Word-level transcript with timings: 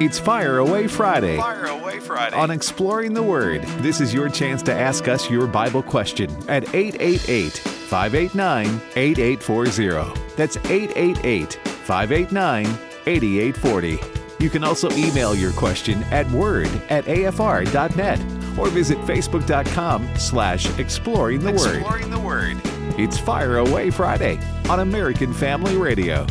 It's 0.00 0.18
Fire 0.18 0.58
Away 0.58 0.88
Friday. 0.88 1.36
Fire 1.36 1.66
Away 1.66 2.00
Friday. 2.00 2.36
On 2.36 2.50
Exploring 2.50 3.14
the 3.14 3.22
Word, 3.22 3.62
this 3.78 4.00
is 4.00 4.12
your 4.12 4.28
chance 4.28 4.60
to 4.62 4.74
ask 4.74 5.06
us 5.06 5.30
your 5.30 5.46
Bible 5.46 5.82
question 5.82 6.30
at 6.48 6.74
888 6.74 7.52
589 7.58 8.80
8840. 8.96 10.20
That's 10.36 10.56
888 10.56 11.54
589 11.54 12.66
8840. 13.06 14.00
You 14.42 14.50
can 14.50 14.64
also 14.64 14.90
email 14.92 15.34
your 15.34 15.52
question 15.52 16.02
at 16.04 16.28
word 16.32 16.68
at 16.90 17.04
afr.net 17.04 18.18
or 18.58 18.68
visit 18.70 18.98
facebook.com 18.98 20.16
slash 20.18 20.78
exploring 20.78 21.40
the 21.40 21.52
word. 21.52 21.76
Exploring 21.76 22.10
the 22.10 22.18
Word. 22.18 22.60
It's 22.98 23.18
Fire 23.18 23.58
Away 23.58 23.90
Friday 23.90 24.38
on 24.68 24.80
American 24.80 25.32
Family 25.32 25.76
Radio. 25.76 26.26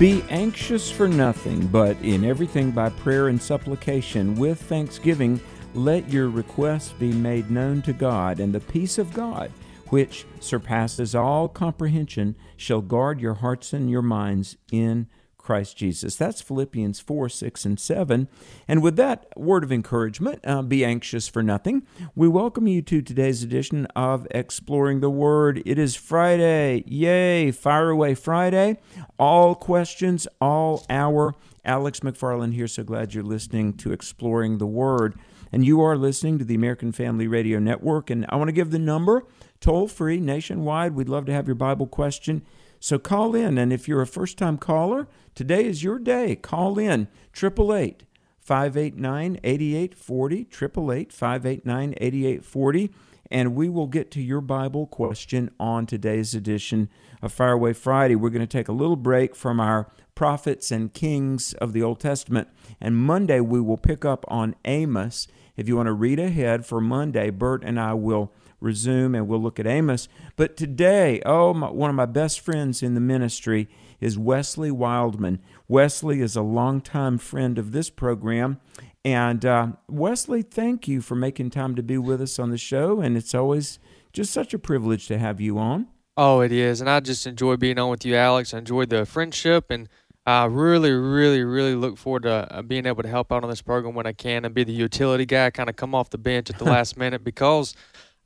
Be 0.00 0.24
anxious 0.30 0.90
for 0.90 1.08
nothing, 1.08 1.66
but 1.66 1.94
in 2.00 2.24
everything 2.24 2.70
by 2.70 2.88
prayer 2.88 3.28
and 3.28 3.40
supplication 3.40 4.34
with 4.34 4.58
thanksgiving, 4.62 5.38
let 5.74 6.10
your 6.10 6.30
requests 6.30 6.92
be 6.92 7.12
made 7.12 7.50
known 7.50 7.82
to 7.82 7.92
God, 7.92 8.40
and 8.40 8.50
the 8.50 8.60
peace 8.60 8.96
of 8.96 9.12
God, 9.12 9.52
which 9.88 10.24
surpasses 10.40 11.14
all 11.14 11.48
comprehension, 11.48 12.34
shall 12.56 12.80
guard 12.80 13.20
your 13.20 13.34
hearts 13.34 13.74
and 13.74 13.90
your 13.90 14.00
minds 14.00 14.56
in 14.72 15.06
Christ 15.40 15.76
Jesus. 15.76 16.16
That's 16.16 16.40
Philippians 16.40 17.00
4, 17.00 17.28
6, 17.28 17.64
and 17.64 17.80
7. 17.80 18.28
And 18.68 18.82
with 18.82 18.96
that 18.96 19.26
word 19.36 19.64
of 19.64 19.72
encouragement, 19.72 20.40
uh, 20.44 20.62
be 20.62 20.84
anxious 20.84 21.28
for 21.28 21.42
nothing, 21.42 21.86
we 22.14 22.28
welcome 22.28 22.66
you 22.66 22.82
to 22.82 23.02
today's 23.02 23.42
edition 23.42 23.86
of 23.96 24.26
Exploring 24.30 25.00
the 25.00 25.10
Word. 25.10 25.62
It 25.64 25.78
is 25.78 25.96
Friday. 25.96 26.84
Yay! 26.86 27.50
Fire 27.50 27.90
Away 27.90 28.14
Friday. 28.14 28.78
All 29.18 29.54
questions, 29.54 30.28
all 30.40 30.84
hour. 30.88 31.34
Alex 31.64 32.00
McFarland 32.00 32.54
here. 32.54 32.68
So 32.68 32.84
glad 32.84 33.14
you're 33.14 33.24
listening 33.24 33.72
to 33.78 33.92
Exploring 33.92 34.58
the 34.58 34.66
Word. 34.66 35.18
And 35.52 35.64
you 35.64 35.80
are 35.80 35.96
listening 35.96 36.38
to 36.38 36.44
the 36.44 36.54
American 36.54 36.92
Family 36.92 37.26
Radio 37.26 37.58
Network. 37.58 38.10
And 38.10 38.24
I 38.28 38.36
want 38.36 38.48
to 38.48 38.52
give 38.52 38.70
the 38.70 38.78
number 38.78 39.24
toll 39.60 39.88
free 39.88 40.20
nationwide. 40.20 40.94
We'd 40.94 41.08
love 41.08 41.26
to 41.26 41.32
have 41.32 41.46
your 41.46 41.56
Bible 41.56 41.86
question. 41.86 42.42
So 42.82 42.98
call 42.98 43.34
in, 43.34 43.58
and 43.58 43.74
if 43.74 43.86
you're 43.86 44.00
a 44.00 44.06
first 44.06 44.38
time 44.38 44.56
caller, 44.56 45.06
today 45.34 45.66
is 45.66 45.84
your 45.84 45.98
day. 45.98 46.34
Call 46.34 46.78
in 46.78 47.08
888 47.36 48.04
589 48.40 49.38
8840, 49.44 50.40
888 50.40 51.12
589 51.12 51.94
8840, 51.98 52.90
and 53.30 53.54
we 53.54 53.68
will 53.68 53.86
get 53.86 54.10
to 54.12 54.22
your 54.22 54.40
Bible 54.40 54.86
question 54.86 55.50
on 55.60 55.84
today's 55.84 56.34
edition 56.34 56.88
of 57.20 57.34
Fireaway 57.34 57.74
Friday. 57.74 58.16
We're 58.16 58.30
going 58.30 58.40
to 58.40 58.46
take 58.46 58.68
a 58.68 58.72
little 58.72 58.96
break 58.96 59.36
from 59.36 59.60
our 59.60 59.92
prophets 60.14 60.70
and 60.70 60.92
kings 60.94 61.52
of 61.54 61.74
the 61.74 61.82
Old 61.82 62.00
Testament, 62.00 62.48
and 62.80 62.96
Monday 62.96 63.40
we 63.40 63.60
will 63.60 63.76
pick 63.76 64.06
up 64.06 64.24
on 64.28 64.56
Amos. 64.64 65.28
If 65.54 65.68
you 65.68 65.76
want 65.76 65.88
to 65.88 65.92
read 65.92 66.18
ahead 66.18 66.64
for 66.64 66.80
Monday, 66.80 67.28
Bert 67.28 67.62
and 67.62 67.78
I 67.78 67.92
will 67.92 68.32
resume 68.60 69.14
and 69.14 69.28
we'll 69.28 69.40
look 69.42 69.58
at 69.58 69.66
Amos. 69.66 70.08
But 70.36 70.56
today, 70.56 71.20
oh, 71.24 71.54
my, 71.54 71.70
one 71.70 71.90
of 71.90 71.96
my 71.96 72.06
best 72.06 72.40
friends 72.40 72.82
in 72.82 72.94
the 72.94 73.00
ministry 73.00 73.68
is 74.00 74.18
Wesley 74.18 74.70
Wildmon. 74.70 75.38
Wesley 75.68 76.20
is 76.20 76.36
a 76.36 76.42
longtime 76.42 77.18
friend 77.18 77.58
of 77.58 77.72
this 77.72 77.90
program. 77.90 78.60
And 79.04 79.44
uh, 79.44 79.68
Wesley, 79.88 80.42
thank 80.42 80.86
you 80.86 81.00
for 81.00 81.14
making 81.14 81.50
time 81.50 81.74
to 81.76 81.82
be 81.82 81.98
with 81.98 82.20
us 82.20 82.38
on 82.38 82.50
the 82.50 82.58
show. 82.58 83.00
And 83.00 83.16
it's 83.16 83.34
always 83.34 83.78
just 84.12 84.32
such 84.32 84.52
a 84.52 84.58
privilege 84.58 85.06
to 85.08 85.18
have 85.18 85.40
you 85.40 85.58
on. 85.58 85.88
Oh, 86.16 86.40
it 86.40 86.52
is. 86.52 86.80
And 86.80 86.90
I 86.90 87.00
just 87.00 87.26
enjoy 87.26 87.56
being 87.56 87.78
on 87.78 87.90
with 87.90 88.04
you, 88.04 88.14
Alex. 88.14 88.52
I 88.52 88.58
enjoy 88.58 88.84
the 88.84 89.06
friendship. 89.06 89.70
And 89.70 89.88
I 90.26 90.44
really, 90.44 90.92
really, 90.92 91.42
really 91.42 91.74
look 91.74 91.96
forward 91.96 92.24
to 92.24 92.46
uh, 92.50 92.62
being 92.62 92.86
able 92.86 93.02
to 93.02 93.08
help 93.08 93.32
out 93.32 93.42
on 93.42 93.48
this 93.48 93.62
program 93.62 93.94
when 93.94 94.06
I 94.06 94.12
can 94.12 94.44
and 94.44 94.54
be 94.54 94.64
the 94.64 94.72
utility 94.72 95.24
guy, 95.24 95.50
kind 95.50 95.70
of 95.70 95.76
come 95.76 95.94
off 95.94 96.10
the 96.10 96.18
bench 96.18 96.50
at 96.50 96.58
the 96.58 96.64
last 96.76 96.96
minute 96.96 97.24
because 97.24 97.74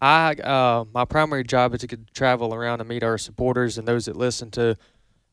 I 0.05 0.35
uh, 0.35 0.85
my 0.93 1.07
primary 1.07 1.45
job 1.45 1.73
is 1.73 1.81
to 1.81 1.97
travel 2.13 2.53
around 2.53 2.81
and 2.81 2.89
meet 2.91 3.03
our 3.03 3.17
supporters 3.17 3.79
and 3.79 3.89
those 3.89 4.05
that 4.05 4.17
listen 4.17 4.51
to 4.51 4.77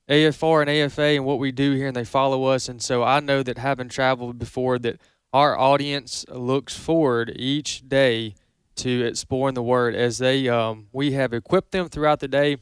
AFR 0.10 0.62
and 0.62 0.70
AFA 0.70 1.02
and 1.02 1.26
what 1.26 1.40
we 1.40 1.52
do 1.52 1.74
here, 1.74 1.88
and 1.88 1.96
they 1.96 2.06
follow 2.06 2.46
us. 2.46 2.70
And 2.70 2.82
so 2.82 3.04
I 3.04 3.20
know 3.20 3.44
that 3.44 3.58
having 3.58 3.90
traveled 3.90 4.40
before, 4.40 4.80
that 4.80 5.02
our 5.34 5.60
audience 5.60 6.26
looks 6.30 6.78
forward 6.78 7.34
each 7.36 7.88
day 7.90 8.34
to 8.78 9.06
exploring 9.06 9.56
the 9.56 9.62
Word 9.62 9.94
as 9.94 10.20
they 10.20 10.48
um, 10.48 10.88
we 10.94 11.12
have 11.12 11.34
equipped 11.34 11.74
them 11.74 11.90
throughout 11.90 12.22
the 12.22 12.30
day 12.30 12.56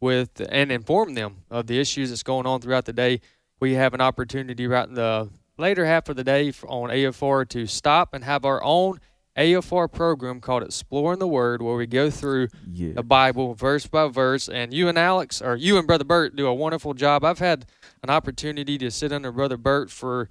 with 0.00 0.44
and 0.50 0.72
informed 0.72 1.16
them 1.16 1.44
of 1.48 1.68
the 1.68 1.78
issues 1.78 2.08
that's 2.08 2.24
going 2.24 2.44
on 2.44 2.60
throughout 2.60 2.86
the 2.86 2.92
day. 2.92 3.20
We 3.60 3.74
have 3.74 3.94
an 3.94 4.00
opportunity 4.00 4.66
right 4.66 4.88
in 4.88 4.94
the 4.94 5.30
later 5.58 5.86
half 5.86 6.08
of 6.08 6.16
the 6.16 6.24
day 6.24 6.52
on 6.66 6.90
AFR 6.90 7.48
to 7.50 7.68
stop 7.68 8.14
and 8.14 8.24
have 8.24 8.44
our 8.44 8.60
own 8.64 8.98
AFR 9.36 9.90
program 9.90 10.40
called 10.40 10.62
Exploring 10.62 11.18
the 11.18 11.26
Word, 11.26 11.62
where 11.62 11.74
we 11.76 11.86
go 11.86 12.10
through 12.10 12.48
Yeah. 12.70 12.92
the 12.94 13.02
Bible 13.02 13.54
verse 13.54 13.86
by 13.86 14.08
verse. 14.08 14.48
And 14.48 14.74
you 14.74 14.88
and 14.88 14.98
Alex, 14.98 15.40
or 15.40 15.56
you 15.56 15.78
and 15.78 15.86
Brother 15.86 16.04
Bert, 16.04 16.36
do 16.36 16.46
a 16.46 16.54
wonderful 16.54 16.92
job. 16.94 17.24
I've 17.24 17.38
had 17.38 17.64
an 18.02 18.10
opportunity 18.10 18.76
to 18.78 18.90
sit 18.90 19.10
under 19.12 19.32
Brother 19.32 19.56
Bert 19.56 19.90
for, 19.90 20.28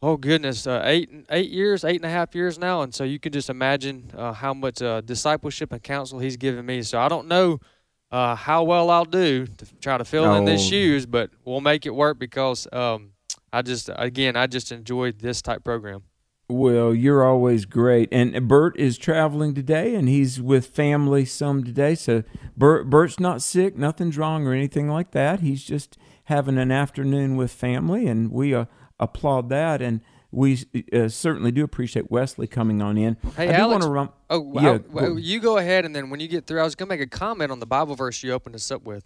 oh 0.00 0.16
goodness, 0.16 0.66
uh, 0.66 0.80
eight 0.84 1.10
eight 1.30 1.50
years, 1.50 1.84
eight 1.84 1.96
and 1.96 2.06
a 2.06 2.10
half 2.10 2.34
years 2.34 2.58
now. 2.58 2.80
And 2.82 2.94
so 2.94 3.04
you 3.04 3.18
can 3.18 3.32
just 3.32 3.50
imagine 3.50 4.10
uh, 4.16 4.32
how 4.32 4.54
much 4.54 4.80
uh, 4.80 5.02
discipleship 5.02 5.70
and 5.72 5.82
counsel 5.82 6.18
he's 6.18 6.36
given 6.38 6.64
me. 6.64 6.82
So 6.82 6.98
I 6.98 7.08
don't 7.08 7.28
know 7.28 7.58
uh, 8.10 8.34
how 8.34 8.62
well 8.62 8.88
I'll 8.88 9.04
do 9.04 9.46
to 9.46 9.66
try 9.82 9.98
to 9.98 10.04
fill 10.06 10.34
in 10.36 10.46
his 10.46 10.62
Oh. 10.62 10.70
shoes, 10.70 11.04
but 11.04 11.30
we'll 11.44 11.60
make 11.60 11.84
it 11.84 11.94
work 11.94 12.18
because 12.18 12.66
um, 12.72 13.10
I 13.52 13.60
just, 13.60 13.90
again, 13.94 14.36
I 14.36 14.46
just 14.46 14.72
enjoyed 14.72 15.18
this 15.18 15.42
type 15.42 15.62
program. 15.64 16.04
Well, 16.50 16.94
you're 16.94 17.22
always 17.22 17.66
great. 17.66 18.08
And 18.10 18.48
Bert 18.48 18.78
is 18.78 18.96
traveling 18.96 19.54
today, 19.54 19.94
and 19.94 20.08
he's 20.08 20.40
with 20.40 20.66
family 20.68 21.26
some 21.26 21.62
today. 21.62 21.94
So 21.94 22.22
Bert, 22.56 22.88
Bert's 22.88 23.20
not 23.20 23.42
sick, 23.42 23.76
nothing's 23.76 24.16
wrong 24.16 24.46
or 24.46 24.54
anything 24.54 24.88
like 24.88 25.10
that. 25.10 25.40
He's 25.40 25.62
just 25.62 25.98
having 26.24 26.56
an 26.56 26.72
afternoon 26.72 27.36
with 27.36 27.50
family, 27.50 28.06
and 28.06 28.32
we 28.32 28.54
uh, 28.54 28.64
applaud 28.98 29.50
that. 29.50 29.82
And 29.82 30.00
we 30.30 30.64
uh, 30.90 31.08
certainly 31.08 31.52
do 31.52 31.64
appreciate 31.64 32.10
Wesley 32.10 32.46
coming 32.46 32.80
on 32.80 32.96
in. 32.96 33.18
Hey, 33.36 33.50
I 33.50 33.58
Alex. 33.58 33.70
want 33.72 33.82
to 33.82 33.90
run. 33.90 34.08
Oh, 34.30 34.52
Yeah, 34.60 34.70
I- 34.72 34.80
well, 34.90 35.18
you 35.18 35.40
go 35.40 35.58
ahead, 35.58 35.84
and 35.84 35.94
then 35.94 36.08
when 36.08 36.18
you 36.20 36.28
get 36.28 36.46
through, 36.46 36.60
I 36.60 36.64
was 36.64 36.74
gonna 36.74 36.88
make 36.88 37.00
a 37.02 37.06
comment 37.06 37.52
on 37.52 37.60
the 37.60 37.66
Bible 37.66 37.94
verse 37.94 38.22
you 38.22 38.32
opened 38.32 38.54
us 38.54 38.70
up 38.70 38.84
with. 38.84 39.04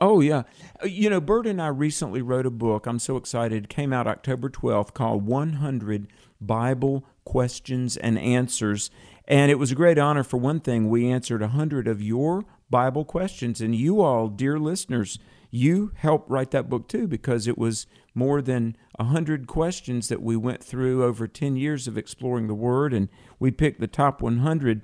Oh 0.00 0.20
yeah, 0.20 0.44
Uh, 0.82 0.86
you 0.86 1.10
know, 1.10 1.20
Bert 1.20 1.46
and 1.46 1.60
I 1.60 1.68
recently 1.68 2.22
wrote 2.22 2.46
a 2.46 2.50
book. 2.50 2.86
I'm 2.86 3.00
so 3.00 3.16
excited. 3.16 3.64
It 3.64 3.68
came 3.68 3.92
out 3.92 4.06
October 4.06 4.48
12th, 4.48 4.94
called 4.94 5.26
100 5.26 6.06
Bible 6.40 7.04
Questions 7.24 7.96
and 7.96 8.18
Answers, 8.18 8.90
and 9.26 9.50
it 9.50 9.58
was 9.58 9.72
a 9.72 9.76
great 9.76 9.98
honor. 9.98 10.22
For 10.22 10.36
one 10.36 10.60
thing, 10.60 10.88
we 10.88 11.10
answered 11.10 11.40
100 11.40 11.88
of 11.88 12.00
your 12.00 12.44
Bible 12.70 13.04
questions, 13.04 13.60
and 13.60 13.74
you 13.74 14.00
all, 14.00 14.28
dear 14.28 14.58
listeners, 14.58 15.18
you 15.50 15.90
helped 15.96 16.30
write 16.30 16.52
that 16.52 16.68
book 16.68 16.88
too 16.88 17.08
because 17.08 17.48
it 17.48 17.58
was 17.58 17.86
more 18.14 18.40
than 18.40 18.76
100 18.96 19.46
questions 19.46 20.08
that 20.08 20.22
we 20.22 20.36
went 20.36 20.62
through 20.62 21.02
over 21.04 21.26
10 21.26 21.56
years 21.56 21.88
of 21.88 21.98
exploring 21.98 22.46
the 22.46 22.54
Word, 22.54 22.92
and 22.92 23.08
we 23.40 23.50
picked 23.50 23.80
the 23.80 23.86
top 23.88 24.22
100. 24.22 24.82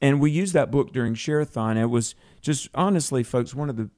And 0.00 0.20
we 0.20 0.30
used 0.30 0.52
that 0.52 0.70
book 0.70 0.92
during 0.92 1.14
Share-a-thon. 1.14 1.78
It 1.78 1.86
was 1.86 2.14
just 2.42 2.68
honestly, 2.74 3.22
folks, 3.22 3.54
one 3.54 3.70
of 3.70 3.76
the 3.76 3.88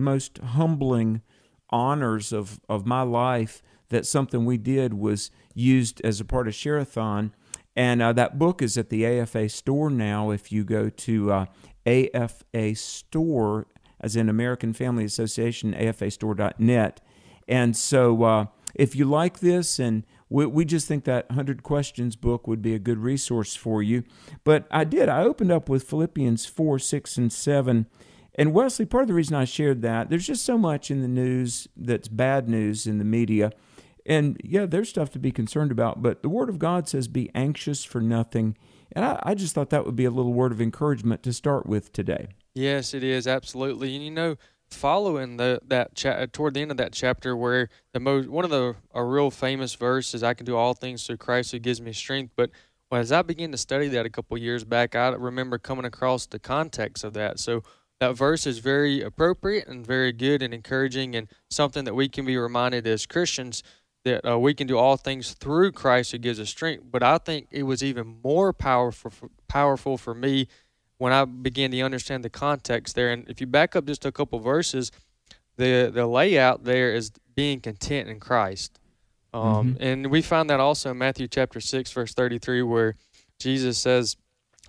most 0.00 0.38
humbling 0.38 1.22
honors 1.70 2.32
of, 2.32 2.60
of 2.68 2.86
my 2.86 3.02
life 3.02 3.62
that 3.90 4.06
something 4.06 4.44
we 4.44 4.56
did 4.56 4.94
was 4.94 5.30
used 5.54 6.00
as 6.02 6.20
a 6.20 6.24
part 6.24 6.48
of 6.48 6.54
Share-a-thon. 6.54 7.34
And 7.76 8.02
uh, 8.02 8.12
that 8.14 8.38
book 8.38 8.62
is 8.62 8.76
at 8.76 8.88
the 8.88 9.06
AFA 9.06 9.48
store 9.48 9.90
now. 9.90 10.30
If 10.30 10.50
you 10.50 10.64
go 10.64 10.88
to 10.90 11.32
uh, 11.32 11.46
AFA 11.86 12.74
store, 12.74 13.66
as 14.00 14.16
in 14.16 14.28
American 14.28 14.72
Family 14.72 15.04
Association, 15.04 15.74
afastore.net. 15.74 17.00
And 17.46 17.76
so 17.76 18.22
uh, 18.22 18.46
if 18.74 18.94
you 18.96 19.04
like 19.04 19.40
this, 19.40 19.78
and 19.78 20.04
we, 20.28 20.46
we 20.46 20.64
just 20.64 20.86
think 20.86 21.04
that 21.04 21.28
100 21.28 21.62
Questions 21.62 22.16
book 22.16 22.46
would 22.46 22.62
be 22.62 22.74
a 22.74 22.78
good 22.78 22.98
resource 22.98 23.56
for 23.56 23.82
you. 23.82 24.04
But 24.44 24.66
I 24.70 24.84
did. 24.84 25.08
I 25.08 25.22
opened 25.22 25.52
up 25.52 25.68
with 25.68 25.84
Philippians 25.84 26.46
4, 26.46 26.78
6, 26.78 27.16
and 27.16 27.32
7. 27.32 27.86
And 28.34 28.52
Wesley, 28.52 28.86
part 28.86 29.02
of 29.02 29.08
the 29.08 29.14
reason 29.14 29.36
I 29.36 29.44
shared 29.44 29.82
that, 29.82 30.08
there's 30.08 30.26
just 30.26 30.44
so 30.44 30.56
much 30.56 30.90
in 30.90 31.02
the 31.02 31.08
news 31.08 31.68
that's 31.76 32.08
bad 32.08 32.48
news 32.48 32.86
in 32.86 32.98
the 32.98 33.04
media. 33.04 33.52
And 34.06 34.40
yeah, 34.42 34.66
there's 34.66 34.88
stuff 34.88 35.10
to 35.10 35.18
be 35.18 35.30
concerned 35.30 35.70
about, 35.70 36.02
but 36.02 36.22
the 36.22 36.28
Word 36.28 36.48
of 36.48 36.58
God 36.58 36.88
says, 36.88 37.06
be 37.06 37.30
anxious 37.34 37.84
for 37.84 38.00
nothing. 38.00 38.56
And 38.92 39.04
I, 39.04 39.20
I 39.22 39.34
just 39.34 39.54
thought 39.54 39.70
that 39.70 39.86
would 39.86 39.96
be 39.96 40.04
a 40.04 40.10
little 40.10 40.32
word 40.32 40.52
of 40.52 40.60
encouragement 40.60 41.22
to 41.24 41.32
start 41.32 41.66
with 41.66 41.92
today. 41.92 42.28
Yes, 42.54 42.94
it 42.94 43.04
is 43.04 43.26
absolutely. 43.26 43.94
And 43.94 44.04
you 44.04 44.10
know, 44.10 44.36
following 44.70 45.36
the 45.36 45.60
that 45.66 45.94
cha- 45.94 46.10
uh, 46.10 46.26
toward 46.32 46.54
the 46.54 46.60
end 46.60 46.70
of 46.70 46.76
that 46.78 46.92
chapter, 46.92 47.36
where 47.36 47.68
the 47.92 48.00
most 48.00 48.28
one 48.28 48.44
of 48.44 48.50
the 48.50 48.74
a 48.92 49.04
real 49.04 49.30
famous 49.30 49.74
verse 49.74 50.14
is, 50.14 50.22
"I 50.22 50.34
can 50.34 50.46
do 50.46 50.56
all 50.56 50.74
things 50.74 51.06
through 51.06 51.18
Christ 51.18 51.52
who 51.52 51.58
gives 51.58 51.80
me 51.80 51.92
strength." 51.92 52.32
But 52.36 52.50
as 52.90 53.12
I 53.12 53.22
began 53.22 53.52
to 53.52 53.58
study 53.58 53.86
that 53.88 54.06
a 54.06 54.10
couple 54.10 54.36
years 54.36 54.64
back, 54.64 54.96
I 54.96 55.10
remember 55.10 55.58
coming 55.58 55.84
across 55.84 56.26
the 56.26 56.40
context 56.40 57.04
of 57.04 57.12
that. 57.12 57.38
So 57.38 57.62
that 58.00 58.16
verse 58.16 58.46
is 58.46 58.58
very 58.58 59.02
appropriate 59.02 59.68
and 59.68 59.86
very 59.86 60.12
good 60.12 60.42
and 60.42 60.52
encouraging, 60.52 61.14
and 61.14 61.28
something 61.50 61.84
that 61.84 61.94
we 61.94 62.08
can 62.08 62.24
be 62.24 62.36
reminded 62.36 62.86
as 62.86 63.06
Christians 63.06 63.62
that 64.04 64.26
uh, 64.28 64.38
we 64.38 64.54
can 64.54 64.66
do 64.66 64.78
all 64.78 64.96
things 64.96 65.34
through 65.34 65.72
Christ 65.72 66.12
who 66.12 66.18
gives 66.18 66.40
us 66.40 66.48
strength. 66.48 66.84
But 66.90 67.02
I 67.02 67.18
think 67.18 67.48
it 67.50 67.64
was 67.64 67.84
even 67.84 68.16
more 68.24 68.52
powerful 68.52 69.10
for, 69.10 69.28
powerful 69.46 69.98
for 69.98 70.14
me 70.14 70.48
when 70.96 71.12
I 71.12 71.24
began 71.26 71.70
to 71.72 71.80
understand 71.82 72.24
the 72.24 72.30
context 72.30 72.94
there. 72.94 73.10
And 73.12 73.28
if 73.28 73.40
you 73.40 73.46
back 73.46 73.76
up 73.76 73.84
just 73.84 74.06
a 74.06 74.12
couple 74.12 74.38
verses, 74.38 74.90
the 75.56 75.90
the 75.92 76.06
layout 76.06 76.64
there 76.64 76.94
is 76.94 77.12
being 77.34 77.60
content 77.60 78.08
in 78.08 78.20
Christ. 78.20 78.78
Um, 79.32 79.74
mm-hmm. 79.74 79.82
And 79.82 80.06
we 80.10 80.22
find 80.22 80.48
that 80.50 80.60
also 80.60 80.90
in 80.90 80.98
Matthew 80.98 81.28
chapter 81.28 81.60
6, 81.60 81.92
verse 81.92 82.14
33, 82.14 82.62
where 82.62 82.96
Jesus 83.38 83.78
says 83.78 84.16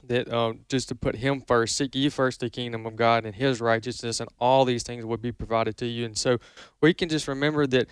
that 0.08 0.32
uh, 0.32 0.54
just 0.70 0.90
to 0.90 0.96
put 0.96 1.16
Him 1.16 1.42
first, 1.42 1.76
seek 1.76 1.96
ye 1.96 2.10
first 2.10 2.40
the 2.40 2.50
kingdom 2.50 2.86
of 2.86 2.96
God 2.96 3.26
and 3.26 3.36
His 3.36 3.62
righteousness, 3.62 4.20
and 4.20 4.30
all 4.40 4.66
these 4.66 4.84
things 4.84 5.06
will 5.06 5.18
be 5.18 5.32
provided 5.32 5.78
to 5.78 5.86
you. 5.86 6.06
And 6.06 6.18
so 6.18 6.38
we 6.82 6.94
can 6.94 7.10
just 7.10 7.28
remember 7.28 7.68
that 7.68 7.88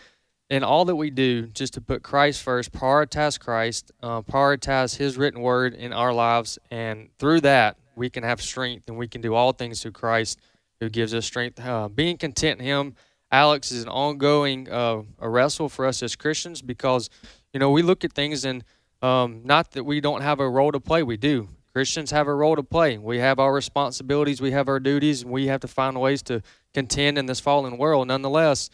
in 0.50 0.64
all 0.64 0.86
that 0.86 0.96
we 0.96 1.10
do, 1.10 1.48
just 1.48 1.74
to 1.76 1.82
put 1.82 2.02
Christ 2.02 2.42
first, 2.42 2.72
prioritize 2.72 3.40
Christ, 3.40 3.92
uh, 4.02 4.22
prioritize 4.22 4.98
His 4.98 5.18
written 5.18 5.42
word 5.42 5.74
in 5.74 5.94
our 5.94 6.14
lives, 6.14 6.58
and 6.72 7.10
through 7.20 7.42
that, 7.42 7.78
we 7.96 8.10
can 8.10 8.24
have 8.24 8.42
strength 8.42 8.88
and 8.88 8.98
we 8.98 9.08
can 9.08 9.22
do 9.22 9.36
all 9.36 9.52
things 9.52 9.82
through 9.82 9.92
Christ 9.92 10.40
who 10.80 10.90
gives 10.90 11.14
us 11.14 11.26
strength. 11.26 11.60
Uh, 11.60 11.90
being 11.90 12.18
content 12.18 12.60
in 12.60 12.66
Him, 12.66 12.96
Alex, 13.32 13.72
is 13.72 13.84
an 13.84 13.90
ongoing 13.90 14.70
uh, 14.70 15.04
a 15.20 15.30
wrestle 15.30 15.70
for 15.70 15.86
us 15.86 16.02
as 16.02 16.16
Christians 16.16 16.62
because, 16.62 17.10
you 17.54 17.60
know, 17.60 17.70
we 17.70 17.82
look 17.82 18.04
at 18.04 18.14
things 18.14 18.46
and 18.46 18.64
um, 19.02 19.42
not 19.44 19.72
that 19.72 19.84
we 19.84 20.02
don't 20.02 20.22
have 20.22 20.40
a 20.40 20.50
role 20.50 20.72
to 20.72 20.80
play, 20.80 21.04
we 21.04 21.18
do. 21.18 21.50
Christians 21.80 22.12
have 22.12 22.28
a 22.28 22.34
role 22.34 22.58
to 22.58 22.62
play. 22.62 22.98
We 22.98 23.20
have 23.20 23.40
our 23.40 23.54
responsibilities, 23.54 24.42
we 24.42 24.52
have 24.52 24.68
our 24.68 24.81
duties, 24.81 25.24
we 25.24 25.48
have 25.48 25.62
to 25.62 25.68
find 25.70 25.98
ways 25.98 26.22
to 26.24 26.42
contend 26.74 27.18
in 27.18 27.26
this 27.26 27.40
fallen 27.40 27.78
world. 27.78 28.10
Nonetheless, 28.10 28.70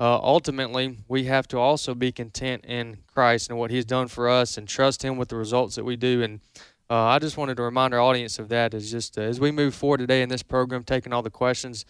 uh, 0.00 0.18
ultimately, 0.20 0.96
we 1.06 1.26
have 1.26 1.46
to 1.46 1.58
also 1.58 1.94
be 1.94 2.10
content 2.10 2.64
in 2.64 2.98
Christ 3.06 3.50
and 3.50 3.56
what 3.56 3.70
He's 3.70 3.84
done 3.84 4.08
for 4.08 4.28
us 4.28 4.58
and 4.58 4.66
trust 4.66 5.04
Him 5.04 5.16
with 5.16 5.28
the 5.28 5.36
results 5.36 5.76
that 5.76 5.84
we 5.84 5.94
do. 5.94 6.24
And 6.24 6.40
uh, 6.90 7.04
I 7.04 7.20
just 7.20 7.36
wanted 7.36 7.56
to 7.58 7.62
remind 7.62 7.94
our 7.94 8.00
audience 8.00 8.40
of 8.40 8.48
that 8.48 8.74
as 8.74 8.90
just 8.90 9.16
uh, 9.16 9.20
as 9.20 9.38
we 9.38 9.52
move 9.52 9.72
forward 9.72 9.98
today 9.98 10.20
in 10.20 10.28
this 10.28 10.42
program, 10.42 10.82
taking 10.82 11.12
all 11.12 11.22
the 11.22 11.30
questions. 11.30 11.84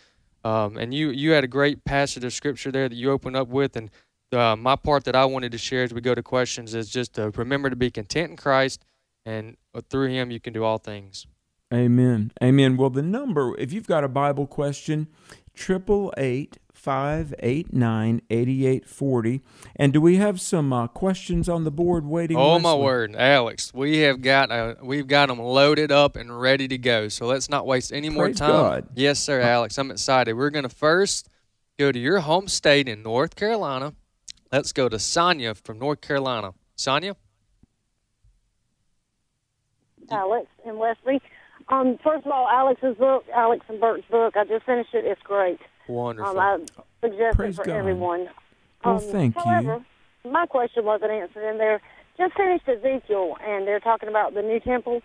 Um, 0.44 0.76
and 0.76 0.92
you 0.92 1.08
you 1.08 1.30
had 1.30 1.42
a 1.42 1.48
great 1.48 1.86
passage 1.86 2.22
of 2.22 2.34
scripture 2.34 2.70
there 2.70 2.86
that 2.86 2.96
you 2.96 3.10
opened 3.10 3.34
up 3.34 3.48
with, 3.48 3.76
and 3.76 3.90
uh, 4.30 4.56
my 4.56 4.76
part 4.76 5.04
that 5.04 5.16
I 5.16 5.24
wanted 5.24 5.52
to 5.52 5.58
share 5.58 5.84
as 5.84 5.94
we 5.94 6.02
go 6.02 6.14
to 6.14 6.22
questions 6.22 6.74
is 6.74 6.90
just 6.90 7.14
to 7.14 7.30
remember 7.30 7.70
to 7.70 7.76
be 7.76 7.90
content 7.90 8.32
in 8.32 8.36
Christ, 8.36 8.84
and 9.24 9.56
uh, 9.74 9.80
through 9.88 10.08
Him 10.08 10.30
you 10.30 10.40
can 10.40 10.52
do 10.52 10.64
all 10.64 10.78
things. 10.78 11.26
Amen. 11.72 12.32
Amen. 12.42 12.76
Well, 12.76 12.90
the 12.90 13.02
number, 13.02 13.56
if 13.56 13.72
you've 13.72 13.86
got 13.86 14.02
a 14.02 14.08
Bible 14.08 14.46
question, 14.46 15.06
triple 15.54 16.12
eight 16.16 16.58
589 16.80 18.22
8840. 18.30 19.42
And 19.76 19.92
do 19.92 20.00
we 20.00 20.16
have 20.16 20.40
some 20.40 20.72
uh, 20.72 20.86
questions 20.86 21.48
on 21.48 21.64
the 21.64 21.70
board 21.70 22.06
waiting? 22.06 22.38
Oh, 22.38 22.58
my 22.58 22.74
word, 22.74 23.14
Alex. 23.14 23.72
We 23.74 23.98
have 23.98 24.22
got 24.22 24.50
uh, 24.50 24.76
we've 24.82 25.06
got 25.06 25.28
them 25.28 25.38
loaded 25.38 25.92
up 25.92 26.16
and 26.16 26.40
ready 26.40 26.66
to 26.68 26.78
go. 26.78 27.08
So 27.08 27.26
let's 27.26 27.50
not 27.50 27.66
waste 27.66 27.92
any 27.92 28.08
more 28.08 28.32
time. 28.32 28.50
God. 28.50 28.88
Yes, 28.94 29.18
sir, 29.18 29.40
Alex. 29.40 29.76
I'm 29.76 29.90
excited. 29.90 30.32
We're 30.32 30.50
going 30.50 30.62
to 30.62 30.74
first 30.74 31.28
go 31.78 31.92
to 31.92 31.98
your 31.98 32.20
home 32.20 32.48
state 32.48 32.88
in 32.88 33.02
North 33.02 33.36
Carolina. 33.36 33.92
Let's 34.50 34.72
go 34.72 34.88
to 34.88 34.98
Sonia 34.98 35.54
from 35.54 35.78
North 35.78 36.00
Carolina. 36.00 36.54
Sonia? 36.76 37.14
Alex 40.10 40.46
and 40.64 40.78
Wesley. 40.78 41.20
Um, 41.68 41.98
first 42.02 42.26
of 42.26 42.32
all, 42.32 42.48
Alex's 42.48 42.96
book, 42.96 43.24
Alex 43.34 43.64
and 43.68 43.80
Bert's 43.80 44.06
book, 44.10 44.36
I 44.36 44.44
just 44.44 44.66
finished 44.66 44.94
it. 44.94 45.04
It's 45.04 45.22
great. 45.22 45.60
Wonderful. 45.88 46.38
Um, 46.38 46.66
I 46.78 47.06
suggest 47.06 47.36
Praise 47.36 47.54
it 47.54 47.62
for 47.62 47.64
God. 47.64 47.76
everyone. 47.76 48.28
Well, 48.84 48.96
um, 48.96 49.00
thank 49.00 49.34
however, 49.36 49.84
you. 50.24 50.30
my 50.30 50.46
question 50.46 50.84
wasn't 50.84 51.12
answered 51.12 51.48
in 51.48 51.58
there. 51.58 51.80
Just 52.18 52.36
finished 52.36 52.68
Ezekiel, 52.68 53.36
and 53.46 53.66
they're 53.66 53.80
talking 53.80 54.08
about 54.08 54.34
the 54.34 54.42
new 54.42 54.60
temple 54.60 55.00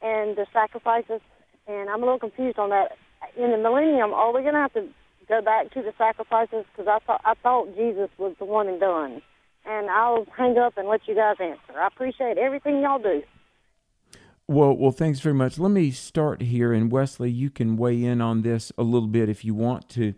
and 0.00 0.36
the 0.36 0.46
sacrifices, 0.52 1.20
and 1.66 1.90
I'm 1.90 2.02
a 2.02 2.06
little 2.06 2.18
confused 2.18 2.58
on 2.58 2.70
that. 2.70 2.96
In 3.36 3.50
the 3.50 3.58
millennium, 3.58 4.12
are 4.12 4.32
we 4.32 4.42
going 4.42 4.54
to 4.54 4.60
have 4.60 4.72
to 4.74 4.86
go 5.28 5.42
back 5.42 5.72
to 5.72 5.82
the 5.82 5.92
sacrifices? 5.98 6.64
Because 6.72 6.86
I 6.86 7.04
thought 7.04 7.20
I 7.24 7.34
thought 7.42 7.74
Jesus 7.74 8.10
was 8.18 8.34
the 8.38 8.44
one 8.44 8.68
and 8.68 8.78
done. 8.78 9.22
And 9.64 9.90
I'll 9.90 10.26
hang 10.36 10.56
up 10.58 10.78
and 10.78 10.86
let 10.86 11.08
you 11.08 11.14
guys 11.14 11.36
answer. 11.40 11.78
I 11.78 11.88
appreciate 11.88 12.38
everything 12.38 12.82
y'all 12.82 13.00
do. 13.00 13.22
Well, 14.48 14.76
well, 14.76 14.92
thanks 14.92 15.18
very 15.18 15.34
much. 15.34 15.58
Let 15.58 15.72
me 15.72 15.90
start 15.90 16.40
here, 16.40 16.72
and 16.72 16.92
Wesley, 16.92 17.32
you 17.32 17.50
can 17.50 17.76
weigh 17.76 18.04
in 18.04 18.20
on 18.20 18.42
this 18.42 18.70
a 18.78 18.84
little 18.84 19.08
bit 19.08 19.28
if 19.28 19.44
you 19.44 19.56
want 19.56 19.88
to. 19.90 20.14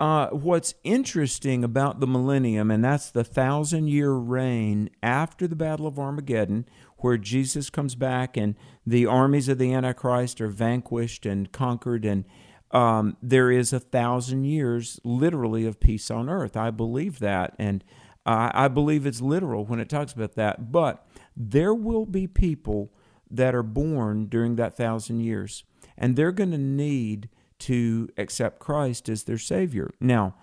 Uh, 0.00 0.28
what's 0.28 0.72
interesting 0.84 1.62
about 1.62 2.00
the 2.00 2.06
millennium, 2.06 2.70
and 2.70 2.82
that's 2.82 3.10
the 3.10 3.24
thousand 3.24 3.88
year 3.88 4.12
reign 4.12 4.88
after 5.02 5.46
the 5.46 5.54
Battle 5.56 5.86
of 5.86 5.98
Armageddon, 5.98 6.64
where 6.98 7.18
Jesus 7.18 7.68
comes 7.68 7.94
back 7.94 8.38
and 8.38 8.54
the 8.86 9.04
armies 9.04 9.50
of 9.50 9.58
the 9.58 9.74
Antichrist 9.74 10.40
are 10.40 10.48
vanquished 10.48 11.26
and 11.26 11.52
conquered, 11.52 12.06
and 12.06 12.24
um, 12.70 13.18
there 13.22 13.50
is 13.50 13.74
a 13.74 13.80
thousand 13.80 14.44
years 14.44 14.98
literally 15.04 15.66
of 15.66 15.78
peace 15.78 16.10
on 16.10 16.30
earth. 16.30 16.56
I 16.56 16.70
believe 16.70 17.18
that, 17.18 17.54
and 17.58 17.84
I 18.24 18.68
believe 18.68 19.04
it's 19.04 19.20
literal 19.20 19.66
when 19.66 19.78
it 19.78 19.90
talks 19.90 20.14
about 20.14 20.36
that. 20.36 20.72
But 20.72 21.06
there 21.36 21.74
will 21.74 22.06
be 22.06 22.26
people 22.26 22.92
that 23.30 23.54
are 23.54 23.62
born 23.62 24.26
during 24.26 24.56
that 24.56 24.76
thousand 24.76 25.20
years. 25.20 25.64
And 25.96 26.16
they're 26.16 26.32
going 26.32 26.52
to 26.52 26.58
need 26.58 27.28
to 27.60 28.08
accept 28.16 28.60
Christ 28.60 29.08
as 29.08 29.24
their 29.24 29.38
Savior. 29.38 29.90
Now, 30.00 30.34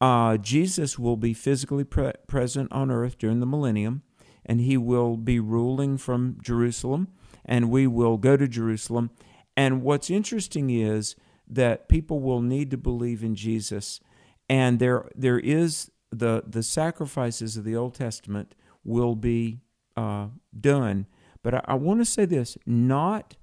uh, 0.00 0.36
Jesus 0.38 0.98
will 0.98 1.16
be 1.16 1.34
physically 1.34 1.84
pre- 1.84 2.12
present 2.26 2.70
on 2.72 2.90
earth 2.90 3.18
during 3.18 3.40
the 3.40 3.46
millennium, 3.46 4.02
and 4.46 4.60
he 4.60 4.76
will 4.76 5.16
be 5.16 5.38
ruling 5.38 5.98
from 5.98 6.38
Jerusalem, 6.42 7.08
and 7.44 7.70
we 7.70 7.86
will 7.86 8.16
go 8.16 8.36
to 8.36 8.48
Jerusalem. 8.48 9.10
And 9.56 9.82
what's 9.82 10.08
interesting 10.08 10.70
is 10.70 11.16
that 11.46 11.88
people 11.88 12.20
will 12.20 12.40
need 12.40 12.70
to 12.70 12.78
believe 12.78 13.22
in 13.22 13.34
Jesus, 13.34 14.00
and 14.48 14.78
there 14.78 15.08
there 15.14 15.38
is 15.38 15.90
the 16.10 16.44
the 16.46 16.62
sacrifices 16.62 17.56
of 17.56 17.64
the 17.64 17.76
Old 17.76 17.94
Testament 17.94 18.54
will 18.84 19.14
be 19.14 19.60
uh, 19.96 20.28
done 20.58 21.06
but 21.42 21.54
I, 21.54 21.60
I 21.66 21.74
want 21.74 22.00
to 22.00 22.04
say 22.04 22.24
this 22.24 22.56
not, 22.66 23.36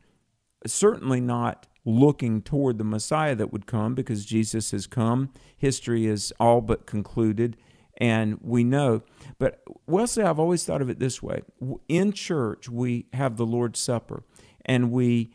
certainly 0.65 1.21
not 1.21 1.67
looking 1.85 2.41
toward 2.41 2.77
the 2.77 2.83
Messiah 2.83 3.33
that 3.35 3.53
would 3.53 3.65
come 3.65 3.95
because 3.95 4.25
Jesus 4.25 4.71
has 4.71 4.87
come. 4.87 5.31
History 5.57 6.05
is 6.05 6.33
all 6.39 6.59
but 6.59 6.85
concluded, 6.85 7.55
and 7.97 8.37
we 8.41 8.63
know. 8.63 9.03
But 9.39 9.61
Wesley, 9.87 10.23
I've 10.23 10.39
always 10.39 10.65
thought 10.65 10.81
of 10.81 10.89
it 10.89 10.99
this 10.99 11.23
way 11.23 11.41
in 11.87 12.11
church, 12.11 12.69
we 12.69 13.05
have 13.13 13.37
the 13.37 13.45
Lord's 13.45 13.79
Supper, 13.79 14.23
and 14.65 14.91
we, 14.91 15.31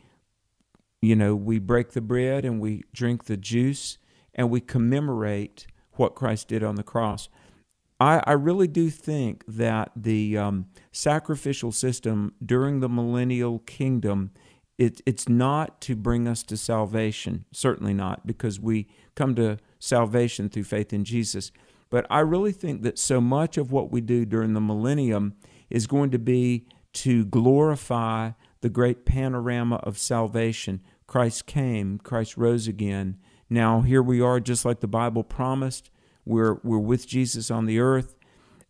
you 1.01 1.15
know, 1.15 1.35
we 1.35 1.57
break 1.57 1.91
the 1.91 2.01
bread 2.01 2.45
and 2.45 2.61
we 2.61 2.83
drink 2.93 3.25
the 3.25 3.37
juice, 3.37 3.97
and 4.35 4.49
we 4.49 4.61
commemorate 4.61 5.65
what 5.93 6.15
Christ 6.15 6.47
did 6.47 6.63
on 6.63 6.75
the 6.75 6.83
cross. 6.83 7.29
I, 8.03 8.21
I 8.25 8.33
really 8.33 8.67
do 8.67 8.89
think 8.89 9.43
that 9.47 9.91
the 9.95 10.37
um, 10.37 10.65
sacrificial 10.91 11.71
system 11.71 12.33
during 12.45 12.79
the 12.79 12.89
millennial 12.89 13.59
kingdom 13.59 14.31
it, 14.77 15.01
it's 15.05 15.29
not 15.29 15.81
to 15.81 15.95
bring 15.95 16.27
us 16.27 16.43
to 16.43 16.57
salvation, 16.57 17.45
certainly 17.51 17.93
not, 17.93 18.25
because 18.25 18.59
we 18.59 18.87
come 19.15 19.35
to 19.35 19.59
salvation 19.79 20.49
through 20.49 20.63
faith 20.63 20.91
in 20.91 21.03
Jesus. 21.03 21.51
But 21.89 22.07
I 22.09 22.19
really 22.19 22.51
think 22.51 22.81
that 22.81 22.97
so 22.97 23.21
much 23.21 23.57
of 23.57 23.71
what 23.71 23.91
we 23.91 24.01
do 24.01 24.25
during 24.25 24.53
the 24.53 24.61
millennium 24.61 25.35
is 25.69 25.85
going 25.85 26.09
to 26.11 26.19
be 26.19 26.65
to 26.93 27.25
glorify 27.25 28.31
the 28.61 28.69
great 28.69 29.05
panorama 29.05 29.75
of 29.77 29.97
salvation. 29.97 30.81
Christ 31.05 31.45
came, 31.45 31.99
Christ 31.99 32.35
rose 32.35 32.67
again. 32.67 33.17
Now, 33.49 33.81
here 33.81 34.01
we 34.01 34.21
are, 34.21 34.39
just 34.39 34.65
like 34.65 34.79
the 34.79 34.87
Bible 34.87 35.23
promised. 35.23 35.91
We're, 36.25 36.59
we're 36.63 36.79
with 36.79 37.07
Jesus 37.07 37.51
on 37.51 37.65
the 37.65 37.79
earth. 37.79 38.15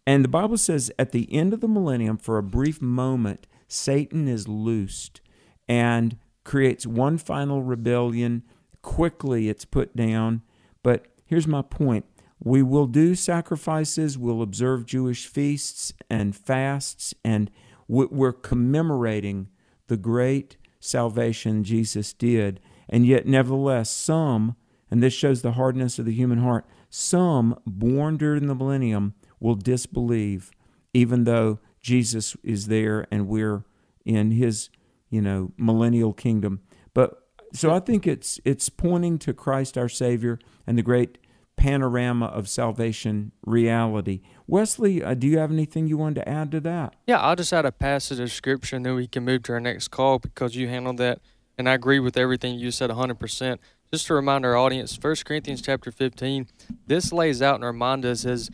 And 0.05 0.23
the 0.23 0.29
Bible 0.29 0.57
says 0.57 0.91
at 0.99 1.11
the 1.11 1.31
end 1.33 1.53
of 1.53 1.61
the 1.61 1.67
millennium, 1.67 2.17
for 2.17 2.37
a 2.37 2.43
brief 2.43 2.81
moment, 2.81 3.47
Satan 3.67 4.27
is 4.27 4.47
loosed 4.47 5.21
and 5.67 6.17
creates 6.43 6.85
one 6.85 7.17
final 7.17 7.63
rebellion. 7.63 8.43
Quickly, 8.81 9.49
it's 9.49 9.65
put 9.65 9.95
down. 9.95 10.41
But 10.83 11.07
here's 11.25 11.47
my 11.47 11.61
point 11.61 12.05
we 12.45 12.61
will 12.61 12.87
do 12.87 13.15
sacrifices, 13.15 14.17
we'll 14.17 14.41
observe 14.41 14.85
Jewish 14.85 15.27
feasts 15.27 15.93
and 16.09 16.35
fasts, 16.35 17.13
and 17.23 17.49
we're 17.87 18.33
commemorating 18.33 19.47
the 19.87 19.95
great 19.95 20.57
salvation 20.81 21.63
Jesus 21.63 22.11
did. 22.11 22.59
And 22.89 23.05
yet, 23.05 23.25
nevertheless, 23.25 23.89
some, 23.89 24.57
and 24.91 25.01
this 25.01 25.13
shows 25.13 25.41
the 25.41 25.53
hardness 25.53 25.97
of 25.99 26.05
the 26.05 26.13
human 26.13 26.39
heart, 26.39 26.65
some 26.95 27.59
born 27.65 28.17
during 28.17 28.45
the 28.45 28.53
millennium 28.53 29.15
will 29.39 29.55
disbelieve, 29.55 30.51
even 30.93 31.23
though 31.23 31.57
Jesus 31.79 32.37
is 32.43 32.67
there 32.67 33.07
and 33.09 33.27
we're 33.27 33.63
in 34.05 34.29
his, 34.29 34.69
you 35.09 35.19
know, 35.19 35.51
millennial 35.57 36.13
kingdom. 36.13 36.61
But 36.93 37.23
so 37.51 37.73
I 37.73 37.79
think 37.79 38.05
it's 38.05 38.39
it's 38.45 38.69
pointing 38.69 39.17
to 39.19 39.33
Christ 39.33 39.75
our 39.75 39.89
Savior 39.89 40.37
and 40.67 40.77
the 40.77 40.83
great 40.83 41.17
panorama 41.55 42.27
of 42.27 42.47
salvation 42.47 43.31
reality. 43.43 44.21
Wesley, 44.45 45.03
uh, 45.03 45.15
do 45.15 45.25
you 45.25 45.39
have 45.39 45.51
anything 45.51 45.87
you 45.87 45.97
wanted 45.97 46.21
to 46.21 46.29
add 46.29 46.51
to 46.51 46.59
that? 46.59 46.95
Yeah, 47.07 47.19
I'll 47.19 47.35
just 47.35 47.53
add 47.53 47.65
a 47.65 47.71
passage 47.71 48.19
of 48.19 48.31
scripture 48.31 48.75
and 48.75 48.85
then 48.85 48.93
we 48.93 49.07
can 49.07 49.25
move 49.25 49.41
to 49.43 49.53
our 49.53 49.59
next 49.59 49.87
call 49.87 50.19
because 50.19 50.55
you 50.55 50.67
handled 50.67 50.97
that. 50.97 51.21
And 51.57 51.67
I 51.67 51.73
agree 51.73 51.99
with 51.99 52.17
everything 52.17 52.59
you 52.59 52.69
said 52.69 52.91
100%. 52.91 53.57
Just 53.93 54.07
to 54.07 54.15
remind 54.15 54.43
our 54.43 54.57
audience, 54.57 54.97
1 54.99 55.17
Corinthians 55.23 55.61
chapter 55.61 55.91
15, 55.91 56.47
this 56.87 57.13
lays 57.13 57.43
out 57.43 57.57
and 57.57 57.63
reminds 57.63 58.07
us 58.07 58.25
as 58.25 58.49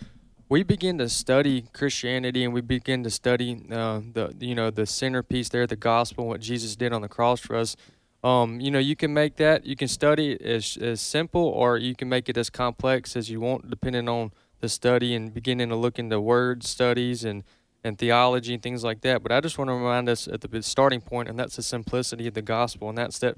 we 0.49 0.63
begin 0.63 0.97
to 0.97 1.07
study 1.07 1.63
Christianity 1.71 2.43
and 2.43 2.53
we 2.53 2.59
begin 2.59 3.05
to 3.05 3.09
study 3.09 3.63
uh, 3.71 4.01
the 4.11 4.35
you 4.41 4.53
know 4.53 4.69
the 4.69 4.85
centerpiece 4.85 5.47
there, 5.47 5.65
the 5.65 5.77
gospel, 5.77 6.25
and 6.25 6.29
what 6.29 6.41
Jesus 6.41 6.75
did 6.75 6.91
on 6.91 7.01
the 7.01 7.07
cross 7.07 7.39
for 7.39 7.55
us. 7.55 7.77
Um, 8.21 8.59
you 8.59 8.69
know, 8.69 8.79
you 8.79 8.97
can 8.97 9.13
make 9.13 9.37
that 9.37 9.65
you 9.65 9.77
can 9.77 9.87
study 9.87 10.33
it 10.33 10.41
as 10.41 10.75
as 10.75 10.99
simple 10.99 11.45
or 11.45 11.77
you 11.77 11.95
can 11.95 12.09
make 12.09 12.27
it 12.27 12.35
as 12.35 12.49
complex 12.49 13.15
as 13.15 13.29
you 13.29 13.39
want, 13.39 13.69
depending 13.69 14.09
on 14.09 14.33
the 14.59 14.67
study 14.67 15.15
and 15.15 15.33
beginning 15.33 15.69
to 15.69 15.75
look 15.77 15.97
into 15.97 16.19
word 16.19 16.65
studies 16.65 17.23
and 17.23 17.45
and 17.81 17.97
theology 17.97 18.55
and 18.55 18.61
things 18.61 18.83
like 18.83 18.99
that. 19.01 19.23
But 19.23 19.31
I 19.31 19.39
just 19.39 19.57
want 19.57 19.69
to 19.69 19.73
remind 19.73 20.09
us 20.09 20.27
at 20.27 20.41
the 20.41 20.61
starting 20.63 20.99
point, 20.99 21.29
and 21.29 21.39
that's 21.39 21.55
the 21.55 21.63
simplicity 21.63 22.27
of 22.27 22.33
the 22.33 22.41
gospel, 22.41 22.89
and 22.89 22.97
that's 22.97 23.19
that 23.19 23.37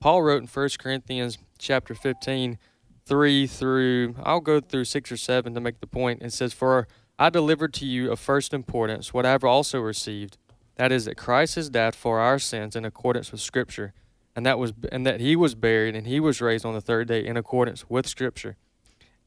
Paul 0.00 0.22
wrote 0.22 0.40
in 0.40 0.48
1 0.48 0.68
Corinthians 0.78 1.38
chapter 1.58 1.94
15 1.94 2.58
3 3.06 3.46
through, 3.46 4.14
I'll 4.22 4.40
go 4.40 4.60
through 4.60 4.84
6 4.84 5.12
or 5.12 5.16
7 5.16 5.52
to 5.52 5.60
make 5.60 5.80
the 5.80 5.86
point. 5.86 6.22
It 6.22 6.32
says, 6.32 6.52
For 6.52 6.86
I 7.18 7.28
delivered 7.28 7.74
to 7.74 7.86
you 7.86 8.10
of 8.10 8.20
first 8.20 8.54
importance 8.54 9.12
what 9.12 9.26
I 9.26 9.32
have 9.32 9.44
also 9.44 9.80
received, 9.80 10.38
that 10.76 10.92
is, 10.92 11.04
that 11.04 11.16
Christ 11.16 11.56
has 11.56 11.68
died 11.68 11.94
for 11.94 12.20
our 12.20 12.38
sins 12.38 12.76
in 12.76 12.84
accordance 12.84 13.32
with 13.32 13.40
Scripture, 13.40 13.92
and 14.34 14.46
that 14.46 14.58
was 14.58 14.72
and 14.90 15.04
that 15.06 15.20
he 15.20 15.36
was 15.36 15.54
buried 15.54 15.94
and 15.94 16.06
he 16.06 16.20
was 16.20 16.40
raised 16.40 16.64
on 16.64 16.72
the 16.72 16.80
third 16.80 17.08
day 17.08 17.26
in 17.26 17.36
accordance 17.36 17.90
with 17.90 18.06
Scripture, 18.06 18.56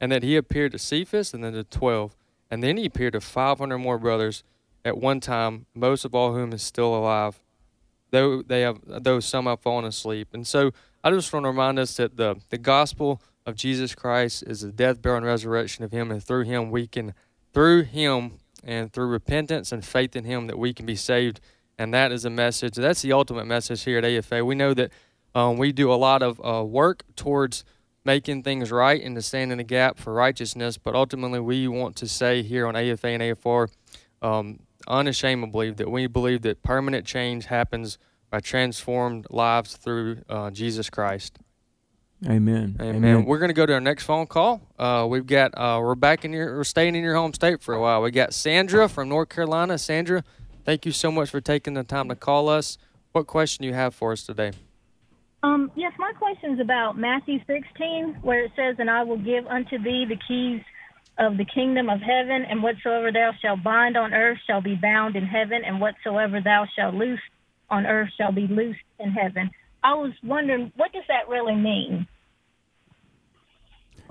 and 0.02 0.12
that 0.12 0.24
he 0.24 0.36
appeared 0.36 0.72
to 0.72 0.80
Cephas 0.80 1.34
and 1.34 1.44
then 1.44 1.54
to 1.54 1.64
twelve, 1.64 2.16
and 2.50 2.64
then 2.64 2.78
he 2.78 2.86
appeared 2.86 3.14
to 3.14 3.22
five 3.22 3.60
hundred 3.60 3.80
more 3.80 4.00
brothers 4.00 4.44
at 4.84 4.98
one 4.98 5.20
time, 5.20 5.68
most 5.76 6.06
of 6.06 6.16
all 6.16 6.34
whom 6.34 6.54
is 6.54 6.64
still 6.64 6.96
alive, 6.96 7.42
though 8.14 8.44
they 8.44 8.62
have 8.62 8.80
though 8.86 9.20
some 9.20 9.48
have 9.48 9.60
fallen 9.60 9.84
asleep. 9.84 10.30
And 10.34 10.48
so 10.48 10.72
I 11.04 11.10
just 11.10 11.34
want 11.34 11.44
to 11.44 11.50
remind 11.50 11.80
us 11.80 11.98
that 11.98 12.16
the 12.16 12.38
the 12.50 12.58
gospel 12.58 13.22
of 13.46 13.56
Jesus 13.56 13.94
Christ 13.94 14.44
is 14.48 14.62
the 14.62 14.72
death, 14.72 15.02
burial, 15.02 15.18
and 15.18 15.26
resurrection 15.26 15.84
of 15.84 15.92
Him, 15.92 16.12
and 16.12 16.24
through 16.24 16.44
Him 16.44 16.72
we 16.72 16.88
can, 16.88 17.14
through 17.54 17.84
Him 17.84 18.40
and 18.64 18.94
through 18.94 19.08
repentance 19.08 19.74
and 19.74 19.84
faith 19.84 20.16
in 20.16 20.24
Him, 20.24 20.48
that 20.48 20.58
we 20.58 20.74
can 20.74 20.86
be 20.86 20.96
saved. 20.96 21.42
And 21.78 21.94
that 21.94 22.12
is 22.12 22.24
a 22.24 22.30
message. 22.30 22.76
That's 22.76 23.02
the 23.02 23.12
ultimate 23.12 23.46
message 23.46 23.84
here 23.84 23.98
at 23.98 24.06
AFA. 24.06 24.46
We 24.46 24.56
know 24.56 24.74
that 24.76 24.92
um, 25.36 25.58
we 25.58 25.72
do 25.72 25.92
a 25.92 25.96
lot 25.96 26.22
of 26.22 26.40
uh, 26.46 26.64
work 26.64 27.04
towards 27.16 27.66
making 28.06 28.44
things 28.44 28.72
right 28.72 29.02
and 29.02 29.16
to 29.16 29.22
stand 29.22 29.52
in 29.52 29.58
the 29.58 29.64
gap 29.64 29.98
for 29.98 30.14
righteousness, 30.14 30.78
but 30.78 30.94
ultimately 30.94 31.40
we 31.40 31.68
want 31.68 31.96
to 31.96 32.08
say 32.08 32.44
here 32.44 32.68
on 32.68 32.76
AFA 32.76 33.08
and 33.08 33.24
AFR 33.24 33.70
um, 34.22 34.60
unashamedly 34.88 35.72
that 35.72 35.90
we 35.90 36.08
believe 36.08 36.42
that 36.44 36.64
permanent 36.64 37.06
change 37.06 37.46
happens 37.46 37.98
by 38.30 38.40
transformed 38.40 39.28
lives 39.30 39.76
through 39.78 40.22
uh, 40.30 40.50
Jesus 40.50 40.90
Christ. 40.90 41.40
Amen. 42.26 42.78
Amen. 42.80 42.96
Amen. 42.96 43.26
We're 43.26 43.38
going 43.38 43.50
to 43.50 43.54
go 43.54 43.66
to 43.66 43.74
our 43.74 43.82
next 43.82 44.06
phone 44.06 44.28
call. 44.28 44.62
Uh, 44.80 45.06
we've 45.10 45.26
got 45.26 45.52
uh, 45.58 45.80
we're 45.82 45.96
back 45.96 46.24
in 46.24 46.32
your 46.32 46.56
we're 46.56 46.64
staying 46.64 46.96
in 46.96 47.04
your 47.04 47.16
home 47.16 47.34
state 47.34 47.62
for 47.62 47.74
a 47.74 47.82
while. 47.82 48.02
We 48.02 48.12
got 48.12 48.34
Sandra 48.34 48.88
from 48.88 49.10
North 49.10 49.30
Carolina. 49.30 49.78
Sandra, 49.78 50.24
thank 50.64 50.86
you 50.86 50.92
so 50.92 51.12
much 51.12 51.30
for 51.30 51.42
taking 51.42 51.74
the 51.74 51.84
time 51.84 52.10
to 52.10 52.16
call 52.16 52.48
us. 52.50 52.78
What 53.12 53.28
question 53.28 53.64
do 53.64 53.68
you 53.68 53.74
have 53.74 53.94
for 53.94 54.14
us 54.14 54.24
today? 54.24 54.54
Um, 55.44 55.70
yes, 55.76 55.92
my 56.00 56.14
question 56.14 56.54
is 56.54 56.60
about 56.62 56.98
Matthew 56.98 57.40
16, 57.46 58.20
where 58.22 58.46
it 58.46 58.52
says, 58.56 58.78
"And 58.80 58.90
I 58.90 59.04
will 59.04 59.18
give 59.18 59.46
unto 59.48 59.78
thee 59.78 60.06
the 60.08 60.18
keys 60.28 60.62
of 61.18 61.38
the 61.38 61.46
kingdom 61.46 61.90
of 61.90 62.00
heaven, 62.02 62.46
and 62.50 62.64
whatsoever 62.64 63.12
thou 63.12 63.32
shalt 63.42 63.64
bind 63.64 63.96
on 63.98 64.14
earth 64.14 64.40
shall 64.48 64.62
be 64.62 64.76
bound 64.76 65.16
in 65.16 65.26
heaven, 65.26 65.62
and 65.66 65.80
whatsoever 65.80 66.42
thou 66.42 66.66
shalt 66.76 66.96
loose 66.96 67.22
on 67.70 67.86
earth 67.86 68.10
shall 68.18 68.32
be 68.32 68.48
loosed 68.48 68.80
in 69.00 69.12
heaven." 69.12 69.50
I 69.84 69.94
was 69.96 70.14
wondering, 70.24 70.72
what 70.78 70.94
does 70.94 71.04
that 71.10 71.28
really 71.28 71.56
mean? 71.56 72.08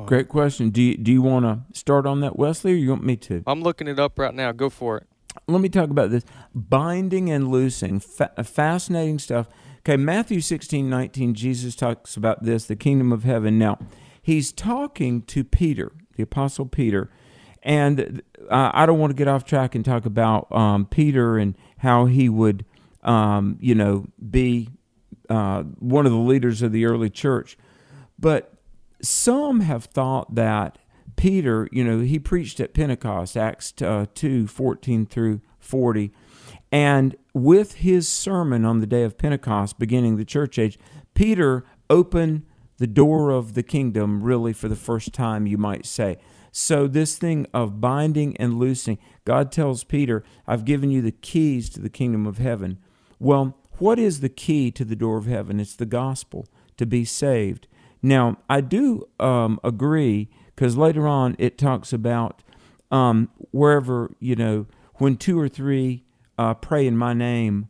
Great 0.04 0.28
question. 0.28 0.70
Do 0.70 0.82
you, 0.82 0.96
do 0.96 1.12
you 1.12 1.22
want 1.22 1.44
to 1.44 1.78
start 1.78 2.06
on 2.06 2.20
that, 2.20 2.36
Wesley, 2.36 2.72
or 2.72 2.76
you 2.76 2.90
want 2.90 3.04
me 3.04 3.16
to? 3.16 3.42
I'm 3.46 3.62
looking 3.62 3.88
it 3.88 3.98
up 3.98 4.18
right 4.18 4.34
now. 4.34 4.52
Go 4.52 4.68
for 4.68 4.98
it. 4.98 5.06
Let 5.46 5.60
me 5.60 5.68
talk 5.68 5.90
about 5.90 6.10
this 6.10 6.24
binding 6.54 7.30
and 7.30 7.48
loosing. 7.48 8.00
Fa- 8.00 8.32
fascinating 8.44 9.18
stuff. 9.18 9.48
Okay, 9.78 9.96
Matthew 9.96 10.40
16, 10.40 10.88
19, 10.88 11.34
Jesus 11.34 11.74
talks 11.74 12.16
about 12.16 12.42
this, 12.42 12.66
the 12.66 12.76
kingdom 12.76 13.12
of 13.12 13.24
heaven. 13.24 13.58
Now, 13.58 13.78
he's 14.20 14.52
talking 14.52 15.22
to 15.22 15.44
Peter, 15.44 15.92
the 16.16 16.22
apostle 16.22 16.66
Peter, 16.66 17.10
and 17.62 18.22
uh, 18.50 18.70
I 18.74 18.86
don't 18.86 18.98
want 18.98 19.10
to 19.10 19.16
get 19.16 19.28
off 19.28 19.44
track 19.44 19.74
and 19.74 19.84
talk 19.84 20.04
about 20.04 20.50
um, 20.52 20.86
Peter 20.86 21.38
and 21.38 21.56
how 21.78 22.06
he 22.06 22.28
would, 22.28 22.64
um, 23.02 23.56
you 23.60 23.74
know, 23.74 24.06
be 24.30 24.68
uh, 25.28 25.62
one 25.78 26.06
of 26.06 26.12
the 26.12 26.18
leaders 26.18 26.62
of 26.62 26.72
the 26.72 26.84
early 26.84 27.10
church. 27.10 27.56
But 28.18 28.54
some 29.00 29.60
have 29.60 29.84
thought 29.84 30.34
that 30.34 30.78
Peter, 31.16 31.68
you 31.72 31.84
know, 31.84 32.00
he 32.00 32.18
preached 32.18 32.60
at 32.60 32.74
Pentecost, 32.74 33.36
Acts 33.36 33.72
uh, 33.82 34.06
2 34.14 34.46
14 34.46 35.06
through 35.06 35.40
40. 35.60 36.12
And 36.70 37.16
with 37.34 37.74
his 37.74 38.08
sermon 38.08 38.64
on 38.64 38.80
the 38.80 38.86
day 38.86 39.02
of 39.02 39.18
Pentecost, 39.18 39.78
beginning 39.78 40.16
the 40.16 40.24
church 40.24 40.58
age, 40.58 40.78
Peter 41.14 41.64
opened 41.90 42.44
the 42.82 42.88
door 42.88 43.30
of 43.30 43.54
the 43.54 43.62
kingdom 43.62 44.24
really 44.24 44.52
for 44.52 44.66
the 44.66 44.74
first 44.74 45.14
time, 45.14 45.46
you 45.46 45.56
might 45.56 45.86
say. 45.86 46.18
So, 46.50 46.88
this 46.88 47.16
thing 47.16 47.46
of 47.54 47.80
binding 47.80 48.36
and 48.38 48.58
loosing, 48.58 48.98
God 49.24 49.52
tells 49.52 49.84
Peter, 49.84 50.24
I've 50.48 50.64
given 50.64 50.90
you 50.90 51.00
the 51.00 51.12
keys 51.12 51.70
to 51.70 51.80
the 51.80 51.88
kingdom 51.88 52.26
of 52.26 52.38
heaven. 52.38 52.80
Well, 53.20 53.56
what 53.78 54.00
is 54.00 54.18
the 54.18 54.28
key 54.28 54.72
to 54.72 54.84
the 54.84 54.96
door 54.96 55.16
of 55.16 55.26
heaven? 55.26 55.60
It's 55.60 55.76
the 55.76 55.86
gospel, 55.86 56.48
to 56.76 56.84
be 56.84 57.04
saved. 57.04 57.68
Now, 58.02 58.38
I 58.50 58.60
do 58.60 59.06
um, 59.20 59.60
agree 59.62 60.28
because 60.56 60.76
later 60.76 61.06
on 61.06 61.36
it 61.38 61.58
talks 61.58 61.92
about 61.92 62.42
um, 62.90 63.30
wherever, 63.52 64.10
you 64.18 64.34
know, 64.34 64.66
when 64.94 65.16
two 65.16 65.38
or 65.38 65.48
three 65.48 66.02
uh, 66.36 66.54
pray 66.54 66.88
in 66.88 66.96
my 66.96 67.12
name, 67.12 67.68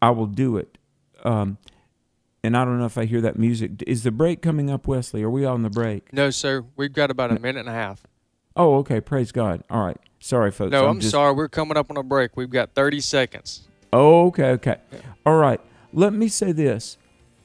I 0.00 0.08
will 0.08 0.26
do 0.26 0.56
it. 0.56 0.78
Um, 1.22 1.58
and 2.42 2.56
I 2.56 2.64
don't 2.64 2.78
know 2.78 2.86
if 2.86 2.98
I 2.98 3.04
hear 3.04 3.20
that 3.20 3.38
music. 3.38 3.82
Is 3.86 4.04
the 4.04 4.10
break 4.10 4.42
coming 4.42 4.70
up, 4.70 4.86
Wesley? 4.86 5.22
Are 5.22 5.30
we 5.30 5.44
on 5.44 5.62
the 5.62 5.70
break? 5.70 6.12
No, 6.12 6.30
sir. 6.30 6.64
We've 6.76 6.92
got 6.92 7.10
about 7.10 7.30
a 7.30 7.38
minute 7.38 7.60
and 7.60 7.68
a 7.68 7.72
half. 7.72 8.06
Oh, 8.56 8.76
okay. 8.76 9.00
Praise 9.00 9.32
God. 9.32 9.62
All 9.70 9.84
right. 9.84 9.96
Sorry, 10.20 10.50
folks. 10.50 10.72
No, 10.72 10.84
I'm, 10.84 10.90
I'm 10.90 11.00
just... 11.00 11.12
sorry. 11.12 11.32
We're 11.32 11.48
coming 11.48 11.76
up 11.76 11.90
on 11.90 11.96
a 11.96 12.02
break. 12.02 12.36
We've 12.36 12.50
got 12.50 12.74
30 12.74 13.00
seconds. 13.00 13.68
Oh, 13.92 14.26
okay, 14.26 14.50
okay. 14.50 14.76
Yeah. 14.92 14.98
All 15.24 15.36
right. 15.36 15.60
Let 15.92 16.12
me 16.12 16.28
say 16.28 16.52
this 16.52 16.98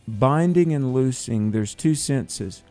binding 0.08 0.74
and 0.74 0.94
loosing, 0.94 1.52
there's 1.52 1.74
two 1.74 1.96
senses. 1.96 2.64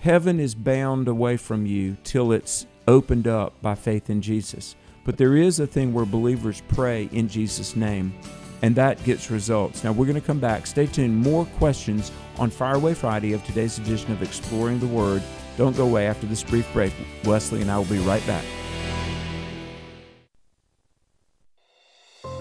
Heaven 0.00 0.40
is 0.40 0.54
bound 0.54 1.08
away 1.08 1.36
from 1.36 1.66
you 1.66 1.96
till 2.04 2.32
it's 2.32 2.66
opened 2.88 3.28
up 3.28 3.60
by 3.62 3.74
faith 3.74 4.10
in 4.10 4.22
Jesus. 4.22 4.74
But 5.04 5.18
there 5.18 5.36
is 5.36 5.60
a 5.60 5.66
thing 5.66 5.92
where 5.92 6.04
believers 6.04 6.62
pray 6.68 7.08
in 7.12 7.28
Jesus' 7.28 7.76
name, 7.76 8.14
and 8.62 8.74
that 8.76 9.02
gets 9.04 9.30
results. 9.30 9.84
Now, 9.84 9.92
we're 9.92 10.06
going 10.06 10.20
to 10.20 10.26
come 10.26 10.40
back. 10.40 10.66
Stay 10.66 10.86
tuned. 10.86 11.16
More 11.16 11.46
questions 11.58 12.12
on 12.38 12.50
Fireaway 12.50 12.94
Friday 12.94 13.32
of 13.32 13.44
today's 13.44 13.78
edition 13.78 14.12
of 14.12 14.22
Exploring 14.22 14.78
the 14.80 14.86
Word. 14.86 15.22
Don't 15.56 15.76
go 15.76 15.84
away 15.84 16.06
after 16.06 16.26
this 16.26 16.42
brief 16.42 16.70
break. 16.72 16.92
Wesley 17.24 17.62
and 17.62 17.70
I 17.70 17.78
will 17.78 17.84
be 17.86 17.98
right 17.98 18.26
back. 18.26 18.44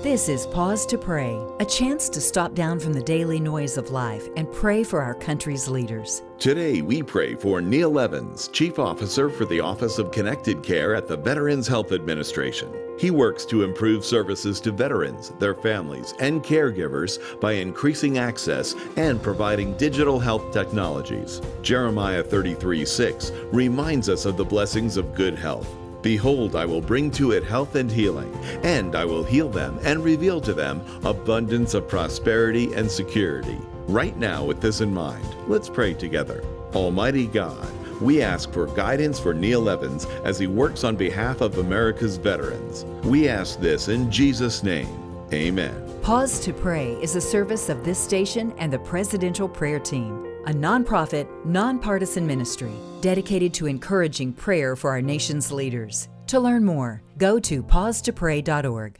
This 0.09 0.27
is 0.27 0.47
Pause 0.47 0.87
to 0.87 0.97
Pray, 0.97 1.39
a 1.59 1.65
chance 1.65 2.09
to 2.09 2.19
stop 2.19 2.55
down 2.55 2.79
from 2.79 2.93
the 2.93 3.03
daily 3.03 3.39
noise 3.39 3.77
of 3.77 3.91
life 3.91 4.27
and 4.35 4.51
pray 4.51 4.83
for 4.83 5.03
our 5.03 5.13
country's 5.13 5.67
leaders. 5.67 6.23
Today, 6.39 6.81
we 6.81 7.03
pray 7.03 7.35
for 7.35 7.61
Neil 7.61 7.99
Evans, 7.99 8.47
Chief 8.47 8.79
Officer 8.79 9.29
for 9.29 9.45
the 9.45 9.59
Office 9.59 9.99
of 9.99 10.09
Connected 10.11 10.63
Care 10.63 10.95
at 10.95 11.07
the 11.07 11.15
Veterans 11.15 11.67
Health 11.67 11.91
Administration. 11.91 12.73
He 12.97 13.11
works 13.11 13.45
to 13.45 13.61
improve 13.61 14.03
services 14.03 14.59
to 14.61 14.71
veterans, 14.71 15.29
their 15.37 15.53
families, 15.53 16.15
and 16.19 16.43
caregivers 16.43 17.39
by 17.39 17.51
increasing 17.51 18.17
access 18.17 18.73
and 18.97 19.21
providing 19.21 19.77
digital 19.77 20.17
health 20.17 20.51
technologies. 20.51 21.39
Jeremiah 21.61 22.23
33 22.23 22.83
6 22.83 23.31
reminds 23.51 24.09
us 24.09 24.25
of 24.25 24.37
the 24.37 24.43
blessings 24.43 24.97
of 24.97 25.13
good 25.13 25.37
health. 25.37 25.69
Behold, 26.01 26.55
I 26.55 26.65
will 26.65 26.81
bring 26.81 27.11
to 27.11 27.31
it 27.31 27.43
health 27.43 27.75
and 27.75 27.91
healing, 27.91 28.33
and 28.63 28.95
I 28.95 29.05
will 29.05 29.23
heal 29.23 29.49
them 29.49 29.79
and 29.83 30.03
reveal 30.03 30.39
to 30.41 30.53
them 30.53 30.81
abundance 31.03 31.73
of 31.73 31.87
prosperity 31.87 32.73
and 32.73 32.89
security. 32.89 33.57
Right 33.87 34.15
now, 34.17 34.43
with 34.45 34.61
this 34.61 34.81
in 34.81 34.93
mind, 34.93 35.25
let's 35.47 35.69
pray 35.69 35.93
together. 35.93 36.43
Almighty 36.73 37.27
God, 37.27 37.67
we 38.01 38.21
ask 38.21 38.51
for 38.53 38.67
guidance 38.67 39.19
for 39.19 39.33
Neil 39.33 39.69
Evans 39.69 40.05
as 40.23 40.39
he 40.39 40.47
works 40.47 40.83
on 40.83 40.95
behalf 40.95 41.41
of 41.41 41.57
America's 41.57 42.15
veterans. 42.15 42.85
We 43.03 43.27
ask 43.27 43.59
this 43.59 43.89
in 43.89 44.09
Jesus' 44.09 44.63
name. 44.63 44.87
Amen. 45.33 45.85
Pause 46.01 46.39
to 46.41 46.53
Pray 46.53 46.93
is 47.01 47.15
a 47.15 47.21
service 47.21 47.67
of 47.67 47.83
this 47.83 47.99
station 47.99 48.53
and 48.57 48.71
the 48.71 48.79
Presidential 48.79 49.49
Prayer 49.49 49.79
Team. 49.79 50.28
A 50.45 50.51
nonprofit, 50.51 51.27
nonpartisan 51.45 52.25
ministry 52.25 52.71
dedicated 53.01 53.53
to 53.55 53.65
encouraging 53.65 54.33
prayer 54.33 54.75
for 54.75 54.89
our 54.91 55.01
nation's 55.01 55.51
leaders. 55.51 56.09
To 56.27 56.39
learn 56.39 56.63
more, 56.63 57.01
go 57.17 57.39
to 57.39 57.63
pausetopray.org. 57.63 58.99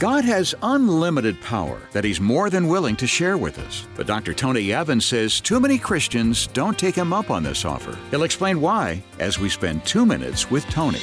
God 0.00 0.24
has 0.24 0.56
unlimited 0.62 1.40
power 1.40 1.80
that 1.92 2.04
He's 2.04 2.20
more 2.20 2.50
than 2.50 2.66
willing 2.66 2.96
to 2.96 3.06
share 3.06 3.38
with 3.38 3.58
us. 3.60 3.86
But 3.94 4.08
Dr. 4.08 4.34
Tony 4.34 4.72
Evans 4.72 5.04
says 5.04 5.40
too 5.40 5.60
many 5.60 5.78
Christians 5.78 6.48
don't 6.48 6.78
take 6.78 6.96
Him 6.96 7.12
up 7.12 7.30
on 7.30 7.42
this 7.42 7.64
offer. 7.64 7.96
He'll 8.10 8.24
explain 8.24 8.60
why 8.60 9.02
as 9.20 9.38
we 9.38 9.48
spend 9.48 9.84
two 9.84 10.04
minutes 10.04 10.50
with 10.50 10.64
Tony. 10.66 10.98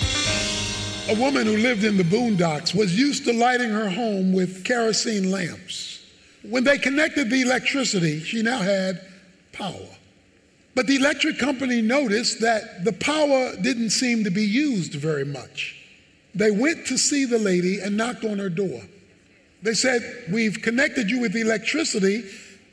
A 1.10 1.20
woman 1.20 1.46
who 1.46 1.58
lived 1.58 1.84
in 1.84 1.98
the 1.98 2.04
boondocks 2.04 2.76
was 2.76 2.98
used 2.98 3.24
to 3.26 3.34
lighting 3.34 3.70
her 3.70 3.90
home 3.90 4.34
with 4.34 4.64
kerosene 4.66 5.32
lamps. 5.32 6.06
When 6.44 6.64
they 6.64 6.78
connected 6.78 7.30
the 7.30 7.42
electricity, 7.42 8.20
she 8.20 8.42
now 8.44 8.60
had 8.60 9.02
power. 9.62 9.98
But 10.74 10.88
the 10.88 10.96
electric 10.96 11.38
company 11.38 11.82
noticed 11.82 12.40
that 12.42 12.84
the 12.84 12.94
power 12.94 13.56
didn't 13.62 13.92
seem 13.92 14.24
to 14.24 14.32
be 14.32 14.46
used 14.46 14.96
very 14.96 15.26
much. 15.26 15.78
They 16.34 16.50
went 16.50 16.88
to 16.88 16.98
see 16.98 17.26
the 17.26 17.38
lady 17.38 17.80
and 17.80 17.98
knocked 17.98 18.24
on 18.24 18.40
her 18.40 18.50
door. 18.50 18.82
They 19.62 19.74
said, 19.74 20.26
We've 20.32 20.62
connected 20.62 21.10
you 21.10 21.20
with 21.20 21.36
electricity, 21.36 22.24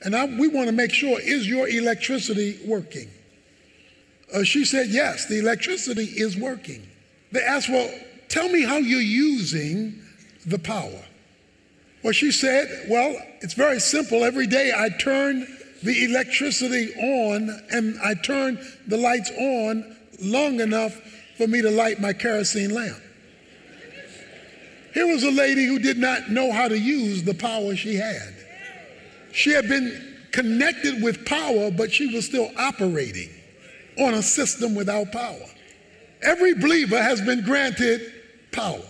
and 0.02 0.14
I, 0.14 0.26
we 0.26 0.49
want 0.49 0.68
to 0.68 0.73
make 0.73 0.92
sure, 0.92 1.21
is 1.21 1.49
your 1.49 1.68
electricity 1.68 2.59
working? 2.64 3.11
Uh, 4.33 4.45
she 4.45 4.64
said, 4.64 4.88
Yes, 4.88 5.26
the 5.26 5.40
electricity 5.40 6.04
is 6.04 6.37
working. 6.37 6.87
They 7.33 7.42
asked, 7.42 7.68
Well, 7.68 7.92
tell 8.28 8.49
me 8.49 8.62
how 8.62 8.76
you're 8.76 9.00
using 9.00 10.00
the 10.47 10.59
power. 10.59 11.02
Well, 12.04 12.12
she 12.12 12.30
said, 12.30 12.87
Well, 12.88 13.16
it's 13.40 13.54
very 13.54 13.80
simple. 13.80 14.23
Every 14.23 14.47
day 14.47 14.73
I 14.75 14.88
turn 14.88 15.57
the 15.82 16.04
electricity 16.04 16.92
on 16.94 17.50
and 17.70 17.99
I 18.00 18.14
turn 18.14 18.58
the 18.87 18.97
lights 18.97 19.30
on 19.30 19.97
long 20.20 20.61
enough 20.61 20.94
for 21.37 21.47
me 21.47 21.62
to 21.62 21.70
light 21.70 22.00
my 22.00 22.12
kerosene 22.12 22.75
lamp. 22.75 22.99
Here 24.94 25.06
was 25.06 25.23
a 25.23 25.30
lady 25.30 25.64
who 25.66 25.78
did 25.78 25.99
not 25.99 26.30
know 26.30 26.50
how 26.50 26.66
to 26.66 26.78
use 26.78 27.23
the 27.23 27.35
power 27.35 27.76
she 27.76 27.94
had. 27.94 28.35
She 29.32 29.50
had 29.50 29.68
been 29.68 30.16
connected 30.32 31.02
with 31.02 31.25
power, 31.25 31.70
but 31.70 31.92
she 31.92 32.12
was 32.12 32.26
still 32.26 32.50
operating 32.58 33.30
on 33.99 34.14
a 34.14 34.23
system 34.23 34.75
without 34.75 35.12
power. 35.12 35.47
Every 36.23 36.54
believer 36.54 37.00
has 37.00 37.20
been 37.20 37.44
granted 37.44 38.12
power. 38.50 38.82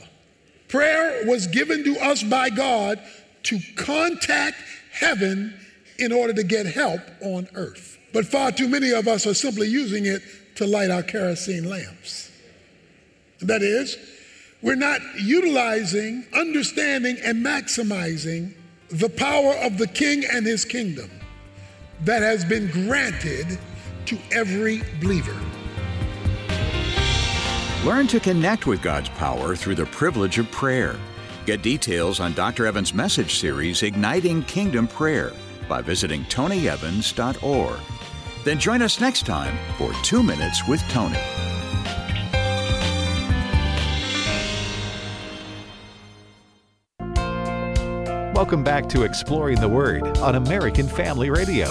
Prayer 0.69 1.27
was 1.27 1.47
given 1.47 1.85
to 1.85 1.99
us 1.99 2.23
by 2.23 2.51
God 2.51 3.01
to 3.45 3.59
contact 3.77 4.57
heaven 4.93 5.55
in 5.99 6.13
order 6.13 6.33
to 6.33 6.43
get 6.43 6.67
help 6.67 7.01
on 7.21 7.49
earth. 7.55 7.99
But 8.13 8.27
far 8.27 8.53
too 8.53 8.69
many 8.69 8.91
of 8.93 9.09
us 9.09 9.27
are 9.27 9.35
simply 9.35 9.69
using 9.69 10.07
it 10.07 10.23
to 10.57 10.67
light 10.67 10.91
our 10.91 11.03
kerosene 11.03 11.69
lamps. 11.69 12.31
That 13.41 13.63
is, 13.63 13.97
we're 14.63 14.75
not 14.75 15.01
utilizing, 15.21 16.27
understanding, 16.35 17.17
and 17.23 17.45
maximizing 17.45 18.55
the 18.91 19.09
power 19.09 19.55
of 19.59 19.79
the 19.79 19.87
King 19.87 20.25
and 20.33 20.45
his 20.47 20.65
kingdom 20.65 21.11
that 22.05 22.23
has 22.23 22.45
been 22.45 22.69
granted 22.71 23.59
to 24.07 24.19
every 24.33 24.83
believer. 25.01 25.37
Learn 27.85 28.07
to 28.09 28.19
connect 28.19 28.67
with 28.67 28.83
God's 28.83 29.09
power 29.11 29.55
through 29.55 29.77
the 29.77 29.87
privilege 29.87 30.39
of 30.39 30.51
prayer. 30.51 30.97
Get 31.47 31.63
details 31.63 32.19
on 32.19 32.33
Dr. 32.33 32.67
Evans' 32.67 32.93
message 32.93 33.39
series, 33.39 33.83
Igniting 33.83 34.43
Kingdom 34.45 34.89
Prayer, 34.89 35.33
by 35.69 35.83
visiting 35.83 36.25
tonyevans.org. 36.25 37.81
Then 38.45 38.59
join 38.59 38.83
us 38.83 39.01
next 39.01 39.27
time 39.27 39.57
for 39.77 39.93
Two 40.03 40.23
Minutes 40.23 40.67
with 40.67 40.81
Tony. 40.89 41.19
Welcome 48.35 48.63
back 48.63 48.89
to 48.91 49.03
Exploring 49.03 49.61
the 49.61 49.69
Word 49.69 50.19
on 50.19 50.37
American 50.37 50.87
Family 50.87 51.29
Radio. 51.29 51.67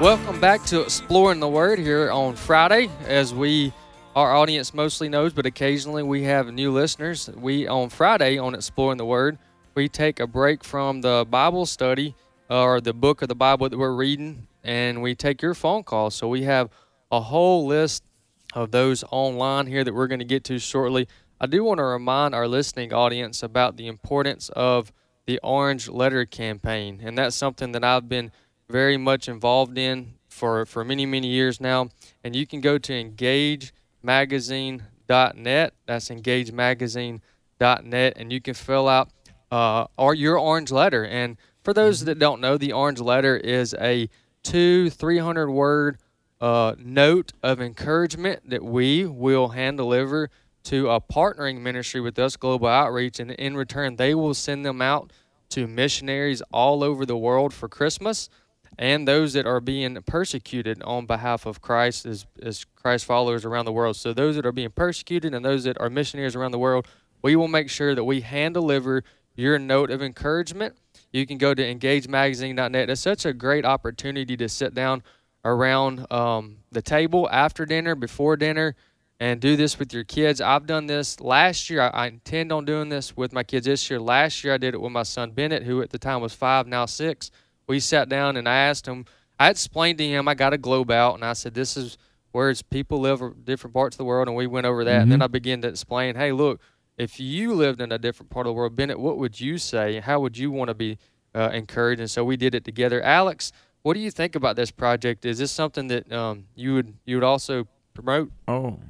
Welcome 0.00 0.40
back 0.40 0.64
to 0.64 0.80
Exploring 0.80 1.40
the 1.40 1.48
Word 1.48 1.78
here 1.78 2.10
on 2.10 2.34
Friday. 2.34 2.88
As 3.04 3.34
we, 3.34 3.70
our 4.16 4.34
audience 4.34 4.72
mostly 4.72 5.10
knows, 5.10 5.34
but 5.34 5.44
occasionally 5.44 6.02
we 6.02 6.22
have 6.22 6.50
new 6.54 6.72
listeners. 6.72 7.28
We, 7.36 7.66
on 7.66 7.90
Friday, 7.90 8.38
on 8.38 8.54
Exploring 8.54 8.96
the 8.96 9.04
Word, 9.04 9.36
we 9.74 9.90
take 9.90 10.18
a 10.18 10.26
break 10.26 10.64
from 10.64 11.02
the 11.02 11.26
Bible 11.28 11.66
study 11.66 12.14
or 12.48 12.80
the 12.80 12.94
book 12.94 13.20
of 13.20 13.28
the 13.28 13.34
Bible 13.34 13.68
that 13.68 13.76
we're 13.76 13.92
reading, 13.92 14.46
and 14.64 15.02
we 15.02 15.14
take 15.14 15.42
your 15.42 15.52
phone 15.52 15.82
calls. 15.82 16.14
So 16.14 16.28
we 16.28 16.44
have 16.44 16.70
a 17.12 17.20
whole 17.20 17.66
list 17.66 18.02
of 18.54 18.70
those 18.70 19.04
online 19.10 19.66
here 19.66 19.84
that 19.84 19.92
we're 19.92 20.08
going 20.08 20.20
to 20.20 20.24
get 20.24 20.44
to 20.44 20.58
shortly. 20.58 21.08
I 21.38 21.46
do 21.46 21.62
want 21.62 21.76
to 21.76 21.84
remind 21.84 22.34
our 22.34 22.48
listening 22.48 22.94
audience 22.94 23.42
about 23.42 23.76
the 23.76 23.86
importance 23.86 24.48
of 24.56 24.94
the 25.26 25.38
Orange 25.42 25.90
Letter 25.90 26.24
Campaign, 26.24 27.02
and 27.04 27.18
that's 27.18 27.36
something 27.36 27.72
that 27.72 27.84
I've 27.84 28.08
been 28.08 28.32
very 28.70 28.96
much 28.96 29.28
involved 29.28 29.76
in 29.76 30.14
for, 30.28 30.64
for 30.64 30.82
many, 30.84 31.04
many 31.04 31.26
years 31.28 31.60
now. 31.60 31.90
And 32.24 32.34
you 32.34 32.46
can 32.46 32.60
go 32.60 32.78
to 32.78 32.92
engagemagazine.net. 32.92 35.74
That's 35.86 36.08
engagemagazine.net. 36.08 38.12
And 38.16 38.32
you 38.32 38.40
can 38.40 38.54
fill 38.54 38.88
out 38.88 39.10
uh, 39.50 39.86
or 39.98 40.14
your 40.14 40.38
orange 40.38 40.70
letter. 40.70 41.04
And 41.04 41.36
for 41.62 41.74
those 41.74 41.98
mm-hmm. 41.98 42.06
that 42.06 42.18
don't 42.18 42.40
know, 42.40 42.56
the 42.56 42.72
orange 42.72 43.00
letter 43.00 43.36
is 43.36 43.74
a 43.78 44.08
two, 44.42 44.88
300 44.90 45.50
word 45.50 45.98
uh, 46.40 46.74
note 46.78 47.34
of 47.42 47.60
encouragement 47.60 48.48
that 48.48 48.64
we 48.64 49.04
will 49.04 49.48
hand 49.48 49.76
deliver 49.76 50.30
to 50.62 50.90
a 50.90 51.00
partnering 51.00 51.60
ministry 51.60 52.00
with 52.00 52.18
us, 52.18 52.36
Global 52.36 52.68
Outreach. 52.68 53.20
And 53.20 53.32
in 53.32 53.56
return, 53.56 53.96
they 53.96 54.14
will 54.14 54.34
send 54.34 54.64
them 54.64 54.80
out 54.80 55.12
to 55.50 55.66
missionaries 55.66 56.42
all 56.52 56.84
over 56.84 57.04
the 57.04 57.16
world 57.16 57.52
for 57.52 57.68
Christmas 57.68 58.28
and 58.78 59.06
those 59.06 59.32
that 59.34 59.46
are 59.46 59.60
being 59.60 60.00
persecuted 60.06 60.82
on 60.82 61.06
behalf 61.06 61.46
of 61.46 61.60
Christ 61.60 62.06
as, 62.06 62.26
as 62.42 62.64
Christ 62.64 63.04
followers 63.04 63.44
around 63.44 63.66
the 63.66 63.72
world. 63.72 63.96
So, 63.96 64.12
those 64.12 64.36
that 64.36 64.46
are 64.46 64.52
being 64.52 64.70
persecuted 64.70 65.34
and 65.34 65.44
those 65.44 65.64
that 65.64 65.80
are 65.80 65.90
missionaries 65.90 66.34
around 66.34 66.52
the 66.52 66.58
world, 66.58 66.86
we 67.22 67.36
will 67.36 67.48
make 67.48 67.68
sure 67.68 67.94
that 67.94 68.04
we 68.04 68.22
hand 68.22 68.54
deliver 68.54 69.04
your 69.34 69.58
note 69.58 69.90
of 69.90 70.02
encouragement. 70.02 70.76
You 71.12 71.26
can 71.26 71.38
go 71.38 71.54
to 71.54 71.62
engagemagazine.net. 71.62 72.90
It's 72.90 73.00
such 73.00 73.26
a 73.26 73.32
great 73.32 73.64
opportunity 73.64 74.36
to 74.36 74.48
sit 74.48 74.74
down 74.74 75.02
around 75.44 76.10
um, 76.12 76.58
the 76.70 76.82
table 76.82 77.28
after 77.30 77.66
dinner, 77.66 77.94
before 77.94 78.36
dinner, 78.36 78.76
and 79.18 79.40
do 79.40 79.56
this 79.56 79.78
with 79.78 79.92
your 79.92 80.04
kids. 80.04 80.40
I've 80.40 80.66
done 80.66 80.86
this 80.86 81.20
last 81.20 81.68
year. 81.68 81.82
I, 81.82 81.88
I, 81.88 82.06
intend 82.06 82.52
on 82.52 82.64
doing 82.64 82.88
this 82.88 83.16
with 83.16 83.32
my 83.32 83.42
kids 83.42 83.66
this 83.66 83.90
year. 83.90 84.00
Last 84.00 84.42
year, 84.44 84.54
I 84.54 84.56
did 84.56 84.72
it 84.74 84.80
with 84.80 84.92
my 84.92 85.02
son 85.02 85.32
Bennett, 85.32 85.64
who 85.64 85.82
at 85.82 85.90
the 85.90 85.98
time 85.98 86.22
was 86.22 86.32
five, 86.32 86.66
now 86.66 86.86
six 86.86 87.30
we 87.70 87.78
sat 87.80 88.08
down 88.08 88.36
and 88.36 88.48
I 88.48 88.56
asked 88.56 88.86
him. 88.86 89.06
I 89.38 89.48
explained 89.48 89.98
to 89.98 90.06
him. 90.06 90.26
I 90.26 90.34
got 90.34 90.52
a 90.52 90.58
globe 90.58 90.90
out 90.90 91.14
and 91.14 91.24
I 91.24 91.32
said, 91.32 91.54
"This 91.54 91.76
is 91.76 91.96
where 92.32 92.52
people 92.68 92.98
live 92.98 93.20
in 93.22 93.34
different 93.44 93.72
parts 93.72 93.94
of 93.94 93.98
the 93.98 94.04
world," 94.04 94.26
and 94.26 94.36
we 94.36 94.48
went 94.48 94.66
over 94.66 94.84
that. 94.84 94.90
Mm-hmm. 94.90 95.02
And 95.02 95.12
then 95.12 95.18
mm-hmm. 95.20 95.24
I 95.24 95.38
began 95.38 95.62
to 95.62 95.68
explain, 95.68 96.16
"Hey, 96.16 96.32
look, 96.32 96.60
if 96.98 97.20
you 97.20 97.54
lived 97.54 97.80
in 97.80 97.92
a 97.92 97.98
different 97.98 98.28
part 98.28 98.46
of 98.46 98.50
the 98.50 98.54
world, 98.54 98.74
Bennett, 98.74 98.98
what 98.98 99.18
would 99.18 99.40
you 99.40 99.56
say? 99.56 100.00
How 100.00 100.18
would 100.20 100.36
you 100.36 100.50
want 100.50 100.68
to 100.68 100.74
be 100.74 100.98
uh, 101.34 101.50
encouraged?" 101.52 102.00
And 102.00 102.10
so 102.10 102.24
we 102.24 102.36
did 102.36 102.56
it 102.56 102.64
together. 102.64 103.00
Alex, 103.02 103.52
what 103.82 103.94
do 103.94 104.00
you 104.00 104.10
think 104.10 104.34
about 104.34 104.56
this 104.56 104.72
project? 104.72 105.24
Is 105.24 105.38
this 105.38 105.52
something 105.52 105.86
that 105.86 106.12
um, 106.12 106.46
you 106.56 106.74
would 106.74 106.94
you 107.06 107.16
would 107.16 107.24
also 107.24 107.68
promote? 107.94 108.32
Oh, 108.48 108.80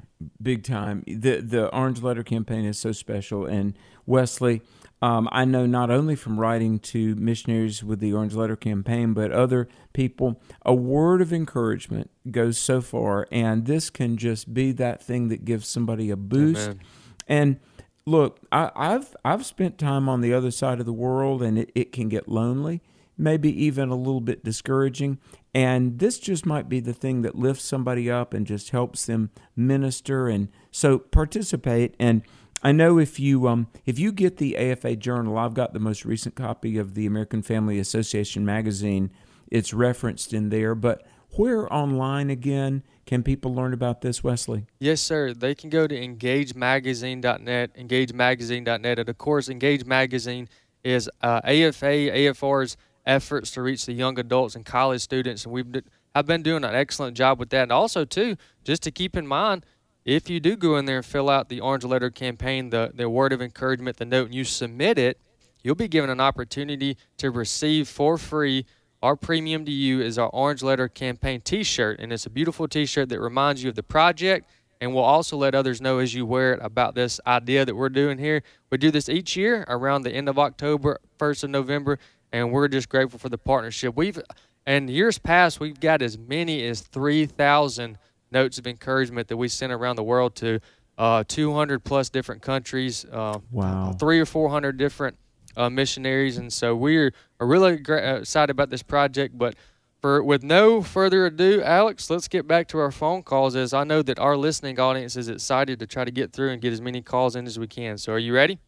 big 0.41 0.65
time. 0.65 1.05
The 1.07 1.41
the 1.41 1.69
Orange 1.69 2.01
Letter 2.03 2.23
campaign 2.23 2.65
is 2.65 2.79
so 2.79 2.93
special, 2.93 3.45
and 3.45 3.75
Wesley 4.07 4.63
um, 5.03 5.29
I 5.33 5.45
know 5.47 5.65
not 5.65 5.91
only 5.91 6.15
from 6.15 6.39
writing 6.39 6.79
to 6.81 7.15
missionaries 7.17 7.83
with 7.83 8.01
the 8.01 8.13
Orange 8.13 8.35
Letter 8.35 8.57
Campaign, 8.57 9.15
but 9.15 9.33
other 9.33 9.67
people, 9.95 10.41
a 10.65 10.75
word 10.75 11.23
of 11.23 11.33
encouragement 11.33 12.11
goes 12.31 12.59
so 12.59 12.81
far, 12.83 13.27
and 13.33 13.65
this 13.65 13.89
can 13.89 14.19
just 14.19 14.53
be 14.53 14.73
that 14.73 15.03
thing 15.03 15.29
that 15.29 15.45
gives 15.45 15.67
somebody 15.67 16.11
a 16.11 16.17
boost. 16.17 16.63
Amen. 16.63 16.81
And 17.27 17.61
look, 18.05 18.41
I, 18.53 18.71
have 18.77 19.17
I've 19.25 19.47
spent 19.47 19.79
time 19.79 20.09
on 20.09 20.21
the 20.21 20.35
other 20.35 20.51
side 20.51 20.81
of 20.81 20.87
the 20.87 20.93
world, 20.93 21.43
and 21.43 21.59
it, 21.59 21.73
it 21.75 21.93
can 21.93 22.11
get 22.11 22.29
lonely, 22.29 22.83
maybe 23.17 23.51
even 23.65 23.89
a 23.89 23.97
little 23.97 24.21
bit 24.21 24.45
discouraging. 24.45 25.19
And 25.55 25.99
this 25.99 26.19
just 26.19 26.45
might 26.45 26.69
be 26.69 26.81
the 26.81 26.93
thing 26.93 27.23
that 27.23 27.37
lifts 27.37 27.65
somebody 27.65 28.11
up 28.11 28.35
and 28.35 28.47
just 28.47 28.71
helps 28.71 29.07
them 29.07 29.31
minister. 29.57 30.29
And 30.29 30.49
so 30.71 30.99
participate 30.99 31.95
and 31.99 32.23
I 32.63 32.73
know 32.73 32.99
if 32.99 33.19
you 33.19 33.49
um, 33.49 33.69
if 33.87 33.99
you 33.99 34.13
get 34.13 34.37
the 34.37 34.57
AFA 34.57 34.97
Journal, 34.97 35.39
I've 35.39 35.55
got 35.55 35.73
the 35.73 35.79
most 35.79 36.05
recent 36.05 36.35
copy 36.35 36.77
of 36.79 36.95
the 36.95 37.07
American 37.07 37.43
Family 37.43 37.79
Association 37.79 38.45
magazine. 38.45 39.11
It's 39.51 39.73
referenced 39.73 40.33
in 40.33 40.51
there, 40.51 40.75
but 40.75 41.03
Where 41.37 41.73
online 41.73 42.29
again 42.29 42.83
can 43.07 43.23
people 43.23 43.55
learn 43.55 43.73
about 43.73 44.01
this, 44.01 44.25
Wesley? 44.25 44.67
Yes, 44.81 45.01
sir. 45.01 45.33
They 45.33 45.55
can 45.55 45.71
go 45.71 45.87
to 45.87 45.95
engagemagazine.net, 45.95 47.77
engagemagazine.net. 47.77 48.99
And 48.99 49.09
of 49.09 49.19
course, 49.19 49.49
Engage 49.49 49.85
Magazine 49.85 50.49
is 50.83 51.09
uh, 51.23 51.41
AFA, 51.45 52.11
AFR's 52.11 52.77
efforts 53.07 53.53
to 53.53 53.63
reach 53.63 53.87
the 53.87 53.93
young 53.93 54.19
adults 54.19 54.57
and 54.57 54.65
college 54.65 55.03
students. 55.03 55.45
And 55.45 55.53
we've 55.53 55.67
I've 56.15 56.27
been 56.27 56.43
doing 56.43 56.65
an 56.65 56.75
excellent 56.75 57.17
job 57.17 57.39
with 57.39 57.51
that. 57.51 57.63
And 57.63 57.73
also, 57.73 58.05
too, 58.05 58.37
just 58.65 58.83
to 58.83 58.91
keep 58.91 59.17
in 59.17 59.27
mind, 59.27 59.65
if 60.11 60.29
you 60.29 60.41
do 60.41 60.57
go 60.57 60.77
in 60.77 60.85
there 60.85 60.99
and 60.99 61.07
fill 61.07 61.31
out 61.31 61.49
the 61.49 61.61
Orange 61.61 61.85
Letter 61.85 62.11
campaign, 62.11 62.71
the, 62.71 62.91
the 62.95 63.09
word 63.09 63.33
of 63.33 63.41
encouragement, 63.41 63.97
the 63.97 64.05
note, 64.05 64.27
and 64.27 64.35
you 64.35 64.45
submit 64.45 64.99
it, 64.99 65.19
you'll 65.63 65.75
be 65.75 65.89
given 65.89 66.11
an 66.11 66.21
opportunity 66.21 66.97
to 67.19 67.31
receive 67.31 67.89
for 67.89 68.19
free 68.19 68.67
our 69.03 69.17
premium 69.17 69.65
to 69.65 69.71
you 69.71 70.03
is 70.03 70.19
our 70.19 70.29
Orange 70.29 70.63
Letter 70.63 70.87
campaign 70.87 71.41
t 71.41 71.63
shirt. 71.63 71.99
And 72.01 72.13
it's 72.13 72.27
a 72.27 72.31
beautiful 72.31 72.69
t 72.69 72.85
shirt 72.85 73.09
that 73.09 73.21
reminds 73.21 73.63
you 73.63 73.71
of 73.71 73.77
the 73.77 73.83
project 73.83 74.47
and 74.81 74.95
we'll 74.95 75.05
also 75.05 75.37
let 75.37 75.55
others 75.55 75.81
know 75.81 75.99
as 75.99 76.15
you 76.15 76.25
wear 76.25 76.55
it 76.55 76.61
about 76.63 76.95
this 76.95 77.21
idea 77.27 77.65
that 77.65 77.75
we're 77.75 77.91
doing 77.91 78.17
here. 78.17 78.43
We 78.71 78.79
do 78.79 78.91
this 78.91 79.09
each 79.09 79.37
year 79.37 79.65
around 79.69 80.03
the 80.03 80.11
end 80.11 80.29
of 80.29 80.39
October, 80.39 80.99
1st 81.19 81.45
of 81.45 81.51
November, 81.51 81.99
and 82.33 82.51
we're 82.51 82.69
just 82.69 82.89
grateful 82.89 83.19
for 83.19 83.29
the 83.29 83.39
partnership. 83.39 83.95
We've 83.95 84.19
and 84.67 84.89
years 84.89 85.19
past 85.19 85.61
we've 85.61 85.81
got 85.81 86.03
as 86.03 86.17
many 86.17 86.65
as 86.67 86.81
3,000 86.81 87.99
notes 88.33 88.59
of 88.59 88.67
encouragement 88.67 89.29
that 89.29 89.37
we 89.37 89.49
sent 89.49 89.73
around 89.73 89.97
the 89.97 90.03
world 90.03 90.35
to 90.37 90.61
uh, 90.99 91.25
200 91.27 91.83
plus 91.83 92.11
different 92.11 92.43
countries. 92.43 93.07
Uh, 93.11 93.39
wow. 93.51 93.93
Three 93.99 94.21
or 94.21 94.27
400 94.27 94.77
different 94.77 95.17
uh, 95.57 95.71
missionaries, 95.71 96.37
and 96.37 96.53
so 96.53 96.77
we're 96.77 97.13
really 97.41 97.77
gra- 97.79 98.17
uh, 98.17 98.19
excited 98.19 98.51
about 98.51 98.71
this 98.71 98.83
project. 98.83 99.37
But 99.37 99.55
for 100.01 100.23
with 100.23 100.43
no 100.43 100.83
further 100.83 101.27
ado, 101.27 101.63
Alex, 101.63 102.11
let's 102.11 102.29
get 102.29 102.47
back 102.47 102.69
to 102.69 102.79
our 102.79 102.91
phone 102.91 103.23
calls. 103.23 103.57
As 103.57 103.73
I 103.73 103.85
know 103.85 104.03
that 104.03 104.19
our 104.19 104.37
listening 104.37 104.79
audience 104.79 105.17
is 105.17 105.29
excited 105.29 105.79
to 105.81 105.87
try 105.87 106.05
to 106.05 106.11
get 106.11 106.33
through 106.33 106.51
and 106.51 106.61
get 106.61 106.73
as 106.73 106.81
many 106.81 107.03
calls 107.03 107.35
in 107.35 107.47
as 107.47 107.59
we 107.59 107.67
can. 107.67 107.99
So, 107.99 108.13
are 108.13 108.19
you 108.19 108.35
ready? 108.35 108.59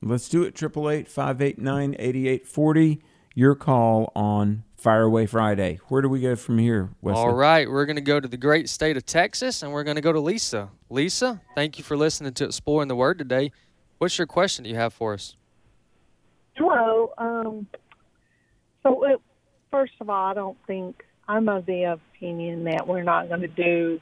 Let's 0.00 0.28
do 0.28 0.42
it. 0.44 0.54
Triple 0.54 0.88
eight 0.88 1.08
five 1.08 1.40
eight 1.42 1.58
nine 1.58 1.96
eighty 1.98 2.28
eight 2.28 2.46
forty. 2.46 3.02
Your 3.34 3.54
call 3.54 4.12
on 4.14 4.64
Fire 4.78 5.02
Away 5.02 5.26
Friday. 5.26 5.80
Where 5.88 6.00
do 6.00 6.08
we 6.08 6.20
go 6.20 6.36
from 6.36 6.58
here, 6.58 6.90
Wesley? 7.02 7.20
All 7.20 7.34
right, 7.34 7.68
we're 7.68 7.84
going 7.84 7.96
to 7.96 8.02
go 8.02 8.20
to 8.20 8.28
the 8.28 8.36
great 8.36 8.68
state 8.68 8.96
of 8.96 9.04
Texas, 9.04 9.62
and 9.62 9.72
we're 9.72 9.82
going 9.82 9.96
to 9.96 10.00
go 10.00 10.12
to 10.12 10.20
Lisa. 10.20 10.70
Lisa, 10.88 11.40
thank 11.56 11.78
you 11.78 11.84
for 11.84 11.96
listening 11.96 12.32
to 12.34 12.44
Exploring 12.44 12.86
the 12.86 12.94
Word 12.94 13.18
today. 13.18 13.50
What's 13.98 14.16
your 14.16 14.28
question 14.28 14.62
that 14.62 14.68
you 14.70 14.76
have 14.76 14.94
for 14.94 15.14
us? 15.14 15.34
Hello. 16.54 17.12
Um, 17.18 17.66
so, 18.84 19.04
it, 19.04 19.20
first 19.72 19.94
of 20.00 20.08
all, 20.08 20.30
I 20.30 20.34
don't 20.34 20.56
think 20.68 21.04
I'm 21.26 21.48
of 21.48 21.66
the 21.66 21.98
opinion 21.98 22.64
that 22.64 22.86
we're 22.86 23.02
not 23.02 23.28
going 23.28 23.40
to 23.40 23.48
do 23.48 24.00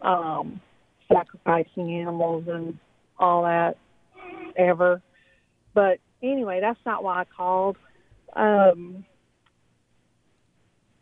um, 0.00 0.60
sacrificing 1.12 1.92
animals 1.92 2.44
and 2.46 2.78
all 3.18 3.42
that 3.42 3.78
ever. 4.56 5.02
But 5.74 5.98
anyway, 6.22 6.60
that's 6.60 6.78
not 6.86 7.02
why 7.02 7.22
I 7.22 7.24
called. 7.24 7.76
Um, 8.36 9.04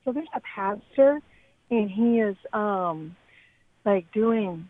so 0.04 0.12
there's 0.12 0.28
a 0.34 0.40
pastor, 0.40 1.20
and 1.70 1.90
he 1.90 2.20
is 2.20 2.36
um, 2.52 3.16
like 3.84 4.10
doing 4.12 4.68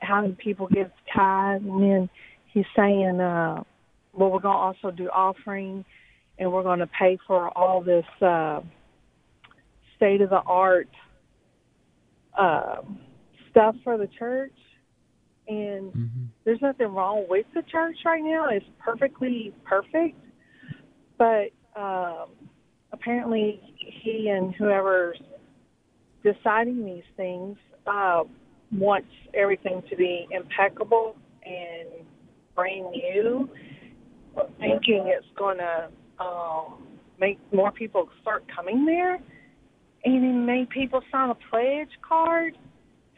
having 0.00 0.34
people 0.36 0.66
give 0.68 0.90
tithe, 1.14 1.62
and 1.62 1.82
then 1.82 2.10
he's 2.52 2.64
saying, 2.76 3.20
uh, 3.20 3.62
"Well, 4.12 4.30
we're 4.30 4.40
going 4.40 4.56
to 4.56 4.80
also 4.80 4.90
do 4.90 5.08
offering, 5.08 5.84
and 6.38 6.52
we're 6.52 6.62
going 6.62 6.80
to 6.80 6.86
pay 6.86 7.18
for 7.26 7.48
all 7.56 7.82
this 7.82 8.06
uh, 8.22 8.60
state 9.96 10.20
of 10.20 10.30
the 10.30 10.40
art 10.46 10.88
uh, 12.38 12.76
stuff 13.50 13.74
for 13.84 13.98
the 13.98 14.08
church." 14.18 14.52
And 15.46 15.92
mm-hmm. 15.92 16.24
there's 16.44 16.62
nothing 16.62 16.88
wrong 16.88 17.26
with 17.28 17.46
the 17.54 17.62
church 17.62 17.96
right 18.04 18.22
now; 18.22 18.48
it's 18.50 18.66
perfectly 18.78 19.54
perfect. 19.64 20.18
But 21.16 21.50
um, 21.76 22.28
apparently 22.92 23.60
he 24.04 24.28
and 24.28 24.54
whoever's 24.54 25.18
deciding 26.22 26.84
these 26.84 27.04
things 27.16 27.56
uh, 27.86 28.22
wants 28.70 29.08
everything 29.32 29.82
to 29.88 29.96
be 29.96 30.28
impeccable 30.30 31.16
and 31.44 31.88
brand 32.54 32.90
new, 32.90 33.48
thinking 34.60 35.04
it's 35.06 35.26
going 35.36 35.58
to 35.58 35.88
um, 36.22 36.86
make 37.18 37.38
more 37.52 37.72
people 37.72 38.08
start 38.20 38.44
coming 38.54 38.84
there. 38.84 39.14
And 40.04 40.24
he 40.24 40.32
made 40.32 40.68
people 40.68 41.02
sign 41.10 41.30
a 41.30 41.34
pledge 41.50 41.88
card 42.06 42.58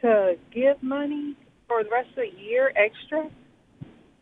to 0.01 0.35
give 0.53 0.81
money 0.81 1.35
for 1.67 1.83
the 1.83 1.89
rest 1.89 2.09
of 2.11 2.15
the 2.15 2.41
year 2.41 2.71
extra. 2.77 3.29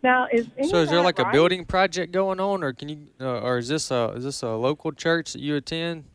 Now, 0.01 0.27
is 0.31 0.47
so? 0.69 0.77
Is 0.77 0.89
there 0.89 1.01
like 1.01 1.19
right? 1.19 1.29
a 1.29 1.31
building 1.31 1.65
project 1.65 2.11
going 2.11 2.39
on, 2.39 2.63
or 2.63 2.73
can 2.73 2.89
you, 2.89 3.07
uh, 3.19 3.39
or 3.39 3.57
is 3.57 3.67
this 3.67 3.89
a 3.89 4.13
is 4.15 4.23
this 4.23 4.43
a 4.43 4.49
local 4.49 4.91
church 4.91 5.33
that 5.33 5.41
you 5.41 5.55
attend? 5.55 6.05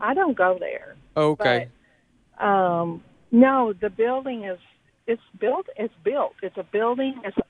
I 0.00 0.14
don't 0.14 0.36
go 0.36 0.56
there. 0.58 0.96
Okay. 1.16 1.68
But, 2.38 2.44
um, 2.44 3.02
no, 3.30 3.72
the 3.72 3.90
building 3.90 4.44
is 4.44 4.58
it's 5.06 5.22
built. 5.38 5.66
It's 5.76 5.94
built. 6.02 6.34
It's 6.42 6.56
a 6.56 6.62
building. 6.62 7.20
It's 7.24 7.36
a 7.36 7.42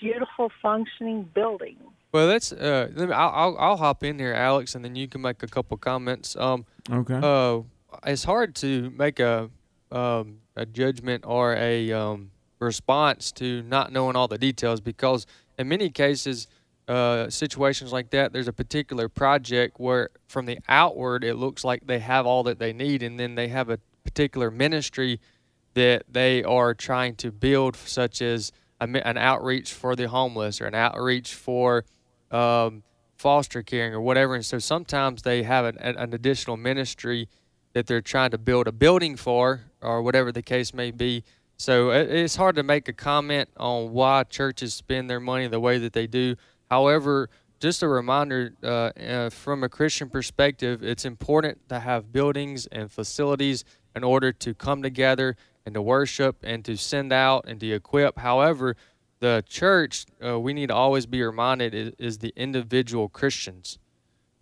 beautiful, 0.00 0.50
functioning 0.60 1.28
building. 1.34 1.76
Well, 2.12 2.28
that's. 2.28 2.52
Uh, 2.52 2.88
let 2.94 3.08
me. 3.08 3.14
I'll, 3.14 3.30
I'll, 3.30 3.58
I'll 3.58 3.76
hop 3.76 4.02
in 4.02 4.18
here, 4.18 4.32
Alex, 4.32 4.74
and 4.74 4.84
then 4.84 4.96
you 4.96 5.08
can 5.08 5.20
make 5.20 5.42
a 5.42 5.46
couple 5.46 5.76
comments. 5.76 6.36
Um. 6.36 6.64
Okay. 6.90 7.20
Uh, 7.22 7.62
it's 8.04 8.24
hard 8.24 8.54
to 8.56 8.90
make 8.90 9.20
a 9.20 9.50
um 9.92 10.38
a 10.56 10.66
judgment 10.66 11.24
or 11.26 11.54
a 11.54 11.92
um 11.92 12.30
response 12.58 13.30
to 13.32 13.62
not 13.62 13.92
knowing 13.92 14.16
all 14.16 14.28
the 14.28 14.38
details 14.38 14.80
because 14.80 15.26
in 15.58 15.68
many 15.68 15.90
cases 15.90 16.48
uh, 16.88 17.28
situations 17.28 17.92
like 17.92 18.10
that 18.10 18.32
there's 18.32 18.48
a 18.48 18.52
particular 18.52 19.08
project 19.08 19.80
where 19.80 20.10
from 20.28 20.46
the 20.46 20.58
outward 20.68 21.24
it 21.24 21.34
looks 21.34 21.64
like 21.64 21.86
they 21.86 21.98
have 21.98 22.26
all 22.26 22.44
that 22.44 22.58
they 22.58 22.72
need 22.72 23.02
and 23.02 23.18
then 23.18 23.34
they 23.34 23.48
have 23.48 23.68
a 23.68 23.78
particular 24.04 24.50
ministry 24.50 25.20
that 25.74 26.04
they 26.08 26.44
are 26.44 26.74
trying 26.74 27.14
to 27.14 27.32
build 27.32 27.74
such 27.76 28.22
as 28.22 28.52
a, 28.80 28.84
an 29.06 29.18
outreach 29.18 29.72
for 29.72 29.96
the 29.96 30.08
homeless 30.08 30.60
or 30.60 30.66
an 30.66 30.74
outreach 30.74 31.34
for 31.34 31.84
um, 32.30 32.82
foster 33.16 33.62
caring 33.62 33.92
or 33.92 34.00
whatever 34.00 34.36
and 34.36 34.46
so 34.46 34.58
sometimes 34.58 35.22
they 35.22 35.42
have 35.42 35.64
an, 35.64 35.76
an 35.78 36.14
additional 36.14 36.56
ministry 36.56 37.28
that 37.72 37.86
they're 37.86 38.00
trying 38.00 38.30
to 38.30 38.38
build 38.38 38.68
a 38.68 38.72
building 38.72 39.16
for 39.16 39.62
or 39.82 40.02
whatever 40.02 40.30
the 40.30 40.42
case 40.42 40.72
may 40.72 40.92
be 40.92 41.24
so 41.58 41.90
it's 41.90 42.36
hard 42.36 42.56
to 42.56 42.62
make 42.62 42.86
a 42.88 42.92
comment 42.92 43.48
on 43.56 43.92
why 43.92 44.24
churches 44.24 44.74
spend 44.74 45.08
their 45.08 45.20
money 45.20 45.46
the 45.46 45.60
way 45.60 45.78
that 45.78 45.94
they 45.94 46.06
do. 46.06 46.36
However, 46.70 47.28
just 47.58 47.82
a 47.82 47.88
reminder 47.88 48.52
uh, 48.62 48.66
uh, 48.66 49.30
from 49.30 49.64
a 49.64 49.68
Christian 49.68 50.10
perspective, 50.10 50.82
it's 50.82 51.04
important 51.04 51.68
to 51.68 51.80
have 51.80 52.12
buildings 52.12 52.66
and 52.66 52.90
facilities 52.90 53.64
in 53.94 54.04
order 54.04 54.32
to 54.32 54.52
come 54.54 54.82
together 54.82 55.36
and 55.64 55.74
to 55.74 55.82
worship 55.82 56.36
and 56.42 56.64
to 56.64 56.76
send 56.76 57.12
out 57.12 57.46
and 57.48 57.58
to 57.60 57.72
equip. 57.72 58.18
However, 58.18 58.76
the 59.20 59.42
church, 59.48 60.04
uh, 60.24 60.38
we 60.38 60.52
need 60.52 60.68
to 60.68 60.74
always 60.74 61.06
be 61.06 61.22
reminded, 61.22 61.74
is, 61.74 61.92
is 61.98 62.18
the 62.18 62.32
individual 62.36 63.08
Christians 63.08 63.78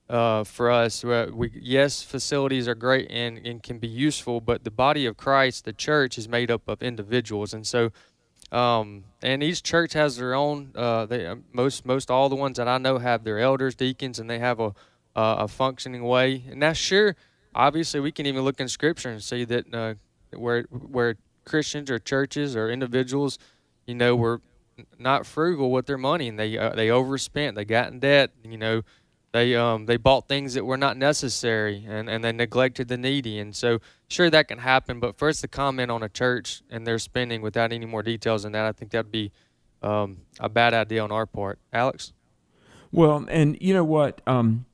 uh, 0.09 0.43
for 0.43 0.71
us. 0.71 1.05
We, 1.05 1.51
yes, 1.55 2.03
facilities 2.03 2.67
are 2.67 2.75
great 2.75 3.11
and, 3.11 3.39
and 3.47 3.63
can 3.63 3.79
be 3.79 3.89
useful, 3.89 4.41
but 4.41 4.65
the 4.65 4.73
body 4.73 5.07
of 5.07 5.17
Christ, 5.17 5.65
the 5.65 5.73
church, 5.73 6.19
is 6.19 6.29
made 6.29 6.51
up 6.51 6.63
of 6.67 6.83
individuals, 6.83 7.55
and 7.55 7.67
so. 7.67 7.91
Um, 8.55 9.05
and 9.21 9.43
each 9.43 9.65
church 9.65 9.95
has 9.95 10.17
their 10.17 10.35
own. 10.35 10.71
Uh, 10.77 11.07
they, 11.07 11.27
uh, 11.27 11.37
most 11.53 11.85
most 11.85 12.11
all 12.11 12.29
the 12.29 12.37
ones 12.37 12.57
that 12.57 12.69
I 12.69 12.79
know 12.79 12.99
have 12.99 13.25
their 13.25 13.41
elders, 13.41 13.75
deacons, 13.75 14.21
and 14.21 14.31
they 14.31 14.39
have 14.39 14.61
a 14.61 14.75
uh, 15.17 15.37
a 15.41 15.49
functioning 15.49 16.05
way. 16.05 16.45
And 16.49 16.63
that's 16.63 16.79
sure. 16.79 17.17
Obviously, 17.55 18.01
we 18.01 18.13
can 18.13 18.27
even 18.27 18.43
look 18.43 18.61
in 18.61 18.69
Scripture 18.69 19.11
and 19.11 19.23
see 19.23 19.45
that 19.45 19.75
uh, 19.75 19.95
where 20.37 20.63
where 20.71 21.17
Christians 21.45 21.91
or 21.91 21.99
churches 21.99 22.55
or 22.55 22.71
individuals, 22.71 23.39
you 23.87 23.95
know, 23.95 24.15
were 24.15 24.41
not 24.99 25.27
frugal 25.27 25.71
with 25.71 25.87
their 25.87 25.99
money 25.99 26.29
and 26.29 26.39
they 26.39 26.57
uh, 26.57 26.71
they 26.71 26.91
overspent, 26.91 27.57
they 27.57 27.65
got 27.65 27.93
in 27.93 27.99
debt. 27.99 28.31
You 28.45 28.59
know, 28.59 28.83
they 29.35 29.57
um 29.57 29.87
they 29.87 29.97
bought 29.97 30.29
things 30.29 30.55
that 30.55 30.65
were 30.65 30.77
not 30.77 30.97
necessary 30.97 31.85
and, 31.89 32.09
and 32.09 32.23
they 32.23 32.31
neglected 32.31 32.87
the 32.87 32.97
needy. 32.97 33.41
And 33.41 33.55
so 33.55 33.81
sure 34.07 34.31
that 34.31 34.47
can 34.47 34.59
happen 34.59 35.01
but 35.01 35.19
first 35.19 35.41
to 35.41 35.49
comment 35.49 35.91
on 35.91 36.05
a 36.05 36.09
church 36.09 36.63
and 36.71 36.87
their 36.87 37.01
spending 37.01 37.43
without 37.43 37.73
any 37.73 37.85
more 37.85 38.03
details 38.03 38.45
than 38.45 38.53
that 38.53 38.65
i 38.65 38.71
think 38.71 38.93
that'd 38.93 39.11
be 39.11 39.33
um, 39.83 40.19
a 40.39 40.49
bad 40.49 40.73
idea 40.73 41.03
on 41.03 41.11
our 41.11 41.27
part. 41.27 41.59
Alex? 41.73 42.13
Well 42.93 43.27
and 43.29 43.59
you 43.61 43.75
know 43.75 43.85
what? 43.85 44.23
Um, 44.25 44.67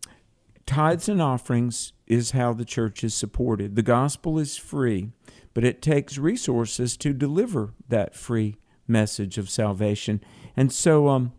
tithes 0.66 1.08
and 1.08 1.22
offerings 1.22 1.94
is 2.06 2.32
how 2.32 2.52
the 2.52 2.66
church 2.66 3.02
is 3.02 3.14
supported. 3.14 3.76
The 3.76 3.82
gospel 3.82 4.38
is 4.38 4.58
free 4.58 5.10
but 5.54 5.64
it 5.64 5.80
takes 5.80 6.18
resources 6.18 6.96
to 6.98 7.12
deliver 7.12 7.72
that 7.88 8.14
free 8.14 8.56
message 8.86 9.38
of 9.38 9.48
salvation. 9.48 10.22
And 10.54 10.70
so 10.70 11.08
um 11.08 11.32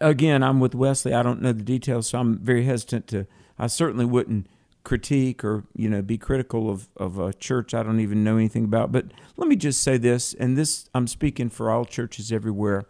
again, 0.00 0.42
I'm 0.42 0.60
with 0.60 0.74
Wesley. 0.74 1.14
I 1.14 1.22
don't 1.22 1.42
know 1.42 1.52
the 1.52 1.62
details, 1.62 2.08
so 2.08 2.18
I'm 2.18 2.38
very 2.38 2.64
hesitant 2.64 3.06
to. 3.08 3.26
I 3.58 3.66
certainly 3.66 4.04
wouldn't 4.04 4.46
critique 4.84 5.44
or 5.44 5.64
you 5.76 5.88
know 5.88 6.02
be 6.02 6.18
critical 6.18 6.68
of, 6.68 6.88
of 6.96 7.16
a 7.18 7.32
church 7.32 7.72
I 7.72 7.82
don't 7.82 8.00
even 8.00 8.24
know 8.24 8.36
anything 8.36 8.64
about. 8.64 8.92
But 8.92 9.06
let 9.36 9.48
me 9.48 9.56
just 9.56 9.82
say 9.82 9.96
this, 9.96 10.34
and 10.34 10.56
this 10.56 10.88
I'm 10.94 11.06
speaking 11.06 11.50
for 11.50 11.70
all 11.70 11.84
churches 11.84 12.32
everywhere. 12.32 12.84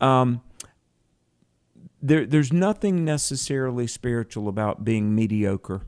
Um, 0.00 0.42
there, 2.02 2.26
there's 2.26 2.52
nothing 2.52 3.04
necessarily 3.04 3.86
spiritual 3.86 4.48
about 4.48 4.84
being 4.84 5.14
mediocre, 5.14 5.82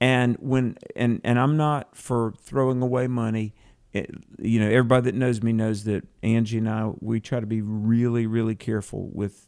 and 0.00 0.36
when 0.36 0.76
and 0.94 1.20
and 1.24 1.38
I'm 1.38 1.56
not 1.56 1.96
for 1.96 2.34
throwing 2.40 2.82
away 2.82 3.06
money. 3.06 3.54
It, 3.90 4.10
you 4.38 4.60
know, 4.60 4.66
everybody 4.66 5.04
that 5.04 5.14
knows 5.14 5.42
me 5.42 5.52
knows 5.52 5.84
that 5.84 6.06
Angie 6.22 6.58
and 6.58 6.68
I 6.68 6.92
we 7.00 7.20
try 7.20 7.40
to 7.40 7.46
be 7.46 7.62
really, 7.62 8.26
really 8.26 8.54
careful 8.54 9.08
with 9.12 9.47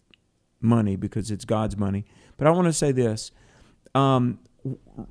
money 0.61 0.97
because 0.97 1.31
it's 1.31 1.45
God's 1.45 1.77
money. 1.77 2.05
But 2.37 2.47
I 2.47 2.51
want 2.51 2.67
to 2.67 2.73
say 2.73 2.93
this: 2.93 3.33
um, 3.95 4.39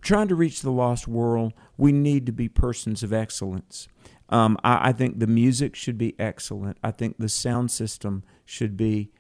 trying 0.02 0.28
to 0.28 0.36
reach 0.36 0.62
the 0.62 0.72
lost 0.72 1.08
world, 1.08 1.54
we 1.78 1.92
need 1.92 2.26
to 2.26 2.32
be 2.32 2.48
persons 2.48 3.04
of 3.04 3.14
excellence. 3.14 3.88
Um, 4.30 4.58
I, 4.64 4.90
I, 4.90 4.92
think 4.92 5.20
the 5.20 5.28
music 5.28 5.76
should 5.76 5.98
be 5.98 6.16
excellent. 6.20 6.78
I 6.84 6.92
think 6.92 7.16
the 7.18 7.30
sound 7.30 7.72
system 7.72 8.24
should 8.46 8.78
be 8.78 9.12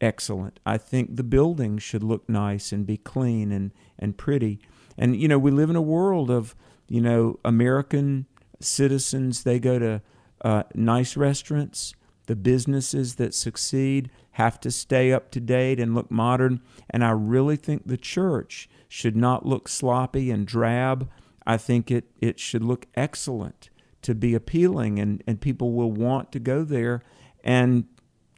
excellent. 0.00 0.60
I 0.66 0.76
think 0.76 1.16
the 1.16 1.24
building 1.24 1.78
should 1.78 2.02
look 2.02 2.28
nice 2.28 2.70
and 2.70 2.86
be 2.86 2.98
clean 2.98 3.50
and, 3.50 3.72
and 3.98 4.16
pretty. 4.16 4.60
And, 4.98 5.16
you 5.16 5.26
know, 5.26 5.38
we 5.38 5.50
live 5.50 5.70
in 5.70 5.76
a 5.76 5.82
world 5.82 6.30
of, 6.30 6.54
you 6.86 7.00
know, 7.00 7.38
American 7.44 8.26
citizens, 8.60 9.44
they 9.44 9.58
go 9.58 9.78
to 9.78 10.02
uh, 10.42 10.64
nice 10.74 11.16
restaurants. 11.16 11.94
The 12.26 12.36
businesses 12.36 13.14
that 13.14 13.32
succeed 13.32 14.10
have 14.38 14.60
to 14.60 14.70
stay 14.70 15.12
up 15.12 15.32
to 15.32 15.40
date 15.40 15.80
and 15.80 15.96
look 15.96 16.12
modern. 16.12 16.60
And 16.88 17.04
I 17.04 17.10
really 17.10 17.56
think 17.56 17.88
the 17.88 17.96
church 17.96 18.68
should 18.86 19.16
not 19.16 19.44
look 19.44 19.68
sloppy 19.68 20.30
and 20.30 20.46
drab. 20.46 21.10
I 21.44 21.56
think 21.56 21.90
it, 21.90 22.12
it 22.20 22.38
should 22.38 22.62
look 22.62 22.86
excellent 22.94 23.68
to 24.02 24.14
be 24.14 24.36
appealing, 24.36 25.00
and, 25.00 25.24
and 25.26 25.40
people 25.40 25.72
will 25.72 25.90
want 25.90 26.30
to 26.30 26.38
go 26.38 26.62
there. 26.62 27.02
And 27.42 27.86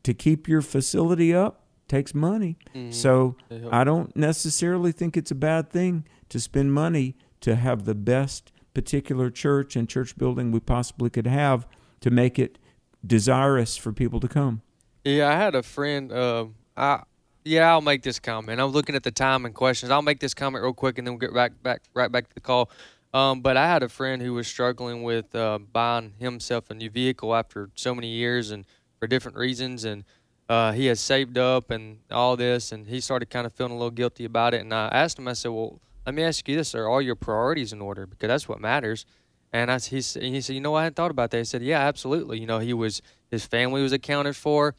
to 0.02 0.14
keep 0.14 0.48
your 0.48 0.62
facility 0.62 1.34
up 1.34 1.66
takes 1.86 2.14
money. 2.14 2.56
Mm-hmm. 2.74 2.92
So 2.92 3.36
I 3.70 3.84
don't 3.84 4.16
necessarily 4.16 4.92
think 4.92 5.18
it's 5.18 5.30
a 5.30 5.34
bad 5.34 5.68
thing 5.68 6.06
to 6.30 6.40
spend 6.40 6.72
money 6.72 7.14
to 7.42 7.56
have 7.56 7.84
the 7.84 7.94
best 7.94 8.52
particular 8.72 9.28
church 9.28 9.76
and 9.76 9.86
church 9.86 10.16
building 10.16 10.50
we 10.50 10.60
possibly 10.60 11.10
could 11.10 11.26
have 11.26 11.66
to 12.00 12.10
make 12.10 12.38
it 12.38 12.58
desirous 13.06 13.76
for 13.76 13.92
people 13.92 14.20
to 14.20 14.28
come. 14.28 14.62
Yeah, 15.04 15.28
I 15.28 15.36
had 15.36 15.54
a 15.54 15.62
friend. 15.62 16.12
Uh, 16.12 16.46
I 16.76 17.02
yeah, 17.44 17.70
I'll 17.70 17.80
make 17.80 18.02
this 18.02 18.18
comment. 18.18 18.60
I'm 18.60 18.70
looking 18.70 18.94
at 18.94 19.02
the 19.02 19.10
time 19.10 19.46
and 19.46 19.54
questions. 19.54 19.90
I'll 19.90 20.02
make 20.02 20.20
this 20.20 20.34
comment 20.34 20.62
real 20.62 20.74
quick, 20.74 20.98
and 20.98 21.06
then 21.06 21.14
we'll 21.14 21.20
get 21.20 21.32
back 21.32 21.62
back 21.62 21.82
right 21.94 22.12
back 22.12 22.28
to 22.28 22.34
the 22.34 22.40
call. 22.40 22.70
Um, 23.14 23.40
but 23.40 23.56
I 23.56 23.66
had 23.66 23.82
a 23.82 23.88
friend 23.88 24.20
who 24.20 24.34
was 24.34 24.46
struggling 24.46 25.02
with 25.02 25.34
uh, 25.34 25.58
buying 25.72 26.12
himself 26.18 26.70
a 26.70 26.74
new 26.74 26.90
vehicle 26.90 27.34
after 27.34 27.70
so 27.74 27.94
many 27.94 28.08
years 28.08 28.50
and 28.50 28.66
for 28.98 29.06
different 29.06 29.38
reasons, 29.38 29.84
and 29.84 30.04
uh, 30.50 30.72
he 30.72 30.86
had 30.86 30.98
saved 30.98 31.38
up 31.38 31.70
and 31.70 32.00
all 32.10 32.36
this, 32.36 32.70
and 32.70 32.86
he 32.86 33.00
started 33.00 33.30
kind 33.30 33.46
of 33.46 33.54
feeling 33.54 33.72
a 33.72 33.76
little 33.76 33.90
guilty 33.90 34.26
about 34.26 34.52
it. 34.52 34.60
And 34.60 34.74
I 34.74 34.88
asked 34.88 35.18
him, 35.18 35.26
I 35.26 35.32
said, 35.32 35.50
"Well, 35.50 35.80
let 36.04 36.14
me 36.14 36.22
ask 36.22 36.46
you 36.46 36.56
this: 36.56 36.74
Are 36.74 36.86
all 36.86 37.00
your 37.00 37.16
priorities 37.16 37.72
in 37.72 37.80
order? 37.80 38.06
Because 38.06 38.28
that's 38.28 38.48
what 38.48 38.60
matters." 38.60 39.06
And 39.52 39.72
I, 39.72 39.78
he, 39.78 39.96
he 39.96 40.40
said, 40.42 40.52
"You 40.54 40.60
know, 40.60 40.74
I 40.74 40.82
hadn't 40.82 40.96
thought 40.96 41.10
about 41.10 41.30
that." 41.30 41.38
He 41.38 41.44
said, 41.44 41.62
"Yeah, 41.62 41.80
absolutely. 41.80 42.38
You 42.38 42.46
know, 42.46 42.58
he 42.58 42.74
was 42.74 43.00
his 43.30 43.46
family 43.46 43.82
was 43.82 43.92
accounted 43.92 44.36
for." 44.36 44.74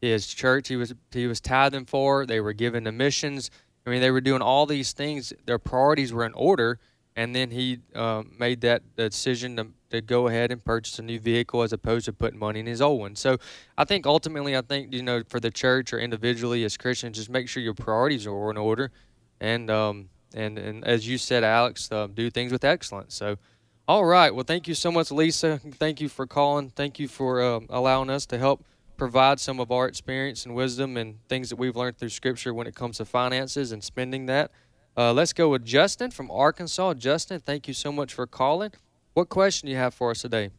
His 0.00 0.26
church 0.26 0.68
he 0.68 0.76
was 0.76 0.94
he 1.10 1.26
was 1.26 1.40
tithing 1.40 1.86
for. 1.86 2.26
They 2.26 2.40
were 2.40 2.52
given 2.52 2.84
to 2.84 2.92
missions. 2.92 3.50
I 3.86 3.90
mean, 3.90 4.00
they 4.00 4.10
were 4.10 4.20
doing 4.20 4.42
all 4.42 4.66
these 4.66 4.92
things. 4.92 5.32
Their 5.44 5.58
priorities 5.58 6.12
were 6.12 6.26
in 6.26 6.32
order, 6.34 6.80
and 7.14 7.34
then 7.34 7.50
he 7.50 7.78
uh, 7.94 8.24
made 8.36 8.60
that 8.62 8.96
decision 8.96 9.56
to, 9.56 9.68
to 9.90 10.00
go 10.00 10.26
ahead 10.26 10.50
and 10.50 10.64
purchase 10.64 10.98
a 10.98 11.02
new 11.02 11.20
vehicle 11.20 11.62
as 11.62 11.72
opposed 11.72 12.06
to 12.06 12.12
putting 12.12 12.38
money 12.38 12.60
in 12.60 12.66
his 12.66 12.82
old 12.82 13.00
one. 13.00 13.14
So, 13.14 13.38
I 13.78 13.84
think 13.84 14.04
ultimately, 14.06 14.56
I 14.56 14.62
think 14.62 14.92
you 14.92 15.02
know, 15.02 15.22
for 15.28 15.38
the 15.38 15.52
church 15.52 15.92
or 15.92 16.00
individually 16.00 16.64
as 16.64 16.76
Christians, 16.76 17.16
just 17.16 17.30
make 17.30 17.48
sure 17.48 17.62
your 17.62 17.74
priorities 17.74 18.26
are 18.26 18.50
in 18.50 18.56
order, 18.56 18.90
and 19.40 19.70
um, 19.70 20.08
and 20.34 20.58
and 20.58 20.84
as 20.84 21.08
you 21.08 21.16
said, 21.16 21.44
Alex, 21.44 21.90
uh, 21.92 22.08
do 22.08 22.30
things 22.30 22.52
with 22.52 22.64
excellence. 22.64 23.14
So. 23.14 23.36
All 23.88 24.04
right. 24.04 24.34
Well, 24.34 24.42
thank 24.42 24.66
you 24.66 24.74
so 24.74 24.90
much, 24.90 25.12
Lisa. 25.12 25.58
Thank 25.58 26.00
you 26.00 26.08
for 26.08 26.26
calling. 26.26 26.70
Thank 26.70 26.98
you 26.98 27.06
for 27.06 27.40
uh, 27.40 27.60
allowing 27.70 28.10
us 28.10 28.26
to 28.26 28.36
help 28.36 28.64
provide 28.96 29.40
some 29.40 29.60
of 29.60 29.70
our 29.70 29.86
experience 29.86 30.44
and 30.44 30.54
wisdom 30.54 30.96
and 30.96 31.18
things 31.28 31.50
that 31.50 31.56
we've 31.56 31.76
learned 31.76 31.98
through 31.98 32.08
Scripture 32.08 32.52
when 32.54 32.66
it 32.66 32.74
comes 32.74 32.98
to 32.98 33.04
finances 33.04 33.72
and 33.72 33.82
spending 33.82 34.26
that. 34.26 34.50
Uh, 34.96 35.12
let's 35.12 35.32
go 35.32 35.48
with 35.50 35.64
Justin 35.64 36.10
from 36.10 36.30
Arkansas. 36.30 36.94
Justin, 36.94 37.40
thank 37.40 37.68
you 37.68 37.74
so 37.74 37.92
much 37.92 38.14
for 38.14 38.26
calling. 38.26 38.72
What 39.14 39.28
question 39.28 39.66
do 39.66 39.72
you 39.72 39.78
have 39.78 39.94
for 39.94 40.10
us 40.10 40.22
today? 40.22 40.50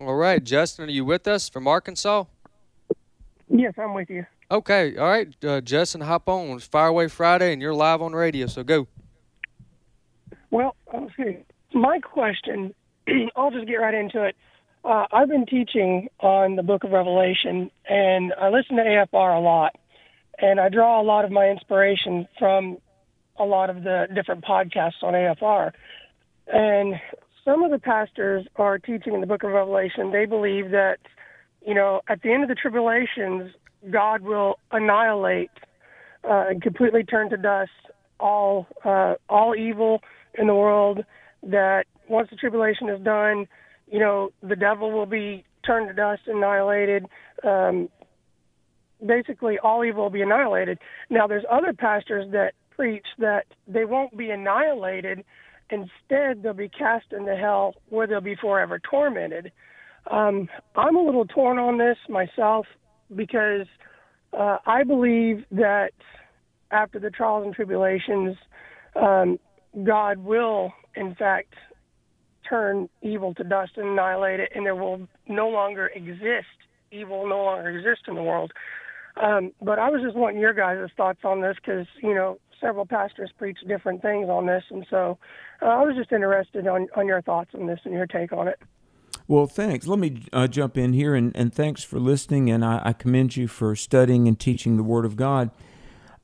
All 0.00 0.16
right, 0.16 0.42
Justin, 0.42 0.88
are 0.88 0.92
you 0.92 1.04
with 1.04 1.26
us 1.28 1.48
from 1.48 1.66
Arkansas? 1.68 2.24
Yes, 3.48 3.74
I'm 3.78 3.94
with 3.94 4.10
you. 4.10 4.26
Okay, 4.50 4.96
all 4.96 5.08
right, 5.08 5.44
uh, 5.44 5.60
Justin, 5.60 6.00
hop 6.02 6.28
on. 6.28 6.56
It's 6.56 6.66
Fireway 6.66 7.08
Friday, 7.08 7.52
and 7.52 7.62
you're 7.62 7.74
live 7.74 8.02
on 8.02 8.12
radio, 8.12 8.46
so 8.46 8.62
go. 8.62 8.86
Well, 10.50 10.76
okay. 10.92 11.44
My 11.72 11.98
question, 12.00 12.74
I'll 13.36 13.50
just 13.50 13.66
get 13.66 13.76
right 13.76 13.94
into 13.94 14.22
it. 14.22 14.36
Uh, 14.84 15.06
I've 15.12 15.28
been 15.28 15.46
teaching 15.46 16.08
on 16.20 16.56
the 16.56 16.62
book 16.62 16.84
of 16.84 16.90
Revelation, 16.90 17.70
and 17.88 18.34
I 18.38 18.50
listen 18.50 18.76
to 18.76 18.82
AFR 18.82 19.34
a 19.34 19.40
lot, 19.40 19.76
and 20.38 20.60
I 20.60 20.68
draw 20.68 21.00
a 21.00 21.02
lot 21.02 21.24
of 21.24 21.30
my 21.30 21.48
inspiration 21.48 22.28
from 22.38 22.76
a 23.38 23.44
lot 23.44 23.70
of 23.70 23.82
the 23.82 24.06
different 24.14 24.44
podcasts 24.44 25.02
on 25.02 25.14
AFR. 25.14 25.72
And 26.48 26.96
some 27.46 27.62
of 27.62 27.70
the 27.70 27.78
pastors 27.78 28.46
are 28.56 28.78
teaching 28.78 29.14
in 29.14 29.22
the 29.22 29.26
book 29.26 29.42
of 29.42 29.52
Revelation, 29.52 30.12
they 30.12 30.26
believe 30.26 30.70
that, 30.72 30.98
you 31.66 31.74
know, 31.74 32.02
at 32.06 32.20
the 32.20 32.30
end 32.30 32.42
of 32.42 32.50
the 32.50 32.54
tribulations, 32.54 33.54
God 33.90 34.20
will 34.20 34.58
annihilate 34.70 35.50
uh, 36.24 36.44
and 36.50 36.60
completely 36.60 37.04
turn 37.04 37.30
to 37.30 37.38
dust 37.38 37.70
all 38.20 38.66
uh, 38.84 39.14
all 39.30 39.54
evil 39.54 40.00
in 40.38 40.46
the 40.46 40.54
world. 40.54 41.04
That 41.42 41.84
once 42.08 42.28
the 42.30 42.36
tribulation 42.36 42.88
is 42.88 43.02
done, 43.02 43.46
you 43.90 43.98
know, 43.98 44.30
the 44.42 44.56
devil 44.56 44.90
will 44.90 45.06
be 45.06 45.44
turned 45.64 45.88
to 45.88 45.94
dust, 45.94 46.22
annihilated. 46.26 47.06
Um, 47.42 47.88
basically, 49.04 49.58
all 49.58 49.84
evil 49.84 50.04
will 50.04 50.10
be 50.10 50.22
annihilated. 50.22 50.78
Now, 51.10 51.26
there's 51.26 51.44
other 51.50 51.72
pastors 51.72 52.30
that 52.32 52.52
preach 52.74 53.06
that 53.18 53.46
they 53.66 53.84
won't 53.84 54.16
be 54.16 54.30
annihilated. 54.30 55.24
Instead, 55.70 56.42
they'll 56.42 56.52
be 56.52 56.68
cast 56.68 57.06
into 57.12 57.36
hell 57.36 57.74
where 57.88 58.06
they'll 58.06 58.20
be 58.20 58.36
forever 58.36 58.78
tormented. 58.78 59.52
Um, 60.10 60.48
I'm 60.76 60.96
a 60.96 61.02
little 61.02 61.24
torn 61.24 61.58
on 61.58 61.78
this 61.78 61.96
myself 62.08 62.66
because 63.14 63.66
uh, 64.32 64.58
I 64.66 64.84
believe 64.84 65.44
that 65.52 65.92
after 66.70 66.98
the 66.98 67.10
trials 67.10 67.46
and 67.46 67.54
tribulations, 67.54 68.36
um, 68.96 69.38
God 69.82 70.18
will, 70.18 70.72
in 70.94 71.14
fact, 71.14 71.54
turn 72.48 72.88
evil 73.02 73.34
to 73.34 73.44
dust 73.44 73.72
and 73.76 73.88
annihilate 73.88 74.40
it, 74.40 74.52
and 74.54 74.64
there 74.66 74.74
will 74.74 75.06
no 75.28 75.48
longer 75.48 75.88
exist. 75.88 76.46
Evil 76.90 77.28
no 77.28 77.44
longer 77.44 77.68
exist 77.70 78.02
in 78.08 78.14
the 78.14 78.22
world. 78.22 78.52
Um, 79.16 79.52
but 79.62 79.78
I 79.78 79.90
was 79.90 80.02
just 80.02 80.16
wanting 80.16 80.40
your 80.40 80.54
guys' 80.54 80.90
thoughts 80.96 81.20
on 81.24 81.40
this 81.40 81.56
because, 81.56 81.86
you 82.02 82.14
know, 82.14 82.38
several 82.60 82.86
pastors 82.86 83.30
preach 83.36 83.58
different 83.66 84.02
things 84.02 84.28
on 84.28 84.46
this. 84.46 84.64
And 84.70 84.86
so 84.90 85.18
uh, 85.62 85.66
I 85.66 85.82
was 85.82 85.96
just 85.96 86.12
interested 86.12 86.66
on, 86.66 86.88
on 86.96 87.06
your 87.06 87.22
thoughts 87.22 87.50
on 87.54 87.66
this 87.66 87.80
and 87.84 87.94
your 87.94 88.06
take 88.06 88.32
on 88.32 88.48
it. 88.48 88.60
Well, 89.26 89.46
thanks. 89.46 89.86
Let 89.86 89.98
me 89.98 90.22
uh, 90.32 90.48
jump 90.48 90.76
in 90.76 90.92
here 90.92 91.14
and, 91.14 91.34
and 91.36 91.54
thanks 91.54 91.82
for 91.82 91.98
listening. 91.98 92.50
And 92.50 92.64
I, 92.64 92.82
I, 92.84 92.92
commend 92.92 93.36
you 93.36 93.48
for 93.48 93.74
studying 93.74 94.28
and 94.28 94.38
teaching 94.38 94.76
the 94.76 94.82
Word 94.82 95.06
of 95.06 95.16
God. 95.16 95.50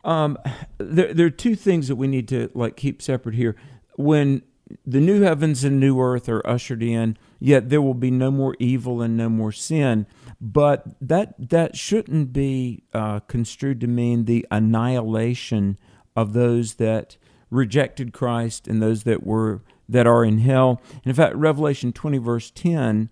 Um, 0.05 0.37
there, 0.79 1.15
there 1.15 1.27
are 1.27 1.31
two 1.31 1.55
things 1.55 1.89
that 1.89 1.97
we 1.97 2.09
need 2.09 2.29
to 2.29 2.51
like 2.55 2.77
keep 2.77 3.01
separate 3.01 3.35
here. 3.35 3.57
When 3.97 4.43
the 4.87 5.01
new 5.01 5.23
heavens 5.23 5.65
and 5.65 5.79
new 5.79 6.01
earth 6.01 6.29
are 6.29 6.47
ushered 6.47 6.83
in, 6.83 7.17
yet 7.39 7.69
there 7.69 7.83
will 7.83 7.95
be 7.95 8.11
no 8.11 8.31
more 8.31 8.57
evil 8.59 9.03
and 9.03 9.17
no 9.17 9.29
more 9.29 9.53
sin. 9.53 10.07
But 10.41 10.87
that 11.01 11.35
that 11.51 11.77
shouldn't 11.77 12.33
be 12.33 12.85
uh, 12.95 13.21
construed 13.21 13.81
to 13.81 13.87
mean 13.87 14.25
the 14.25 14.47
annihilation 14.51 15.77
of 16.17 16.33
those 16.33 16.75
that 16.75 17.17
rejected 17.51 18.13
Christ 18.13 18.69
and 18.69 18.81
those 18.81 19.03
that 19.05 19.27
were 19.27 19.63
that 19.89 20.07
are 20.07 20.25
in 20.25 20.39
hell. 20.39 20.81
And 20.93 21.07
in 21.07 21.15
fact, 21.15 21.35
Revelation 21.35 21.93
twenty 21.93 22.19
verse 22.19 22.51
ten, 22.51 23.11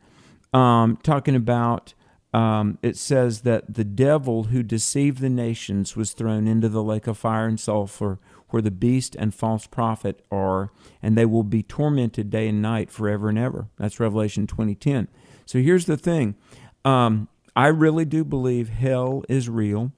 um, 0.53 0.99
talking 1.03 1.35
about 1.35 1.94
um, 2.33 2.79
it 2.83 2.97
says 2.97 3.40
that 3.40 3.75
the 3.75 3.85
devil 3.85 4.44
who 4.44 4.62
deceived 4.62 5.21
the 5.21 5.31
nations 5.31 5.97
was 5.97 6.12
thrown 6.12 6.47
into 6.47 6.68
the 6.68 6.83
lake 6.83 7.07
of 7.07 7.18
fire 7.18 7.47
and 7.47 7.59
sulfur 7.59 8.18
where 8.50 8.62
the 8.62 8.70
beast 8.70 9.14
and 9.18 9.34
false 9.34 9.66
prophet 9.66 10.24
are, 10.30 10.70
and 11.02 11.16
they 11.16 11.26
will 11.26 11.42
be 11.42 11.62
tormented 11.62 12.30
day 12.30 12.48
and 12.48 12.62
night 12.62 12.90
forever 12.90 13.28
and 13.28 13.38
ever. 13.38 13.68
That's 13.78 14.00
Revelation 14.00 14.46
2010. 14.46 15.08
So 15.46 15.61
here's 15.61 15.87
the 15.87 15.96
thing. 15.96 16.34
Um, 16.84 17.28
I 17.54 17.68
really 17.68 18.04
do 18.04 18.24
believe 18.24 18.68
hell 18.68 19.24
is 19.28 19.48
real. 19.48 19.92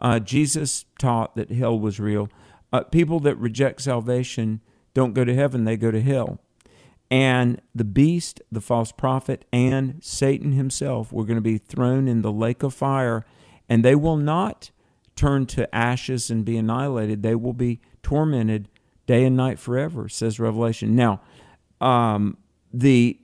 Uh, 0.00 0.18
Jesus 0.18 0.86
taught 0.98 1.36
that 1.36 1.50
hell 1.50 1.78
was 1.78 2.00
real. 2.00 2.28
Uh, 2.72 2.82
people 2.82 3.20
that 3.20 3.36
reject 3.36 3.82
salvation 3.82 4.60
don't 4.94 5.14
go 5.14 5.24
to 5.24 5.34
heaven, 5.34 5.64
they 5.64 5.76
go 5.76 5.90
to 5.90 6.00
hell. 6.00 6.40
And 7.10 7.60
the 7.74 7.84
beast, 7.84 8.40
the 8.50 8.60
false 8.60 8.90
prophet, 8.90 9.44
and 9.52 10.02
Satan 10.02 10.52
himself 10.52 11.12
were 11.12 11.24
going 11.24 11.36
to 11.36 11.42
be 11.42 11.58
thrown 11.58 12.08
in 12.08 12.22
the 12.22 12.32
lake 12.32 12.62
of 12.62 12.74
fire, 12.74 13.24
and 13.68 13.84
they 13.84 13.94
will 13.94 14.16
not 14.16 14.70
turn 15.16 15.46
to 15.46 15.72
ashes 15.74 16.30
and 16.30 16.44
be 16.44 16.56
annihilated. 16.56 17.22
They 17.22 17.34
will 17.34 17.52
be 17.52 17.80
tormented 18.02 18.68
day 19.06 19.24
and 19.24 19.36
night 19.36 19.58
forever, 19.58 20.08
says 20.08 20.40
Revelation. 20.40 20.94
Now, 20.96 21.20
um, 21.80 22.36
the 22.72 23.18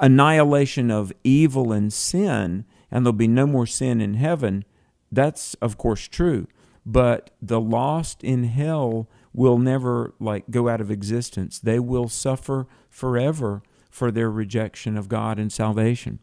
annihilation 0.00 0.90
of 0.90 1.12
evil 1.22 1.72
and 1.72 1.92
sin, 1.92 2.64
and 2.90 3.04
there'll 3.04 3.12
be 3.12 3.28
no 3.28 3.46
more 3.46 3.66
sin 3.66 4.00
in 4.00 4.14
heaven, 4.14 4.64
that's 5.10 5.54
of 5.54 5.76
course 5.76 6.08
true. 6.08 6.46
But 6.84 7.30
the 7.40 7.60
lost 7.60 8.24
in 8.24 8.44
hell 8.44 9.08
will 9.32 9.58
never 9.58 10.14
like 10.18 10.50
go 10.50 10.68
out 10.68 10.80
of 10.80 10.90
existence. 10.90 11.58
They 11.58 11.78
will 11.78 12.08
suffer 12.08 12.66
forever 12.90 13.62
for 13.90 14.10
their 14.10 14.30
rejection 14.30 14.96
of 14.96 15.08
God 15.08 15.38
and 15.38 15.52
salvation. 15.52 16.18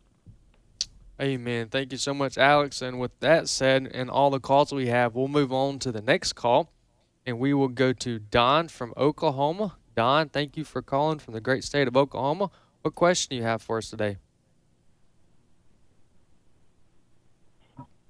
Amen. 1.21 1.67
Thank 1.67 1.91
you 1.91 1.97
so 1.97 2.13
much, 2.13 2.37
Alex. 2.37 2.81
And 2.81 2.99
with 2.99 3.19
that 3.19 3.49
said, 3.49 3.89
and 3.93 4.09
all 4.09 4.29
the 4.29 4.39
calls 4.39 4.71
we 4.71 4.87
have, 4.87 5.15
we'll 5.15 5.27
move 5.27 5.51
on 5.51 5.77
to 5.79 5.91
the 5.91 6.01
next 6.01 6.33
call, 6.33 6.71
and 7.25 7.37
we 7.39 7.53
will 7.53 7.67
go 7.67 7.91
to 7.91 8.19
Don 8.19 8.69
from 8.69 8.93
Oklahoma. 8.95 9.75
Don, 9.95 10.29
thank 10.29 10.55
you 10.55 10.63
for 10.63 10.81
calling 10.81 11.19
from 11.19 11.33
the 11.33 11.41
great 11.41 11.65
state 11.65 11.89
of 11.89 11.97
Oklahoma. 11.97 12.49
What 12.83 12.95
question 12.95 13.31
do 13.31 13.35
you 13.35 13.43
have 13.43 13.61
for 13.61 13.79
us 13.79 13.89
today? 13.89 14.15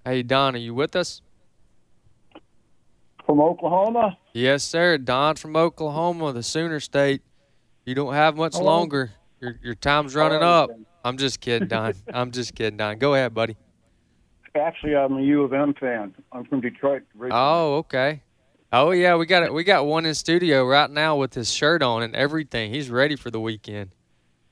Hey, 0.05 0.21
Don, 0.21 0.53
are 0.53 0.59
you 0.59 0.75
with 0.75 0.95
us? 0.95 1.23
From 3.25 3.41
Oklahoma? 3.41 4.17
Yes, 4.33 4.63
sir. 4.63 4.99
Don 4.99 5.35
from 5.35 5.55
Oklahoma, 5.55 6.31
the 6.31 6.43
Sooner 6.43 6.79
State. 6.79 7.21
You 7.85 7.95
don't 7.95 8.13
have 8.13 8.35
much 8.35 8.53
Hello. 8.53 8.65
longer. 8.65 9.11
Your 9.39 9.59
your 9.63 9.75
time's 9.75 10.15
running 10.15 10.43
up. 10.43 10.69
I'm 11.03 11.17
just 11.17 11.39
kidding, 11.39 11.67
Don. 11.67 11.93
I'm 12.13 12.31
just 12.31 12.55
kidding, 12.55 12.77
Don. 12.77 12.97
Go 12.97 13.13
ahead, 13.15 13.33
buddy. 13.33 13.55
Actually, 14.55 14.95
I'm 14.95 15.13
a 15.17 15.21
U 15.21 15.43
of 15.43 15.53
M 15.53 15.73
fan. 15.79 16.13
I'm 16.31 16.43
from 16.45 16.62
Detroit. 16.62 17.03
originally. 17.17 17.31
Oh, 17.41 17.75
okay. 17.77 18.21
Oh 18.71 18.91
yeah, 18.91 19.15
we 19.15 19.25
got 19.25 19.43
it. 19.43 19.53
We 19.53 19.63
got 19.63 19.85
one 19.85 20.05
in 20.05 20.13
studio 20.13 20.65
right 20.65 20.89
now 20.89 21.15
with 21.15 21.33
his 21.33 21.51
shirt 21.51 21.81
on 21.81 22.03
and 22.03 22.15
everything. 22.15 22.71
He's 22.71 22.89
ready 22.89 23.15
for 23.15 23.31
the 23.31 23.39
weekend. 23.39 23.91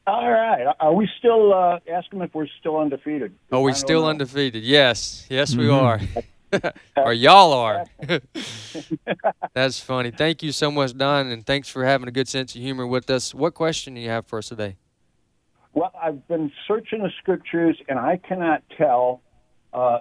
All 0.08 0.32
right. 0.32 0.66
Are 0.80 0.94
we 0.94 1.08
still, 1.20 1.54
uh, 1.54 1.80
ask 1.92 2.10
them 2.12 2.22
if 2.22 2.34
we're 2.34 2.48
still 2.60 2.78
undefeated? 2.78 3.36
Are 3.52 3.62
we 3.62 3.74
still 3.74 4.04
know. 4.04 4.10
undefeated? 4.10 4.64
Yes, 4.64 5.28
yes, 5.30 5.54
we 5.56 5.66
Mhm. 5.66 5.82
are. 6.54 6.72
or 7.04 7.12
y'all 7.14 7.52
are. 7.54 7.86
That's 9.54 9.80
funny. 9.80 10.12
Thank 10.12 10.44
you 10.44 10.52
so 10.54 10.72
much, 10.72 10.98
Don, 10.98 11.28
and 11.28 11.46
thanks 11.46 11.68
for 11.68 11.84
having 11.84 12.08
a 12.08 12.12
good 12.12 12.28
sense 12.30 12.56
of 12.56 12.62
humor 12.62 12.88
with 12.88 13.10
us. 13.10 13.34
What 13.36 13.54
question 13.54 13.96
do 13.96 14.02
you 14.02 14.10
have 14.10 14.26
for 14.28 14.40
us 14.40 14.48
today? 14.50 14.78
Well, 15.78 15.92
I've 16.02 16.28
been 16.28 16.52
searching 16.68 17.04
the 17.04 17.12
scriptures, 17.22 17.78
and 17.88 18.00
I 18.00 18.18
cannot 18.18 18.64
tell. 18.80 19.22
Uh, 19.72 20.00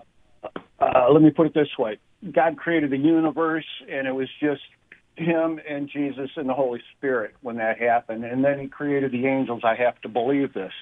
uh, 0.81 1.13
let 1.13 1.21
me 1.21 1.29
put 1.29 1.49
it 1.49 1.53
this 1.53 1.69
way: 1.79 1.99
God 2.33 2.57
created 2.57 2.89
the 2.89 2.97
universe, 2.97 3.67
and 3.87 4.07
it 4.09 4.15
was 4.15 4.31
just 4.41 4.63
Him 5.17 5.61
and 5.69 5.91
Jesus 5.93 6.31
and 6.37 6.49
the 6.49 6.55
Holy 6.55 6.81
Spirit 6.97 7.35
when 7.43 7.57
that 7.57 7.79
happened, 7.79 8.25
and 8.25 8.43
then 8.43 8.59
He 8.59 8.69
created 8.69 9.13
the 9.13 9.27
angels. 9.27 9.65
I 9.65 9.75
have 9.75 10.01
to 10.01 10.09
believe 10.09 10.55
this, 10.55 10.73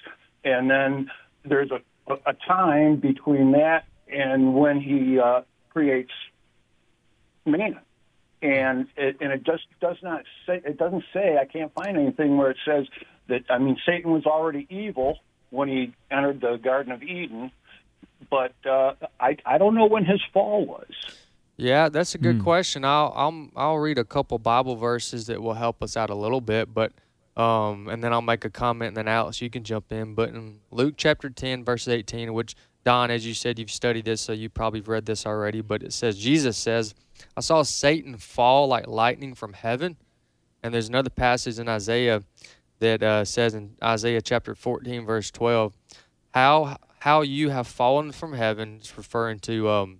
and 0.45 0.71
then 0.71 1.11
there's 1.43 1.71
a 1.71 2.13
a 2.25 2.33
time 2.47 2.95
between 2.95 3.51
that 3.51 3.83
and 4.07 4.55
when 4.55 4.79
He 4.79 5.19
uh, 5.19 5.41
creates 5.71 6.13
man. 7.45 7.81
And 8.41 8.87
it, 8.95 9.17
and 9.21 9.33
it 9.33 9.43
just 9.43 9.63
does 9.81 9.97
not 10.03 10.21
say 10.45 10.61
it 10.63 10.77
doesn't 10.77 11.03
say 11.13 11.37
I 11.37 11.45
can't 11.45 11.73
find 11.73 11.97
anything 11.97 12.37
where 12.37 12.51
it 12.51 12.57
says 12.63 12.85
that 13.27 13.43
I 13.49 13.57
mean 13.57 13.77
Satan 13.85 14.11
was 14.11 14.25
already 14.25 14.67
evil 14.69 15.19
when 15.49 15.69
he 15.69 15.93
entered 16.11 16.41
the 16.41 16.57
Garden 16.57 16.91
of 16.91 17.03
Eden, 17.03 17.51
but 18.29 18.53
uh, 18.65 18.93
I 19.19 19.37
I 19.45 19.57
don't 19.57 19.75
know 19.75 19.85
when 19.85 20.05
his 20.05 20.21
fall 20.33 20.65
was. 20.65 20.91
Yeah, 21.57 21.87
that's 21.87 22.15
a 22.15 22.17
good 22.17 22.43
question. 22.43 22.83
I'll 22.83 23.13
I'll 23.15 23.49
I'll 23.55 23.77
read 23.77 23.97
a 23.97 24.03
couple 24.03 24.37
Bible 24.39 24.75
verses 24.75 25.27
that 25.27 25.41
will 25.41 25.53
help 25.53 25.81
us 25.81 25.95
out 25.95 26.09
a 26.09 26.15
little 26.15 26.41
bit, 26.41 26.73
but 26.73 26.91
um, 27.37 27.87
and 27.87 28.03
then 28.03 28.11
I'll 28.11 28.21
make 28.21 28.45
a 28.45 28.49
comment, 28.49 28.89
and 28.89 28.97
then 28.97 29.07
Alex, 29.07 29.41
you 29.41 29.49
can 29.49 29.63
jump 29.63 29.91
in. 29.91 30.15
But 30.15 30.29
in 30.29 30.59
Luke 30.71 30.95
chapter 30.97 31.29
ten, 31.29 31.63
verse 31.63 31.87
eighteen, 31.87 32.33
which 32.33 32.55
Don, 32.83 33.09
as 33.09 33.25
you 33.25 33.33
said, 33.33 33.57
you've 33.57 33.71
studied 33.71 34.05
this, 34.05 34.21
so 34.21 34.33
you 34.33 34.49
probably 34.49 34.79
have 34.79 34.87
read 34.87 35.05
this 35.05 35.25
already. 35.25 35.61
But 35.61 35.81
it 35.81 35.93
says 35.93 36.17
Jesus 36.17 36.57
says, 36.57 36.93
"I 37.37 37.41
saw 37.41 37.63
Satan 37.63 38.17
fall 38.17 38.67
like 38.67 38.87
lightning 38.87 39.33
from 39.33 39.53
heaven." 39.53 39.95
And 40.61 40.73
there's 40.73 40.89
another 40.89 41.11
passage 41.11 41.59
in 41.59 41.69
Isaiah 41.69 42.23
that 42.79 43.03
uh, 43.03 43.25
says 43.25 43.53
in 43.53 43.75
Isaiah 43.83 44.21
chapter 44.21 44.55
14, 44.55 45.05
verse 45.05 45.31
12, 45.31 45.73
how 46.33 46.77
how 46.99 47.21
you 47.21 47.49
have 47.49 47.67
fallen 47.67 48.11
from 48.11 48.33
heaven. 48.33 48.77
It's 48.79 48.97
referring 48.97 49.37
to 49.41 49.69
um, 49.69 49.99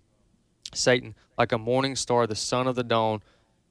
Satan, 0.74 1.14
like 1.38 1.52
a 1.52 1.58
morning 1.60 1.96
star, 1.96 2.26
the 2.26 2.36
son 2.36 2.66
of 2.66 2.76
the 2.76 2.84
dawn, 2.84 3.22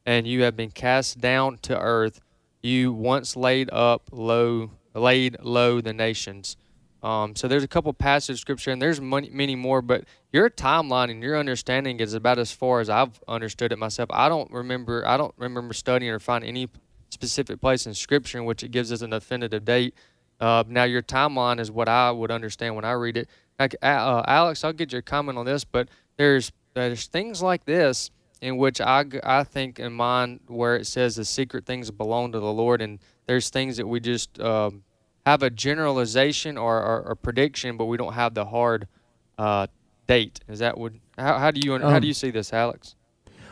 and 0.07 0.25
you 0.25 0.43
have 0.43 0.57
been 0.57 0.71
cast 0.71 1.21
down 1.21 1.59
to 1.63 1.77
earth. 1.77 2.21
You 2.63 2.93
once 2.93 3.35
laid 3.35 3.71
up 3.73 4.09
low, 4.13 4.71
laid 4.95 5.37
low 5.43 5.81
the 5.81 5.93
nations. 5.93 6.57
Um, 7.03 7.35
so 7.37 7.49
there's 7.49 7.65
a 7.65 7.69
couple 7.69 7.93
passages 7.93 8.37
of 8.37 8.41
scripture, 8.41 8.71
and 8.71 8.81
there's 8.81 9.01
many, 9.01 9.29
many 9.31 9.57
more. 9.57 9.83
But 9.83 10.05
your 10.33 10.49
timeline 10.49 11.11
and 11.11 11.23
your 11.23 11.37
understanding 11.37 12.01
is 12.01 12.15
about 12.15 12.39
as 12.39 12.53
far 12.53 12.81
as 12.81 12.89
I've 12.89 13.21
understood 13.29 13.73
it 13.73 13.79
myself. 13.79 14.09
I 14.13 14.29
don't 14.29 14.51
remember. 14.53 15.07
I 15.07 15.17
don't 15.17 15.35
remember 15.37 15.75
studying 15.75 16.13
or 16.13 16.21
finding 16.21 16.49
any 16.49 16.69
specific 17.15 17.61
place 17.61 17.87
in 17.87 17.95
scripture 17.95 18.39
in 18.39 18.45
which 18.45 18.63
it 18.63 18.71
gives 18.71 18.91
us 18.93 19.03
an 19.03 19.11
definitive 19.11 19.65
date. 19.65 19.95
Uh, 20.41 20.65
now 20.69 20.85
your 20.85 21.03
timeline 21.03 21.61
is 21.61 21.71
what 21.71 21.89
I 21.89 22.11
would 22.11 22.31
understand 22.31 22.75
when 22.77 22.85
I 22.85 22.93
read 22.93 23.17
it. 23.17 23.29
Like, 23.59 23.77
uh, 23.83 24.23
Alex, 24.27 24.65
I'll 24.65 24.73
get 24.73 24.93
your 24.93 25.03
comment 25.03 25.39
on 25.39 25.47
this, 25.47 25.65
but 25.65 25.89
there's 26.17 26.53
there's 26.75 27.07
things 27.07 27.41
like 27.41 27.65
this 27.65 28.11
in 28.41 28.57
which 28.57 28.81
I, 28.81 29.05
I 29.23 29.45
think 29.45 29.79
in 29.79 29.93
mine 29.93 30.41
where 30.49 30.77
it 30.77 30.87
says 30.87 31.15
the 31.15 31.25
secret 31.25 31.65
things 31.65 31.91
belong 31.91 32.33
to 32.33 32.41
the 32.41 32.53
Lord, 32.53 32.83
and 32.83 32.99
there's 33.27 33.49
things 33.49 33.77
that 33.77 33.87
we 33.87 34.01
just 34.01 34.41
um, 34.41 34.83
have 35.25 35.43
a 35.43 35.51
generalization 35.51 36.59
or, 36.59 36.83
or, 36.83 37.03
or 37.09 37.15
prediction, 37.15 37.77
but 37.77 37.87
we 37.87 37.97
don't 37.97 38.15
have 38.15 38.35
the 38.35 38.45
hard 38.47 38.89
uh, 39.39 39.67
date. 40.09 40.41
Is 40.49 40.59
that 40.59 40.77
what? 40.77 40.93
How, 41.17 41.39
how 41.39 41.51
do 41.53 41.61
you 41.65 41.79
how 41.79 41.97
Um, 41.97 42.01
do 42.01 42.09
you 42.09 42.15
see 42.15 42.31
this, 42.33 42.53
Alex? 42.53 42.97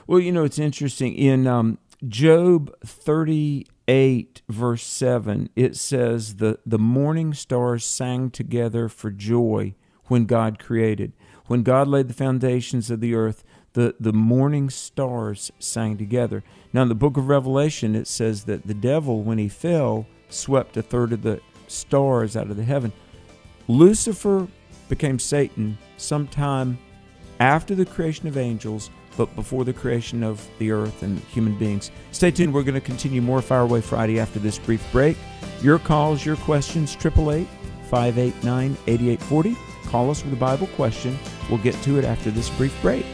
Well, 0.07 0.19
you 0.19 0.33
know, 0.33 0.45
it's 0.45 0.59
interesting. 0.59 1.15
In 1.15 1.47
um, 1.47 1.79
Job 2.09 2.75
38, 2.85 4.43
verse 4.49 4.83
7, 4.83 5.49
it 5.55 5.77
says, 5.77 6.37
the, 6.37 6.59
the 6.67 6.79
morning 6.79 7.33
stars 7.33 7.85
sang 7.85 8.29
together 8.31 8.89
for 8.89 9.13
joy 9.13 9.75
when 10.07 10.25
God 10.25 10.59
created. 10.59 11.13
When 11.47 11.63
God 11.63 11.87
laid 11.87 12.09
the 12.09 12.15
foundations 12.15 12.91
of 12.91 13.01
the 13.01 13.15
earth, 13.15 13.45
the, 13.75 13.95
the 14.01 14.13
morning 14.13 14.69
stars 14.69 15.53
sang 15.61 15.97
together. 15.97 16.43
Now, 16.73 16.83
in 16.83 16.89
the 16.89 16.97
book 16.97 17.17
of 17.17 17.29
Revelation, 17.29 17.95
it 17.95 18.09
says 18.09 18.45
that 18.45 18.67
the 18.67 18.75
devil, 18.75 19.23
when 19.23 19.39
he 19.39 19.49
fell, 19.49 20.07
swept 20.29 20.77
a 20.77 20.83
third 20.83 21.13
of 21.13 21.23
the 21.23 21.41
stars 21.69 22.37
out 22.37 22.51
of 22.51 22.57
the 22.57 22.65
heaven. 22.65 22.93
Lucifer 23.69 24.49
became 24.89 25.21
Satan 25.21 25.79
sometime 25.97 26.79
after 27.39 27.75
the 27.75 27.87
creation 27.87 28.27
of 28.27 28.37
angels, 28.37 28.91
but 29.17 29.35
before 29.37 29.65
the 29.65 29.73
creation 29.73 30.23
of 30.23 30.47
the 30.59 30.71
earth 30.71 31.03
and 31.03 31.19
human 31.21 31.57
beings. 31.59 31.91
Stay 32.13 32.31
tuned. 32.31 32.53
We're 32.53 32.63
going 32.63 32.75
to 32.75 32.81
continue 32.81 33.23
more 33.23 33.43
Fire 33.43 33.61
Away 33.61 33.81
Friday 33.81 34.19
after 34.19 34.39
this 34.39 34.59
brief 34.59 34.85
break. 34.93 35.17
Your 35.63 35.79
calls, 35.79 36.25
your 36.25 36.37
questions, 36.37 36.97
888 36.97 37.47
589 37.91 38.77
8840. 38.87 39.57
Call 39.87 40.11
us 40.11 40.25
with 40.25 40.33
a 40.33 40.37
Bible 40.37 40.67
question. 40.69 41.19
We'll 41.49 41.59
get 41.59 41.75
to 41.83 41.99
it 41.99 42.05
after 42.05 42.31
this 42.31 42.49
brief 42.51 42.75
break. 42.81 43.05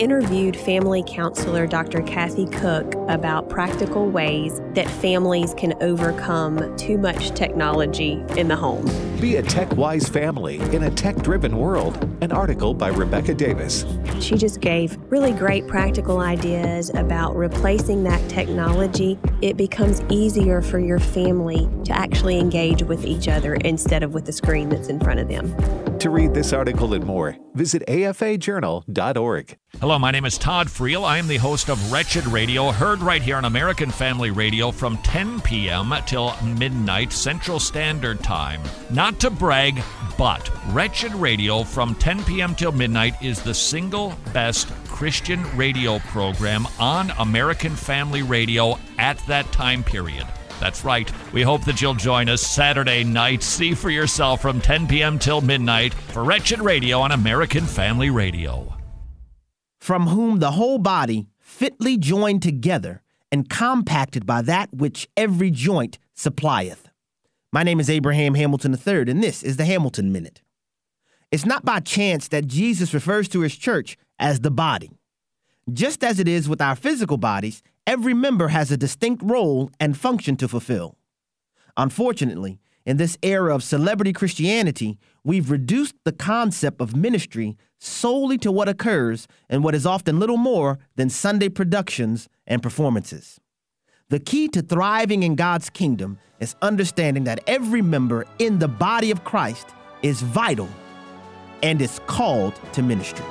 Interviewed 0.00 0.56
family 0.56 1.04
counselor 1.06 1.66
Dr. 1.66 2.00
Kathy 2.00 2.46
Koch 2.46 2.94
about 3.10 3.50
practical 3.50 4.08
ways 4.08 4.58
that 4.72 4.88
families 4.88 5.52
can 5.52 5.74
overcome 5.82 6.74
too 6.78 6.96
much 6.96 7.32
technology 7.32 8.12
in 8.38 8.48
the 8.48 8.56
home. 8.56 8.86
Be 9.20 9.36
a 9.36 9.42
tech 9.42 9.70
wise 9.76 10.08
family 10.08 10.58
in 10.74 10.84
a 10.84 10.90
tech 10.90 11.16
driven 11.16 11.54
world. 11.58 12.02
An 12.22 12.32
article 12.32 12.72
by 12.72 12.88
Rebecca 12.88 13.34
Davis. 13.34 13.84
She 14.20 14.38
just 14.38 14.62
gave 14.62 14.96
really 15.10 15.32
great 15.32 15.68
practical 15.68 16.20
ideas 16.20 16.90
about 16.94 17.36
replacing 17.36 18.02
that 18.04 18.26
technology. 18.30 19.18
It 19.42 19.58
becomes 19.58 20.00
easier 20.08 20.62
for 20.62 20.78
your 20.78 20.98
family 20.98 21.68
to 21.84 21.92
actually 21.92 22.38
engage 22.38 22.82
with 22.82 23.04
each 23.04 23.28
other 23.28 23.56
instead 23.56 24.02
of 24.02 24.14
with 24.14 24.24
the 24.24 24.32
screen 24.32 24.70
that's 24.70 24.88
in 24.88 24.98
front 24.98 25.20
of 25.20 25.28
them. 25.28 25.54
To 26.00 26.08
read 26.08 26.32
this 26.32 26.54
article 26.54 26.94
and 26.94 27.04
more, 27.04 27.36
visit 27.52 27.84
afajournal.org. 27.86 29.58
Hello, 29.82 29.98
my 29.98 30.10
name 30.10 30.24
is 30.24 30.38
Todd 30.38 30.68
Friel. 30.68 31.04
I 31.04 31.18
am 31.18 31.28
the 31.28 31.36
host 31.36 31.68
of 31.68 31.92
Wretched 31.92 32.26
Radio, 32.26 32.70
heard 32.70 33.00
right 33.00 33.20
here 33.20 33.36
on 33.36 33.44
American 33.44 33.90
Family 33.90 34.30
Radio 34.30 34.70
from 34.70 34.96
10 35.02 35.42
p.m. 35.42 35.92
till 36.06 36.34
midnight 36.42 37.12
Central 37.12 37.60
Standard 37.60 38.20
Time. 38.20 38.62
Not 38.88 39.20
to 39.20 39.28
brag, 39.28 39.82
but 40.16 40.50
Wretched 40.68 41.12
Radio 41.12 41.64
from 41.64 41.94
10 41.96 42.24
p.m. 42.24 42.54
till 42.54 42.72
midnight 42.72 43.22
is 43.22 43.42
the 43.42 43.52
single 43.52 44.14
best 44.32 44.68
Christian 44.86 45.44
radio 45.54 45.98
program 45.98 46.66
on 46.78 47.10
American 47.18 47.76
Family 47.76 48.22
Radio 48.22 48.78
at 48.96 49.18
that 49.26 49.52
time 49.52 49.84
period. 49.84 50.26
That's 50.60 50.84
right. 50.84 51.10
We 51.32 51.42
hope 51.42 51.64
that 51.64 51.80
you'll 51.80 51.94
join 51.94 52.28
us 52.28 52.42
Saturday 52.42 53.02
night. 53.02 53.42
See 53.42 53.74
for 53.74 53.90
yourself 53.90 54.42
from 54.42 54.60
10 54.60 54.86
p.m. 54.86 55.18
till 55.18 55.40
midnight 55.40 55.94
for 55.94 56.22
Wretched 56.22 56.60
Radio 56.60 57.00
on 57.00 57.12
American 57.12 57.64
Family 57.64 58.10
Radio. 58.10 58.74
From 59.80 60.08
whom 60.08 60.38
the 60.38 60.52
whole 60.52 60.78
body, 60.78 61.26
fitly 61.38 61.96
joined 61.96 62.42
together 62.42 63.02
and 63.32 63.48
compacted 63.48 64.26
by 64.26 64.42
that 64.42 64.72
which 64.72 65.08
every 65.16 65.50
joint 65.50 65.98
supplieth. 66.14 66.88
My 67.52 67.62
name 67.62 67.80
is 67.80 67.90
Abraham 67.90 68.34
Hamilton 68.34 68.74
III, 68.74 69.10
and 69.10 69.22
this 69.22 69.42
is 69.42 69.56
the 69.56 69.64
Hamilton 69.64 70.12
Minute. 70.12 70.42
It's 71.32 71.46
not 71.46 71.64
by 71.64 71.80
chance 71.80 72.28
that 72.28 72.46
Jesus 72.46 72.92
refers 72.92 73.28
to 73.28 73.40
his 73.40 73.56
church 73.56 73.96
as 74.18 74.40
the 74.40 74.50
body. 74.50 74.90
Just 75.72 76.02
as 76.02 76.18
it 76.18 76.28
is 76.28 76.48
with 76.48 76.60
our 76.60 76.76
physical 76.76 77.16
bodies, 77.16 77.62
every 77.86 78.14
member 78.14 78.48
has 78.48 78.70
a 78.70 78.76
distinct 78.76 79.22
role 79.22 79.70
and 79.78 79.96
function 79.96 80.36
to 80.36 80.48
fulfill. 80.48 80.96
Unfortunately, 81.76 82.60
in 82.86 82.96
this 82.96 83.18
era 83.22 83.54
of 83.54 83.62
celebrity 83.62 84.12
Christianity, 84.12 84.98
we've 85.22 85.50
reduced 85.50 85.94
the 86.04 86.12
concept 86.12 86.80
of 86.80 86.96
ministry 86.96 87.56
solely 87.78 88.38
to 88.38 88.50
what 88.50 88.68
occurs 88.68 89.28
in 89.48 89.62
what 89.62 89.74
is 89.74 89.86
often 89.86 90.18
little 90.18 90.36
more 90.36 90.78
than 90.96 91.10
Sunday 91.10 91.48
productions 91.48 92.28
and 92.46 92.62
performances. 92.62 93.40
The 94.08 94.18
key 94.18 94.48
to 94.48 94.62
thriving 94.62 95.22
in 95.22 95.36
God's 95.36 95.70
kingdom 95.70 96.18
is 96.40 96.56
understanding 96.62 97.24
that 97.24 97.44
every 97.46 97.82
member 97.82 98.26
in 98.38 98.58
the 98.58 98.68
body 98.68 99.10
of 99.10 99.24
Christ 99.24 99.68
is 100.02 100.22
vital 100.22 100.68
and 101.62 101.80
is 101.80 102.00
called 102.06 102.54
to 102.72 102.82
ministry. 102.82 103.26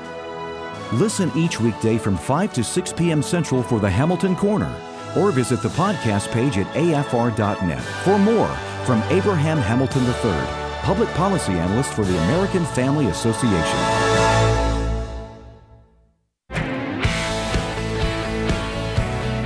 Listen 0.93 1.31
each 1.35 1.61
weekday 1.61 1.99
from 1.99 2.17
5 2.17 2.51
to 2.53 2.63
6 2.63 2.93
p.m. 2.93 3.21
Central 3.21 3.61
for 3.61 3.79
the 3.79 3.89
Hamilton 3.89 4.35
Corner, 4.35 4.75
or 5.15 5.31
visit 5.31 5.61
the 5.61 5.69
podcast 5.69 6.31
page 6.31 6.57
at 6.57 6.65
afr.net 6.73 7.83
for 8.03 8.17
more 8.17 8.47
from 8.85 9.03
Abraham 9.11 9.59
Hamilton 9.59 10.03
III, 10.03 10.47
Public 10.81 11.07
Policy 11.09 11.51
Analyst 11.53 11.93
for 11.93 12.03
the 12.03 12.17
American 12.23 12.65
Family 12.65 13.05
Association. 13.05 13.79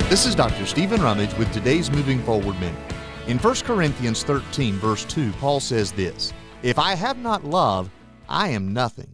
This 0.08 0.24
is 0.24 0.34
Dr. 0.34 0.64
Stephen 0.64 1.02
Rummage 1.02 1.34
with 1.34 1.52
today's 1.52 1.90
Moving 1.90 2.22
Forward 2.22 2.58
Minute. 2.58 2.94
In 3.26 3.36
1 3.36 3.54
Corinthians 3.56 4.22
13, 4.22 4.76
verse 4.76 5.04
2, 5.04 5.32
Paul 5.32 5.60
says 5.60 5.92
this 5.92 6.32
If 6.62 6.78
I 6.78 6.94
have 6.94 7.18
not 7.18 7.44
love, 7.44 7.90
I 8.30 8.48
am 8.48 8.72
nothing. 8.72 9.13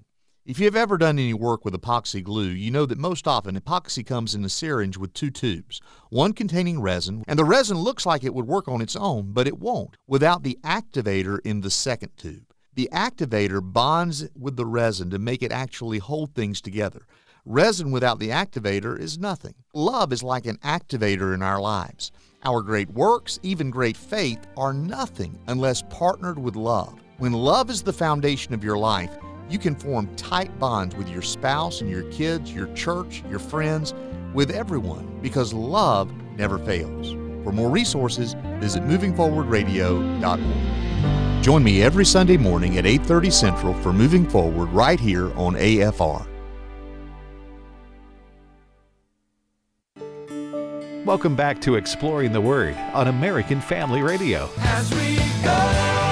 If 0.50 0.58
you 0.58 0.64
have 0.64 0.74
ever 0.74 0.98
done 0.98 1.16
any 1.16 1.32
work 1.32 1.64
with 1.64 1.80
epoxy 1.80 2.24
glue, 2.24 2.48
you 2.48 2.72
know 2.72 2.84
that 2.84 2.98
most 2.98 3.28
often 3.28 3.56
epoxy 3.56 4.04
comes 4.04 4.34
in 4.34 4.44
a 4.44 4.48
syringe 4.48 4.96
with 4.96 5.14
two 5.14 5.30
tubes, 5.30 5.80
one 6.08 6.32
containing 6.32 6.80
resin, 6.80 7.22
and 7.28 7.38
the 7.38 7.44
resin 7.44 7.76
looks 7.76 8.04
like 8.04 8.24
it 8.24 8.34
would 8.34 8.48
work 8.48 8.66
on 8.66 8.80
its 8.80 8.96
own, 8.96 9.30
but 9.30 9.46
it 9.46 9.60
won't 9.60 9.96
without 10.08 10.42
the 10.42 10.58
activator 10.64 11.38
in 11.44 11.60
the 11.60 11.70
second 11.70 12.16
tube. 12.16 12.52
The 12.74 12.88
activator 12.92 13.60
bonds 13.62 14.28
with 14.36 14.56
the 14.56 14.66
resin 14.66 15.08
to 15.10 15.20
make 15.20 15.44
it 15.44 15.52
actually 15.52 15.98
hold 15.98 16.34
things 16.34 16.60
together. 16.60 17.06
Resin 17.44 17.92
without 17.92 18.18
the 18.18 18.30
activator 18.30 18.98
is 18.98 19.20
nothing. 19.20 19.54
Love 19.72 20.12
is 20.12 20.24
like 20.24 20.46
an 20.46 20.58
activator 20.64 21.32
in 21.32 21.44
our 21.44 21.60
lives. 21.60 22.10
Our 22.44 22.60
great 22.62 22.90
works, 22.90 23.38
even 23.44 23.70
great 23.70 23.96
faith, 23.96 24.48
are 24.56 24.72
nothing 24.72 25.38
unless 25.46 25.84
partnered 25.90 26.40
with 26.40 26.56
love. 26.56 26.98
When 27.18 27.32
love 27.32 27.70
is 27.70 27.82
the 27.82 27.92
foundation 27.92 28.52
of 28.52 28.64
your 28.64 28.78
life, 28.78 29.16
you 29.50 29.58
can 29.58 29.74
form 29.74 30.14
tight 30.16 30.56
bonds 30.58 30.94
with 30.94 31.08
your 31.08 31.22
spouse 31.22 31.80
and 31.80 31.90
your 31.90 32.04
kids, 32.04 32.52
your 32.52 32.72
church, 32.74 33.24
your 33.28 33.40
friends, 33.40 33.94
with 34.32 34.50
everyone, 34.50 35.18
because 35.20 35.52
love 35.52 36.12
never 36.36 36.58
fails. 36.58 37.12
For 37.42 37.52
more 37.52 37.68
resources, 37.68 38.34
visit 38.60 38.84
movingforwardradio.org. 38.84 41.42
Join 41.42 41.64
me 41.64 41.82
every 41.82 42.04
Sunday 42.04 42.36
morning 42.36 42.78
at 42.78 42.86
8:30 42.86 43.30
Central 43.30 43.74
for 43.74 43.92
Moving 43.92 44.28
Forward 44.28 44.68
right 44.68 45.00
here 45.00 45.32
on 45.36 45.56
AFR. 45.56 46.26
Welcome 51.06 51.34
back 51.34 51.60
to 51.62 51.74
Exploring 51.74 52.32
the 52.32 52.40
Word 52.40 52.76
on 52.92 53.08
American 53.08 53.60
Family 53.60 54.02
Radio. 54.02 54.48
As 54.58 54.94
we 54.94 55.16
go, 55.42 56.09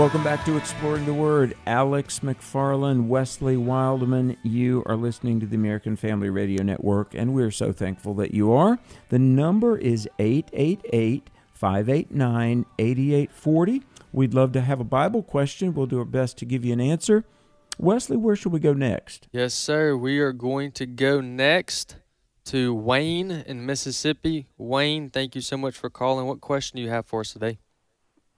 Welcome 0.00 0.24
back 0.24 0.46
to 0.46 0.56
Exploring 0.56 1.04
the 1.04 1.12
Word. 1.12 1.54
Alex 1.66 2.20
McFarland, 2.20 3.08
Wesley 3.08 3.56
Wildmon, 3.56 4.38
you 4.42 4.82
are 4.86 4.96
listening 4.96 5.40
to 5.40 5.46
the 5.46 5.56
American 5.56 5.94
Family 5.94 6.30
Radio 6.30 6.62
Network, 6.62 7.14
and 7.14 7.34
we're 7.34 7.50
so 7.50 7.70
thankful 7.70 8.14
that 8.14 8.32
you 8.32 8.50
are. 8.50 8.78
The 9.10 9.18
number 9.18 9.76
is 9.76 10.08
888 10.18 11.28
589 11.52 12.64
8840. 12.78 13.82
We'd 14.10 14.32
love 14.32 14.52
to 14.52 14.62
have 14.62 14.80
a 14.80 14.84
Bible 14.84 15.22
question. 15.22 15.74
We'll 15.74 15.84
do 15.84 15.98
our 15.98 16.06
best 16.06 16.38
to 16.38 16.46
give 16.46 16.64
you 16.64 16.72
an 16.72 16.80
answer. 16.80 17.26
Wesley, 17.76 18.16
where 18.16 18.36
should 18.36 18.52
we 18.52 18.58
go 18.58 18.72
next? 18.72 19.28
Yes, 19.32 19.52
sir. 19.52 19.94
We 19.98 20.18
are 20.20 20.32
going 20.32 20.72
to 20.72 20.86
go 20.86 21.20
next 21.20 21.96
to 22.46 22.72
Wayne 22.72 23.30
in 23.30 23.66
Mississippi. 23.66 24.46
Wayne, 24.56 25.10
thank 25.10 25.34
you 25.34 25.42
so 25.42 25.58
much 25.58 25.76
for 25.76 25.90
calling. 25.90 26.24
What 26.24 26.40
question 26.40 26.78
do 26.78 26.82
you 26.82 26.88
have 26.88 27.04
for 27.04 27.20
us 27.20 27.34
today? 27.34 27.58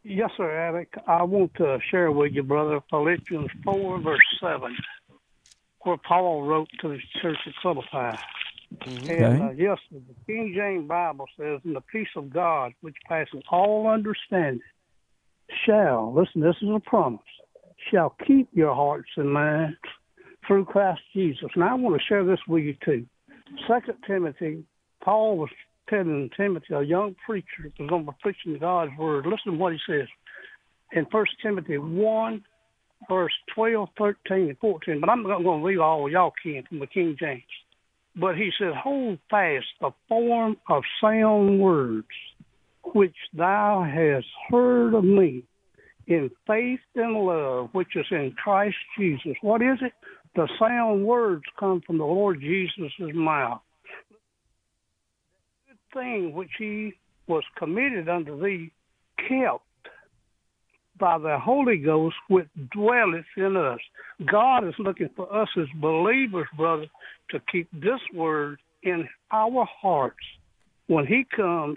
Yes, 0.04 0.30
sir, 0.36 0.50
Alec. 0.68 0.92
I 1.06 1.22
want 1.22 1.54
to 1.54 1.78
share 1.90 2.10
with 2.10 2.32
you, 2.32 2.42
brother, 2.42 2.80
Philippians 2.90 3.50
4, 3.64 4.00
verse 4.00 4.18
7, 4.40 4.76
where 5.82 5.96
Paul 5.96 6.42
wrote 6.42 6.68
to 6.80 6.88
the 6.88 6.98
church 7.20 7.36
at 7.46 7.52
Philippi. 7.62 8.18
And 8.80 9.42
uh, 9.42 9.50
yes, 9.50 9.78
the 9.92 10.02
King 10.26 10.54
James 10.56 10.88
Bible 10.88 11.26
says, 11.38 11.60
"And 11.64 11.76
the 11.76 11.82
peace 11.82 12.08
of 12.16 12.32
God, 12.32 12.72
which 12.80 12.96
passes 13.06 13.42
all 13.50 13.86
understanding, 13.86 14.62
shall 15.66 16.12
listen. 16.14 16.40
This 16.40 16.56
is 16.62 16.68
a 16.74 16.80
promise. 16.80 17.20
Shall 17.90 18.16
keep 18.26 18.48
your 18.52 18.74
hearts 18.74 19.10
and 19.16 19.30
minds 19.30 19.76
through 20.46 20.64
Christ 20.64 21.02
Jesus." 21.12 21.50
And 21.54 21.62
I 21.62 21.74
want 21.74 22.00
to 22.00 22.06
share 22.08 22.24
this 22.24 22.40
with 22.48 22.64
you 22.64 22.74
too. 22.82 23.06
Second 23.68 23.98
Timothy, 24.06 24.64
Paul 25.04 25.36
was 25.36 25.50
telling 25.88 26.30
Timothy, 26.36 26.74
a 26.74 26.82
young 26.82 27.14
preacher, 27.26 27.46
was 27.78 27.88
going 27.88 28.06
to 28.06 28.12
be 28.12 28.16
preaching 28.20 28.58
God's 28.58 28.92
word. 28.98 29.26
Listen 29.26 29.52
to 29.52 29.58
what 29.58 29.72
he 29.72 29.78
says 29.86 30.08
in 30.92 31.06
First 31.10 31.32
Timothy 31.42 31.78
one, 31.78 32.44
verse 33.08 33.32
12, 33.54 33.88
13, 33.98 34.48
and 34.48 34.58
14. 34.58 35.00
But 35.00 35.10
I'm 35.10 35.22
not 35.22 35.42
going 35.42 35.60
to 35.60 35.66
read 35.66 35.78
all 35.78 36.10
y'all 36.10 36.32
can 36.42 36.62
from 36.68 36.78
the 36.78 36.86
King 36.86 37.16
James. 37.18 37.42
But 38.14 38.36
he 38.36 38.50
said, 38.58 38.74
Hold 38.74 39.18
fast 39.30 39.66
the 39.80 39.90
form 40.08 40.56
of 40.68 40.82
sound 41.00 41.60
words 41.60 42.06
which 42.94 43.16
thou 43.32 43.84
hast 43.88 44.26
heard 44.50 44.94
of 44.94 45.04
me 45.04 45.44
in 46.06 46.30
faith 46.46 46.80
and 46.94 47.14
love 47.14 47.70
which 47.72 47.96
is 47.96 48.06
in 48.10 48.34
Christ 48.42 48.76
Jesus. 48.98 49.34
What 49.40 49.62
is 49.62 49.78
it? 49.80 49.92
The 50.34 50.48
sound 50.58 51.04
words 51.04 51.44
come 51.58 51.80
from 51.86 51.98
the 51.98 52.04
Lord 52.04 52.40
Jesus' 52.40 52.92
mouth. 52.98 53.60
Thing 55.94 56.32
which 56.34 56.50
he 56.58 56.94
was 57.26 57.42
committed 57.56 58.08
unto 58.08 58.40
thee 58.40 58.70
kept 59.28 59.62
by 60.98 61.18
the 61.18 61.38
Holy 61.38 61.78
Ghost 61.78 62.16
which 62.28 62.48
dwelleth 62.72 63.24
in 63.36 63.56
us. 63.56 63.80
God 64.30 64.66
is 64.66 64.74
looking 64.78 65.10
for 65.16 65.32
us 65.34 65.48
as 65.58 65.66
believers, 65.80 66.46
brother, 66.56 66.86
to 67.30 67.40
keep 67.50 67.68
this 67.72 68.00
word 68.14 68.58
in 68.82 69.08
our 69.32 69.66
hearts 69.80 70.24
when 70.86 71.06
He 71.06 71.24
comes, 71.34 71.76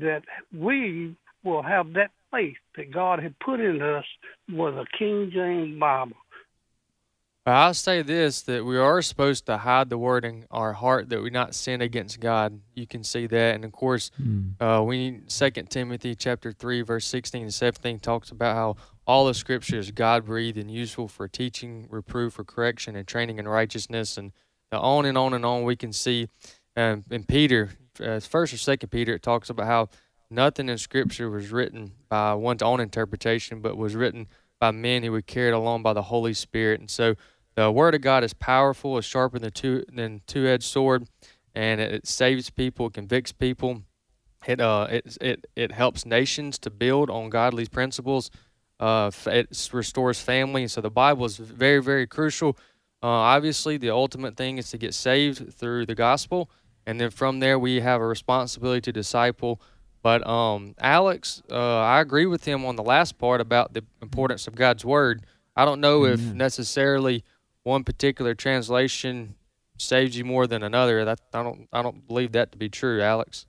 that 0.00 0.22
we 0.56 1.14
will 1.44 1.62
have 1.62 1.92
that 1.92 2.10
faith 2.30 2.56
that 2.76 2.92
God 2.92 3.22
had 3.22 3.38
put 3.38 3.60
in 3.60 3.80
us 3.80 4.04
with 4.48 4.74
the 4.74 4.86
King 4.98 5.30
James 5.32 5.78
Bible. 5.78 6.16
But 7.46 7.52
I'll 7.52 7.74
say 7.74 8.02
this 8.02 8.42
that 8.42 8.64
we 8.64 8.76
are 8.76 9.00
supposed 9.00 9.46
to 9.46 9.58
hide 9.58 9.88
the 9.88 9.96
word 9.96 10.24
in 10.24 10.46
our 10.50 10.72
heart 10.72 11.10
that 11.10 11.22
we 11.22 11.30
not 11.30 11.54
sin 11.54 11.80
against 11.80 12.18
God. 12.18 12.60
You 12.74 12.88
can 12.88 13.04
see 13.04 13.28
that. 13.28 13.54
And 13.54 13.64
of 13.64 13.70
course, 13.70 14.10
Mm. 14.20 14.54
uh, 14.60 14.82
we 14.82 15.20
Second 15.28 15.70
Timothy 15.70 16.16
chapter 16.16 16.50
three, 16.50 16.82
verse 16.82 17.06
sixteen 17.06 17.42
and 17.42 17.54
seventeen 17.54 18.00
talks 18.00 18.32
about 18.32 18.56
how 18.56 18.76
all 19.06 19.26
the 19.26 19.32
scripture 19.32 19.78
is 19.78 19.92
God 19.92 20.26
breathed 20.26 20.58
and 20.58 20.68
useful 20.68 21.06
for 21.06 21.28
teaching, 21.28 21.86
reproof, 21.88 22.32
for 22.32 22.42
correction, 22.42 22.96
and 22.96 23.06
training 23.06 23.38
in 23.38 23.46
righteousness, 23.46 24.18
and 24.18 24.32
uh, 24.72 24.80
on 24.80 25.06
and 25.06 25.16
on 25.16 25.32
and 25.32 25.44
on. 25.46 25.62
We 25.62 25.76
can 25.76 25.92
see 25.92 26.28
um, 26.76 27.04
in 27.12 27.22
Peter, 27.22 27.70
uh, 28.02 28.18
first 28.18 28.54
or 28.54 28.58
second 28.58 28.88
Peter, 28.88 29.14
it 29.14 29.22
talks 29.22 29.50
about 29.50 29.66
how 29.66 29.88
nothing 30.28 30.68
in 30.68 30.78
scripture 30.78 31.30
was 31.30 31.52
written 31.52 31.92
by 32.08 32.34
one's 32.34 32.62
own 32.62 32.80
interpretation, 32.80 33.60
but 33.60 33.76
was 33.76 33.94
written 33.94 34.26
by 34.58 34.72
men 34.72 35.04
who 35.04 35.12
were 35.12 35.22
carried 35.22 35.52
along 35.52 35.84
by 35.84 35.92
the 35.92 36.02
Holy 36.02 36.34
Spirit. 36.34 36.80
And 36.80 36.90
so 36.90 37.14
the 37.56 37.70
word 37.72 37.94
of 37.94 38.02
God 38.02 38.22
is 38.22 38.34
powerful, 38.34 38.98
is 38.98 39.04
sharper 39.04 39.38
than 39.38 39.50
two 39.50 39.84
than 39.92 40.20
two 40.26 40.46
edged 40.46 40.64
sword, 40.64 41.08
and 41.54 41.80
it, 41.80 41.92
it 41.92 42.06
saves 42.06 42.50
people, 42.50 42.86
it 42.86 42.94
convicts 42.94 43.32
people. 43.32 43.82
It 44.46 44.60
uh 44.60 44.86
it 44.90 45.18
it 45.20 45.46
it 45.56 45.72
helps 45.72 46.06
nations 46.06 46.58
to 46.60 46.70
build 46.70 47.10
on 47.10 47.30
godly 47.30 47.66
principles. 47.66 48.30
Uh, 48.78 49.10
it 49.26 49.70
restores 49.72 50.20
family. 50.20 50.68
So 50.68 50.82
the 50.82 50.90
Bible 50.90 51.24
is 51.24 51.38
very 51.38 51.82
very 51.82 52.06
crucial. 52.06 52.56
Uh, 53.02 53.08
obviously, 53.08 53.76
the 53.78 53.90
ultimate 53.90 54.36
thing 54.36 54.58
is 54.58 54.70
to 54.70 54.78
get 54.78 54.92
saved 54.94 55.52
through 55.54 55.86
the 55.86 55.94
gospel, 55.94 56.50
and 56.86 57.00
then 57.00 57.10
from 57.10 57.40
there 57.40 57.58
we 57.58 57.80
have 57.80 58.00
a 58.00 58.06
responsibility 58.06 58.82
to 58.82 58.92
disciple. 58.92 59.60
But 60.02 60.26
um, 60.26 60.74
Alex, 60.78 61.42
uh, 61.50 61.80
I 61.80 62.00
agree 62.00 62.26
with 62.26 62.44
him 62.44 62.64
on 62.64 62.76
the 62.76 62.82
last 62.82 63.18
part 63.18 63.40
about 63.40 63.72
the 63.72 63.82
importance 64.02 64.46
of 64.46 64.54
God's 64.54 64.84
word. 64.84 65.24
I 65.56 65.64
don't 65.64 65.80
know 65.80 66.04
if 66.04 66.20
necessarily 66.20 67.24
one 67.66 67.82
particular 67.82 68.34
translation 68.34 69.34
saves 69.76 70.16
you 70.16 70.24
more 70.24 70.46
than 70.46 70.62
another. 70.62 71.04
That 71.04 71.20
I 71.34 71.42
don't 71.42 71.68
I 71.72 71.82
don't 71.82 72.06
believe 72.06 72.32
that 72.32 72.52
to 72.52 72.58
be 72.58 72.68
true, 72.68 73.02
Alex. 73.02 73.46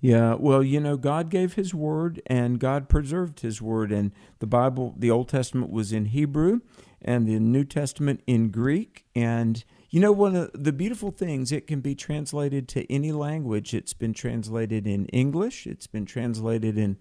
Yeah, 0.00 0.34
well, 0.34 0.62
you 0.62 0.78
know, 0.78 0.96
God 0.96 1.28
gave 1.28 1.54
His 1.54 1.74
word 1.74 2.20
and 2.26 2.60
God 2.60 2.88
preserved 2.88 3.40
His 3.40 3.60
word. 3.62 3.90
And 3.90 4.12
the 4.38 4.46
Bible, 4.46 4.94
the 4.96 5.10
Old 5.10 5.28
Testament 5.28 5.70
was 5.72 5.92
in 5.92 6.06
Hebrew 6.06 6.60
and 7.02 7.26
the 7.26 7.38
New 7.40 7.64
Testament 7.64 8.22
in 8.26 8.50
Greek. 8.50 9.06
And, 9.16 9.64
you 9.90 9.98
know, 9.98 10.12
one 10.12 10.36
of 10.36 10.50
the 10.54 10.72
beautiful 10.72 11.10
things, 11.10 11.50
it 11.50 11.66
can 11.66 11.80
be 11.80 11.96
translated 11.96 12.68
to 12.68 12.92
any 12.92 13.10
language. 13.10 13.74
It's 13.74 13.92
been 13.92 14.14
translated 14.14 14.86
in 14.86 15.06
English, 15.06 15.66
it's 15.66 15.88
been 15.88 16.06
translated 16.06 16.78
in 16.78 17.00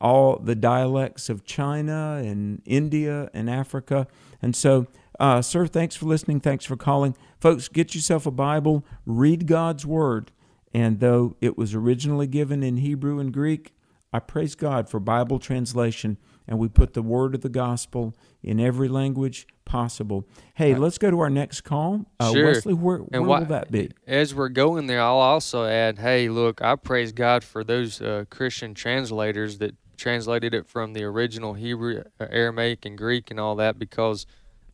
all 0.00 0.38
the 0.38 0.54
dialects 0.54 1.28
of 1.28 1.44
China 1.44 2.22
and 2.24 2.62
India 2.64 3.30
and 3.34 3.50
Africa. 3.50 4.06
And 4.40 4.56
so, 4.56 4.86
uh, 5.20 5.42
sir, 5.42 5.66
thanks 5.66 5.96
for 5.96 6.06
listening. 6.06 6.40
Thanks 6.40 6.64
for 6.64 6.76
calling. 6.76 7.16
Folks, 7.40 7.68
get 7.68 7.94
yourself 7.94 8.26
a 8.26 8.30
Bible, 8.30 8.84
read 9.06 9.46
God's 9.46 9.86
Word. 9.86 10.32
And 10.72 10.98
though 11.00 11.36
it 11.40 11.56
was 11.56 11.74
originally 11.74 12.26
given 12.26 12.62
in 12.62 12.78
Hebrew 12.78 13.20
and 13.20 13.32
Greek, 13.32 13.74
I 14.12 14.18
praise 14.18 14.54
God 14.54 14.88
for 14.88 14.98
Bible 15.00 15.38
translation. 15.38 16.18
And 16.46 16.58
we 16.58 16.68
put 16.68 16.94
the 16.94 17.02
word 17.02 17.34
of 17.34 17.40
the 17.40 17.48
gospel 17.48 18.14
in 18.42 18.60
every 18.60 18.88
language 18.88 19.46
possible. 19.64 20.28
Hey, 20.54 20.74
let's 20.74 20.98
go 20.98 21.10
to 21.10 21.18
our 21.20 21.30
next 21.30 21.62
call. 21.62 22.04
Uh, 22.20 22.32
sure. 22.32 22.46
Wesley, 22.46 22.74
where, 22.74 22.98
where 22.98 23.08
And 23.12 23.26
why- 23.26 23.38
will 23.40 23.46
that 23.46 23.70
be? 23.70 23.90
As 24.06 24.34
we're 24.34 24.50
going 24.50 24.86
there, 24.88 25.00
I'll 25.00 25.16
also 25.16 25.64
add, 25.64 25.98
hey, 26.00 26.28
look, 26.28 26.60
I 26.60 26.76
praise 26.76 27.12
God 27.12 27.44
for 27.44 27.64
those 27.64 28.02
uh, 28.02 28.24
Christian 28.30 28.74
translators 28.74 29.58
that 29.58 29.74
translated 29.96 30.52
it 30.54 30.66
from 30.66 30.92
the 30.92 31.04
original 31.04 31.54
Hebrew, 31.54 32.02
uh, 32.20 32.26
Aramaic, 32.30 32.84
and 32.84 32.98
Greek 32.98 33.30
and 33.30 33.40
all 33.40 33.56
that 33.56 33.78
because, 33.78 34.26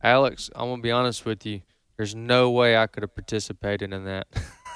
Alex, 0.03 0.49
I'm 0.55 0.67
going 0.67 0.77
to 0.77 0.81
be 0.83 0.91
honest 0.91 1.25
with 1.25 1.45
you, 1.45 1.61
there's 1.97 2.15
no 2.15 2.49
way 2.51 2.77
I 2.77 2.87
could 2.87 3.03
have 3.03 3.13
participated 3.15 3.93
in 3.93 4.05
that. 4.05 4.27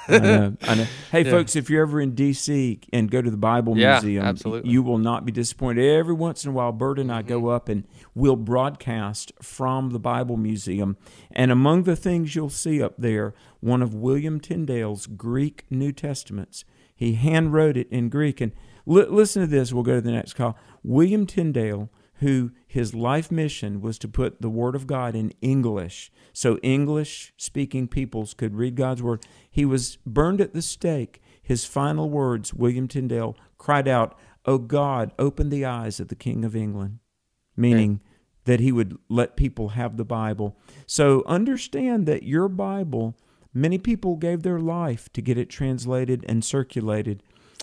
I 0.08 0.18
know, 0.18 0.56
I 0.62 0.74
know. 0.76 0.86
Hey, 1.10 1.24
Yeah. 1.24 1.30
folks, 1.32 1.56
if 1.56 1.68
you're 1.68 1.82
ever 1.82 2.00
in 2.00 2.14
D.C. 2.14 2.78
and 2.92 3.10
go 3.10 3.20
to 3.20 3.30
the 3.30 3.36
Bible 3.36 3.76
Yeah, 3.76 3.94
Museum, 3.94 4.24
absolutely. 4.24 4.70
you 4.70 4.82
will 4.84 4.98
not 4.98 5.24
be 5.24 5.32
disappointed. 5.32 5.84
Every 5.84 6.14
once 6.14 6.44
in 6.44 6.50
a 6.50 6.54
while, 6.54 6.70
Bert 6.70 7.00
and 7.00 7.10
I 7.10 7.20
Mm-hmm. 7.22 7.28
go 7.28 7.48
up 7.48 7.68
and 7.68 7.84
we'll 8.14 8.36
broadcast 8.36 9.32
from 9.42 9.90
the 9.90 9.98
Bible 9.98 10.36
Museum. 10.36 10.96
And 11.32 11.50
among 11.50 11.82
the 11.84 11.96
things 11.96 12.36
you'll 12.36 12.50
see 12.50 12.80
up 12.80 12.94
there, 12.98 13.34
one 13.58 13.82
of 13.82 13.94
William 13.94 14.38
Tyndale's 14.38 15.06
Greek 15.08 15.64
New 15.70 15.90
Testaments. 15.90 16.64
He 16.94 17.14
hand 17.14 17.52
wrote 17.52 17.76
it 17.76 17.88
in 17.90 18.08
Greek. 18.08 18.40
And 18.40 18.52
li- 18.86 19.06
listen 19.08 19.42
to 19.42 19.48
this. 19.48 19.72
We'll 19.72 19.82
go 19.82 19.96
to 19.96 20.00
the 20.00 20.12
next 20.12 20.34
call. 20.34 20.56
William 20.84 21.26
Tyndale 21.26 21.90
who 22.20 22.50
his 22.66 22.94
life 22.94 23.30
mission 23.30 23.80
was 23.80 23.98
to 23.98 24.08
put 24.08 24.40
the 24.40 24.48
Word 24.48 24.74
of 24.74 24.86
God 24.86 25.14
in 25.14 25.32
English 25.40 26.10
so 26.36 26.58
English 26.58 27.32
speaking 27.38 27.88
peoples 27.88 28.34
could 28.34 28.56
read 28.56 28.74
God's 28.74 29.02
Word. 29.02 29.24
He 29.50 29.64
was 29.64 29.96
burned 30.04 30.42
at 30.42 30.52
the 30.52 30.60
stake. 30.60 31.22
His 31.42 31.64
final 31.64 32.10
words, 32.10 32.52
William 32.52 32.88
Tyndale 32.88 33.38
cried 33.56 33.88
out, 33.88 34.18
O 34.44 34.58
God, 34.58 35.12
open 35.18 35.48
the 35.48 35.64
eyes 35.64 35.98
of 35.98 36.08
the 36.08 36.14
King 36.14 36.44
of 36.44 36.54
England, 36.54 36.98
meaning 37.56 38.02
that 38.44 38.60
he 38.60 38.70
would 38.70 38.98
let 39.08 39.38
people 39.38 39.70
have 39.70 39.96
the 39.96 40.04
Bible. 40.04 40.58
So 40.86 41.22
understand 41.26 42.04
that 42.04 42.24
your 42.24 42.48
Bible, 42.48 43.16
many 43.54 43.78
people 43.78 44.16
gave 44.16 44.42
their 44.42 44.60
life 44.60 45.10
to 45.14 45.22
get 45.22 45.38
it 45.38 45.48
translated 45.48 46.22
and 46.28 46.44
circulated, 46.44 47.22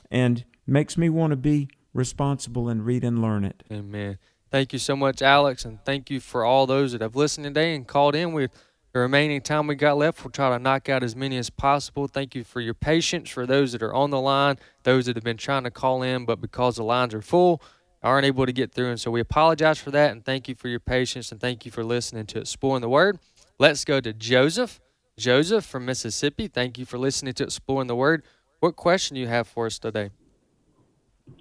and 0.10 0.46
makes 0.66 0.98
me 0.98 1.10
want 1.10 1.30
to 1.30 1.38
be 1.38 1.70
responsible 1.94 2.70
and 2.70 2.84
read 2.84 3.04
and 3.04 3.22
learn 3.22 3.46
it. 3.46 3.62
Amen. 3.72 4.18
Thank 4.54 4.72
you 4.72 4.78
so 4.78 4.96
much, 4.96 5.24
Alex, 5.24 5.66
and 5.66 5.84
thank 5.84 6.12
you 6.12 6.20
for 6.20 6.46
all 6.46 6.68
those 6.68 6.92
that 6.92 7.02
have 7.02 7.16
listened 7.16 7.44
today 7.44 7.74
and 7.74 7.88
called 7.88 8.14
in. 8.14 8.34
With 8.34 8.52
the 8.92 9.00
remaining 9.00 9.42
time 9.42 9.66
we 9.66 9.74
got 9.74 9.98
left, 9.98 10.24
we'll 10.24 10.30
try 10.30 10.52
to 10.52 10.60
knock 10.60 10.90
out 10.90 11.02
as 11.02 11.16
many 11.16 11.40
as 11.40 11.50
possible. 11.50 12.08
Thank 12.08 12.36
you 12.36 12.44
for 12.44 12.62
your 12.62 12.76
patience. 12.76 13.32
For 13.32 13.48
those 13.48 13.72
that 13.72 13.82
are 13.82 13.96
on 13.96 14.12
the 14.12 14.22
line, 14.22 14.60
those 14.84 15.08
that 15.08 15.16
have 15.16 15.24
been 15.24 15.38
trying 15.38 15.64
to 15.64 15.72
call 15.72 16.04
in, 16.04 16.26
but 16.26 16.40
because 16.40 16.76
the 16.76 16.84
lines 16.84 17.16
are 17.16 17.22
full, 17.24 17.64
aren't 18.04 18.28
able 18.28 18.46
to 18.46 18.52
get 18.52 18.72
through. 18.72 18.92
And 18.92 19.02
so 19.02 19.10
we 19.10 19.20
apologize 19.22 19.80
for 19.80 19.90
that, 19.90 20.12
and 20.12 20.24
thank 20.24 20.48
you 20.48 20.54
for 20.54 20.68
your 20.68 20.80
patience, 20.80 21.32
and 21.32 21.42
thank 21.42 21.66
you 21.66 21.72
for 21.72 21.84
listening 21.84 22.28
to 22.28 22.40
Exploring 22.40 22.82
the 22.82 22.90
Word. 22.90 23.18
Let's 23.58 23.84
go 23.84 24.02
to 24.02 24.14
Joseph. 24.14 24.80
Joseph 25.18 25.66
from 25.66 25.88
Mississippi, 25.88 26.48
thank 26.48 26.78
you 26.78 26.86
for 26.86 27.00
listening 27.00 27.34
to 27.34 27.44
Exploring 27.44 27.88
the 27.88 27.96
Word. 27.96 28.22
What 28.60 28.76
question 28.76 29.16
do 29.16 29.22
you 29.22 29.28
have 29.30 29.48
for 29.48 29.66
us 29.66 29.80
today? 29.80 30.12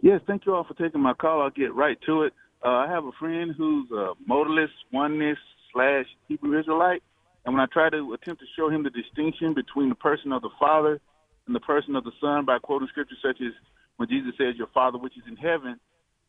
Yes, 0.01 0.23
thank 0.27 0.47
you 0.47 0.55
all 0.55 0.65
for 0.65 0.73
taking 0.73 1.03
my 1.03 1.13
call. 1.13 1.43
I'll 1.43 1.51
get 1.51 1.75
right 1.75 1.99
to 2.07 2.23
it. 2.23 2.33
Uh, 2.65 2.69
I 2.69 2.89
have 2.89 3.05
a 3.05 3.13
friend 3.19 3.55
who's 3.57 3.91
a 3.91 4.13
modalist, 4.29 4.77
oneness 4.93 5.39
slash 5.73 6.07
Hebrew 6.29 6.59
Israelite, 6.59 7.03
and 7.45 7.55
when 7.55 7.61
I 7.61 7.67
try 7.73 7.91
to 7.91 8.13
attempt 8.13 8.41
to 8.41 8.47
show 8.57 8.69
him 8.71 8.85
the 8.85 8.91
distinction 8.91 9.53
between 9.53 9.89
the 9.89 9.97
person 9.97 10.33
of 10.33 10.43
the 10.43 10.51
Father 10.61 11.01
and 11.47 11.55
the 11.55 11.61
person 11.61 11.97
of 11.97 12.05
the 12.05 12.13
Son 12.21 12.45
by 12.45 12.59
quoting 12.59 12.89
scripture 12.89 13.17
such 13.23 13.41
as 13.41 13.53
when 13.97 14.09
Jesus 14.09 14.33
says, 14.39 14.57
"Your 14.57 14.69
Father 14.69 14.99
which 14.99 15.17
is 15.17 15.25
in 15.27 15.37
heaven," 15.37 15.79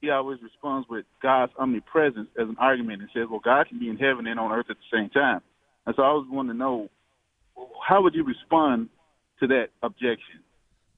he 0.01 0.09
always 0.09 0.41
responds 0.41 0.87
with 0.89 1.05
God's 1.21 1.53
omnipresence 1.57 2.29
as 2.37 2.49
an 2.49 2.57
argument 2.59 3.01
and 3.01 3.11
says, 3.11 3.27
"Well, 3.29 3.39
God 3.39 3.67
can 3.67 3.77
be 3.79 3.89
in 3.89 3.97
heaven 3.97 4.25
and 4.25 4.39
on 4.39 4.51
earth 4.51 4.69
at 4.69 4.77
the 4.77 4.97
same 4.97 5.09
time." 5.09 5.41
And 5.85 5.95
so 5.95 6.03
I 6.03 6.13
was 6.13 6.27
wanting 6.29 6.53
to 6.53 6.57
know, 6.57 6.89
how 7.85 8.01
would 8.01 8.15
you 8.15 8.23
respond 8.23 8.89
to 9.39 9.47
that 9.47 9.69
objection? 9.81 10.42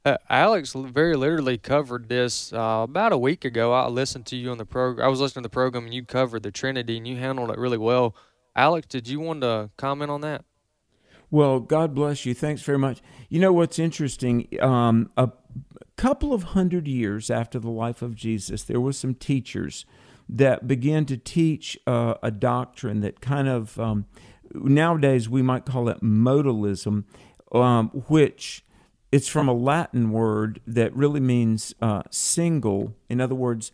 Uh, 0.05 0.17
Alex 0.29 0.73
very 0.73 1.15
literally 1.15 1.57
covered 1.57 2.09
this 2.09 2.53
uh, 2.53 2.81
about 2.83 3.11
a 3.11 3.17
week 3.17 3.43
ago. 3.43 3.73
I 3.73 3.87
listened 3.87 4.27
to 4.27 4.35
you 4.35 4.51
on 4.51 4.59
the 4.59 4.65
program. 4.65 5.03
I 5.03 5.09
was 5.09 5.19
listening 5.19 5.41
to 5.41 5.49
the 5.49 5.53
program, 5.53 5.85
and 5.85 5.93
you 5.95 6.05
covered 6.05 6.43
the 6.43 6.51
Trinity, 6.51 6.97
and 6.97 7.07
you 7.07 7.17
handled 7.17 7.49
it 7.49 7.57
really 7.57 7.79
well. 7.79 8.15
Alex, 8.55 8.85
did 8.85 9.07
you 9.07 9.19
want 9.19 9.41
to 9.41 9.71
comment 9.77 10.11
on 10.11 10.21
that? 10.21 10.45
Well, 11.31 11.59
God 11.59 11.95
bless 11.95 12.23
you. 12.23 12.35
Thanks 12.35 12.61
very 12.61 12.77
much. 12.77 13.01
You 13.29 13.39
know 13.39 13.51
what's 13.51 13.79
interesting? 13.79 14.47
Um, 14.61 15.09
a 15.17 15.31
couple 15.97 16.33
of 16.33 16.43
hundred 16.43 16.87
years 16.87 17.31
after 17.31 17.57
the 17.57 17.71
life 17.71 18.03
of 18.03 18.13
Jesus, 18.13 18.61
there 18.61 18.79
were 18.79 18.93
some 18.93 19.15
teachers 19.15 19.87
that 20.29 20.67
began 20.67 21.05
to 21.05 21.17
teach 21.17 21.79
uh, 21.87 22.13
a 22.21 22.29
doctrine 22.29 22.99
that 22.99 23.21
kind 23.21 23.47
of 23.47 23.79
um, 23.79 24.05
nowadays 24.53 25.27
we 25.27 25.41
might 25.41 25.65
call 25.65 25.89
it 25.89 26.01
modalism, 26.01 27.05
um, 27.51 27.89
which 28.07 28.64
it's 29.15 29.29
from 29.29 29.47
a 29.47 29.53
Latin 29.53 30.11
word 30.11 30.59
that 30.67 30.93
really 30.93 31.21
means 31.21 31.73
uh, 31.81 32.03
single. 32.11 32.97
In 33.07 33.21
other 33.21 33.33
words, 33.33 33.71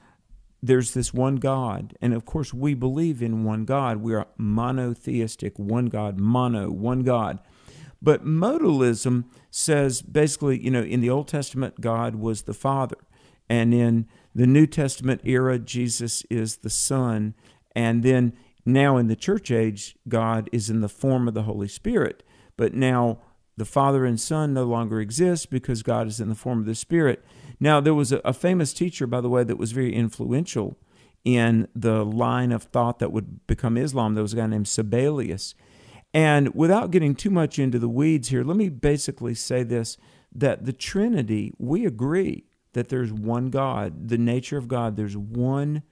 there's 0.62 0.94
this 0.94 1.16
one 1.16 1.38
God. 1.38 1.98
And 2.00 2.14
of 2.14 2.26
course, 2.26 2.54
we 2.54 2.76
believe 2.76 3.24
in 3.24 3.44
one 3.44 3.66
God. 3.66 3.98
We 3.98 4.14
are 4.14 4.28
monotheistic, 4.38 5.58
one 5.58 5.88
God, 5.88 6.20
mono, 6.20 6.70
one 6.70 7.02
God. 7.02 7.40
But 8.00 8.24
modalism 8.24 9.24
says 9.50 10.04
basically, 10.04 10.64
you 10.64 10.70
know, 10.70 10.84
in 10.84 11.02
the 11.02 11.10
Old 11.10 11.28
Testament, 11.28 11.82
God 11.82 12.18
was 12.18 12.44
the 12.44 12.54
Father. 12.54 12.98
And 13.50 13.74
in 13.74 14.08
the 14.36 14.46
New 14.46 14.68
Testament 14.68 15.22
era, 15.24 15.58
Jesus 15.58 16.24
is 16.30 16.58
the 16.58 16.70
Son. 16.70 17.34
And 17.76 18.04
then 18.04 18.34
now 18.64 18.98
in 18.98 19.08
the 19.08 19.16
church 19.16 19.50
age, 19.50 19.98
God 20.08 20.52
is 20.52 20.70
in 20.70 20.82
the 20.82 20.88
form 20.88 21.28
of 21.28 21.34
the 21.34 21.44
Holy 21.44 21.68
Spirit. 21.68 22.22
But 22.58 22.76
now 22.76 23.18
the 23.58 23.66
Father 23.66 24.06
and 24.06 24.20
Son 24.20 24.54
no 24.54 24.64
longer 24.64 25.00
exist 25.00 25.50
because 25.50 25.84
God 25.84 26.08
is 26.08 26.20
in 26.20 26.30
the 26.30 26.36
form 26.36 26.60
of 26.60 26.66
the 26.66 26.76
Spirit. 26.76 27.24
Now, 27.60 27.80
there 27.80 27.94
was 27.94 28.12
a, 28.12 28.18
a 28.26 28.34
famous 28.34 28.74
teacher, 28.74 29.06
by 29.06 29.22
the 29.22 29.30
way, 29.30 29.44
that 29.44 29.58
was 29.58 29.72
very 29.72 29.94
influential 29.94 30.78
in 31.24 31.68
the 31.76 32.04
line 32.04 32.52
of 32.52 32.64
thought 32.64 33.00
that 33.00 33.12
would 33.12 33.46
become 33.48 33.78
Islam. 33.78 34.16
There 34.16 34.24
was 34.24 34.34
a 34.34 34.38
guy 34.38 34.48
named 34.48 34.66
Sabellius. 34.66 35.54
And 36.14 36.54
without 36.54 36.92
getting 36.92 37.16
too 37.16 37.30
much 37.30 37.60
into 37.60 37.80
the 37.80 37.90
weeds 37.90 38.30
here, 38.30 38.44
let 38.44 38.58
me 38.58 38.70
basically 38.70 39.36
say 39.36 39.64
this 39.64 39.98
that 40.34 40.66
the 40.66 40.74
Trinity, 40.74 41.54
we 41.58 41.86
agree 41.86 42.46
that 42.74 42.88
there's 42.88 43.12
one 43.12 43.50
God, 43.50 44.08
the 44.08 44.18
nature 44.18 44.58
of 44.58 44.70
God, 44.70 44.96
there's 44.96 45.18
one 45.18 45.84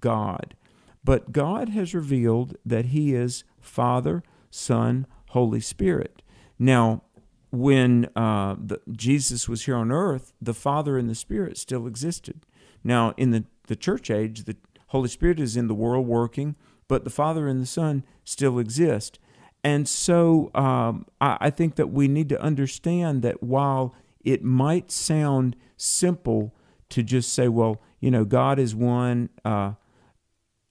God. 0.00 0.56
But 1.04 1.30
God 1.30 1.68
has 1.68 1.94
revealed 1.94 2.56
that 2.64 2.86
He 2.86 3.14
is 3.14 3.44
Father, 3.60 4.22
Son, 4.50 5.06
Holy 5.28 5.60
Spirit. 5.60 6.22
Now, 6.58 7.02
when 7.50 8.08
uh, 8.16 8.56
the, 8.58 8.80
Jesus 8.92 9.48
was 9.48 9.64
here 9.64 9.76
on 9.76 9.92
earth, 9.92 10.32
the 10.40 10.54
Father 10.54 10.98
and 10.98 11.08
the 11.08 11.14
Spirit 11.14 11.56
still 11.58 11.86
existed. 11.86 12.44
Now, 12.82 13.14
in 13.16 13.30
the, 13.30 13.44
the 13.66 13.76
church 13.76 14.10
age, 14.10 14.44
the 14.44 14.56
Holy 14.88 15.08
Spirit 15.08 15.40
is 15.40 15.56
in 15.56 15.68
the 15.68 15.74
world 15.74 16.06
working, 16.06 16.56
but 16.88 17.04
the 17.04 17.10
Father 17.10 17.48
and 17.48 17.60
the 17.60 17.66
Son 17.66 18.04
still 18.24 18.58
exist. 18.58 19.18
And 19.64 19.88
so 19.88 20.50
um, 20.54 21.06
I, 21.20 21.38
I 21.40 21.50
think 21.50 21.74
that 21.76 21.88
we 21.88 22.08
need 22.08 22.28
to 22.28 22.40
understand 22.40 23.22
that 23.22 23.42
while 23.42 23.94
it 24.24 24.44
might 24.44 24.90
sound 24.90 25.56
simple 25.76 26.54
to 26.90 27.02
just 27.02 27.32
say, 27.32 27.48
well, 27.48 27.80
you 28.00 28.10
know, 28.10 28.24
God 28.24 28.58
is 28.58 28.74
one, 28.74 29.30
uh, 29.44 29.72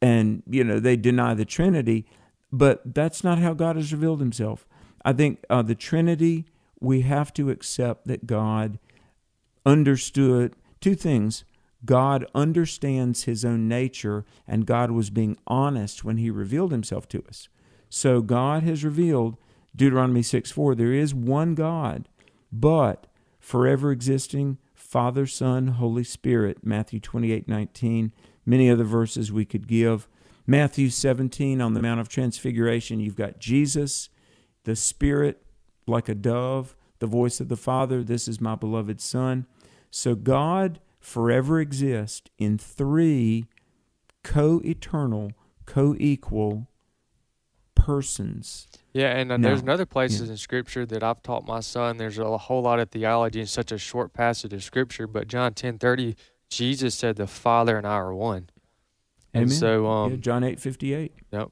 and, 0.02 0.44
you 0.50 0.64
know, 0.64 0.80
they 0.80 0.96
deny 0.96 1.34
the 1.34 1.46
Trinity, 1.46 2.06
but 2.52 2.94
that's 2.94 3.24
not 3.24 3.40
how 3.40 3.54
God 3.54 3.76
has 3.76 3.92
revealed 3.92 4.20
himself. 4.20 4.68
I 5.06 5.14
think 5.14 5.46
uh, 5.52 5.62
the 5.62 5.76
Trinity, 5.76 6.46
we 6.82 7.02
have 7.02 7.32
to 7.36 7.52
accept 7.52 8.08
that 8.08 8.26
God 8.26 8.80
understood 9.64 10.56
two 10.82 10.96
things. 10.96 11.46
God 11.86 12.26
understands 12.34 13.24
his 13.24 13.46
own 13.46 13.68
nature, 13.68 14.26
and 14.48 14.66
God 14.66 14.90
was 14.90 15.12
being 15.12 15.38
honest 15.46 16.04
when 16.04 16.18
he 16.18 16.32
revealed 16.32 16.72
himself 16.72 17.08
to 17.10 17.24
us. 17.30 17.48
So 17.88 18.22
God 18.22 18.64
has 18.64 18.84
revealed, 18.84 19.38
Deuteronomy 19.76 20.24
6 20.24 20.52
4, 20.52 20.74
there 20.74 20.92
is 20.92 21.14
one 21.14 21.54
God, 21.54 22.10
but 22.52 23.06
forever 23.40 23.92
existing, 23.92 24.58
Father, 24.74 25.28
Son, 25.28 25.68
Holy 25.68 26.04
Spirit, 26.04 26.66
Matthew 26.66 27.00
28 27.00 27.48
19, 27.48 28.12
many 28.44 28.72
other 28.72 28.84
verses 28.84 29.32
we 29.32 29.46
could 29.46 29.68
give. 29.68 30.08
Matthew 30.48 30.90
17 30.90 31.62
on 31.62 31.74
the 31.74 31.82
Mount 31.82 32.00
of 32.00 32.10
Transfiguration, 32.10 33.00
you've 33.00 33.16
got 33.16 33.40
Jesus, 33.40 34.10
the 34.66 34.76
Spirit 34.76 35.42
like 35.88 36.10
a 36.10 36.16
dove, 36.16 36.76
the 37.00 37.08
voice 37.08 37.40
of 37.40 37.48
the 37.48 37.58
Father, 37.58 38.04
this 38.04 38.28
is 38.28 38.42
my 38.42 38.56
beloved 38.56 39.00
Son. 39.00 39.46
So 39.90 40.16
God 40.16 40.80
forever 41.00 41.60
exists 41.60 42.30
in 42.38 42.58
three 42.58 43.46
co 44.24 44.62
eternal, 44.66 45.32
co 45.66 45.96
equal 45.98 46.68
persons. 47.76 48.68
Yeah, 48.94 49.16
and 49.16 49.32
uh, 49.32 49.38
there's 49.38 49.62
another 49.62 49.86
places 49.86 50.28
yeah. 50.28 50.32
in 50.32 50.38
Scripture 50.38 50.86
that 50.88 51.04
I've 51.04 51.22
taught 51.22 51.46
my 51.46 51.60
son. 51.60 51.98
There's 51.98 52.18
a 52.18 52.38
whole 52.38 52.64
lot 52.64 52.80
of 52.80 52.90
theology 52.90 53.42
in 53.42 53.48
such 53.48 53.72
a 53.72 53.78
short 53.78 54.14
passage 54.14 54.54
of 54.54 54.64
Scripture, 54.64 55.06
but 55.06 55.28
John 55.28 55.54
ten 55.54 55.78
thirty, 55.78 56.16
Jesus 56.50 56.96
said 56.96 57.16
the 57.16 57.28
Father 57.28 57.78
and 57.78 57.86
I 57.86 57.94
are 57.94 58.14
one. 58.14 58.50
And 59.34 59.44
Amen. 59.44 59.56
so, 59.56 59.88
um, 59.88 60.12
Yeah, 60.12 60.18
John 60.18 60.44
eight 60.44 60.60
fifty 60.60 60.94
eight. 60.94 61.14
Yep. 61.32 61.52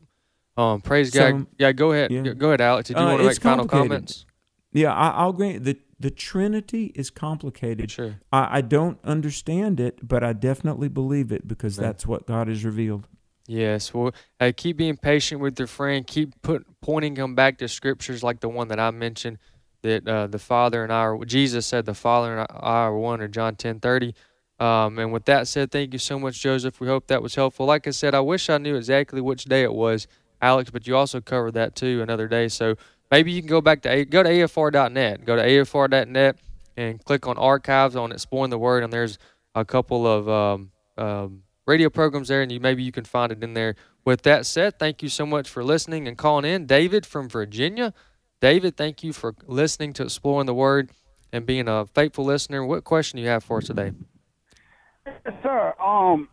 Um, 0.55 0.81
praise 0.81 1.11
So, 1.11 1.31
God. 1.31 1.47
Yeah, 1.57 1.71
go 1.71 1.91
ahead. 1.91 2.11
yeah. 2.11 2.21
Go- 2.33 2.49
ahead, 2.49 2.61
Alex. 2.61 2.87
Did 2.87 2.97
you 2.97 3.03
Uh, 3.03 3.07
want 3.07 3.21
to 3.21 3.27
make 3.27 3.41
final 3.41 3.67
comments? 3.67 4.25
Yeah, 4.71 4.93
I, 4.93 5.09
I'll 5.09 5.33
grant 5.33 5.63
the 5.63 5.77
the 5.99 6.11
Trinity 6.11 6.91
is 6.95 7.09
complicated. 7.09 7.89
Sure. 7.91 8.15
I, 8.31 8.57
I 8.57 8.61
don't 8.61 8.97
understand 9.05 9.79
it, 9.79 10.05
but 10.05 10.21
I 10.21 10.33
definitely 10.33 10.89
believe 10.89 11.31
it 11.31 11.47
because 11.47 11.79
Amen. 11.79 11.89
that's 11.89 12.05
what 12.05 12.25
God 12.25 12.49
has 12.49 12.65
revealed. 12.65 13.07
Yes. 13.47 13.93
Well, 13.93 14.13
hey, 14.39 14.51
keep 14.51 14.77
being 14.77 14.97
patient 14.97 15.39
with 15.39 15.57
your 15.57 15.67
friend. 15.67 16.05
Keep 16.05 16.41
put 16.41 16.65
pointing 16.81 17.13
them 17.13 17.35
back 17.35 17.57
to 17.59 17.67
scriptures 17.69 18.21
like 18.21 18.41
the 18.41 18.49
one 18.49 18.67
that 18.69 18.79
I 18.79 18.91
mentioned, 18.91 19.37
that 19.81 20.05
uh, 20.07 20.27
the 20.27 20.39
Father 20.39 20.83
and 20.83 20.91
I 20.91 21.01
are. 21.05 21.25
Jesus 21.25 21.65
said 21.65 21.85
the 21.85 21.93
Father 21.93 22.37
and 22.37 22.47
I 22.51 22.55
are 22.83 22.97
one, 22.97 23.21
or 23.21 23.27
John 23.29 23.55
ten 23.55 23.79
thirty. 23.79 24.13
Um, 24.59 24.99
and 24.99 25.11
with 25.13 25.25
that 25.25 25.47
said, 25.47 25.71
thank 25.71 25.93
you 25.93 25.99
so 25.99 26.17
much, 26.19 26.39
Joseph. 26.41 26.79
We 26.79 26.87
hope 26.87 27.07
that 27.07 27.21
was 27.21 27.35
helpful. 27.35 27.65
Like 27.65 27.87
I 27.87 27.91
said, 27.91 28.13
I 28.15 28.19
wish 28.21 28.49
I 28.49 28.57
knew 28.57 28.75
exactly 28.75 29.19
which 29.21 29.45
day 29.45 29.63
it 29.63 29.73
was, 29.73 30.07
Alex, 30.43 30.69
but 30.69 30.85
you 30.85 30.95
also 30.95 31.21
covered 31.21 31.53
that 31.53 31.73
too 31.73 32.01
another 32.01 32.27
day. 32.27 32.49
So 32.49 32.75
maybe 33.09 33.31
you 33.31 33.41
can 33.41 33.47
go 33.49 33.61
back 33.61 33.81
to 33.83 33.89
A- 33.89 34.05
go 34.05 34.21
to 34.21 34.29
afr.net, 34.29 35.25
go 35.25 35.37
to 35.37 35.41
afr.net, 35.41 36.37
and 36.75 37.03
click 37.03 37.25
on 37.25 37.37
archives 37.37 37.95
on 37.95 38.11
exploring 38.11 38.49
the 38.49 38.59
word, 38.59 38.83
and 38.83 38.91
there's 38.91 39.17
a 39.55 39.63
couple 39.63 40.05
of 40.05 40.27
um, 40.27 40.71
um, 40.97 41.43
radio 41.65 41.89
programs 41.89 42.27
there, 42.27 42.41
and 42.41 42.51
you 42.51 42.59
maybe 42.59 42.83
you 42.83 42.91
can 42.91 43.05
find 43.05 43.31
it 43.31 43.41
in 43.41 43.53
there. 43.53 43.75
With 44.05 44.23
that 44.23 44.45
said, 44.45 44.77
thank 44.79 45.01
you 45.01 45.07
so 45.07 45.25
much 45.25 45.47
for 45.49 45.63
listening 45.63 46.09
and 46.09 46.17
calling 46.17 46.43
in, 46.43 46.65
David 46.65 47.05
from 47.05 47.29
Virginia. 47.29 47.93
David, 48.41 48.75
thank 48.75 49.01
you 49.01 49.13
for 49.13 49.33
listening 49.47 49.93
to 49.93 50.03
exploring 50.03 50.45
the 50.45 50.53
word 50.53 50.89
and 51.31 51.45
being 51.45 51.69
a 51.69 51.85
faithful 51.85 52.25
listener. 52.25 52.65
What 52.65 52.83
question 52.83 53.15
do 53.15 53.23
you 53.23 53.29
have 53.29 53.45
for 53.45 53.59
us 53.59 53.67
today? 53.67 53.93
Yes, 55.05 55.35
sir. 55.41 55.73
Um, 55.81 56.27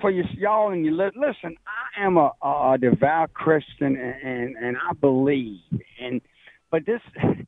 for 0.00 0.10
you, 0.10 0.24
y'all 0.36 0.72
and 0.72 0.84
you 0.84 0.96
li- 0.96 1.10
listen. 1.16 1.56
I 1.66 2.04
am 2.04 2.16
a, 2.16 2.32
a 2.42 2.76
devout 2.80 3.32
Christian, 3.32 3.96
and, 3.96 4.22
and 4.22 4.56
and 4.56 4.76
I 4.76 4.92
believe. 4.94 5.60
And 6.00 6.20
but 6.70 6.84
this, 6.86 7.00
I'm 7.22 7.46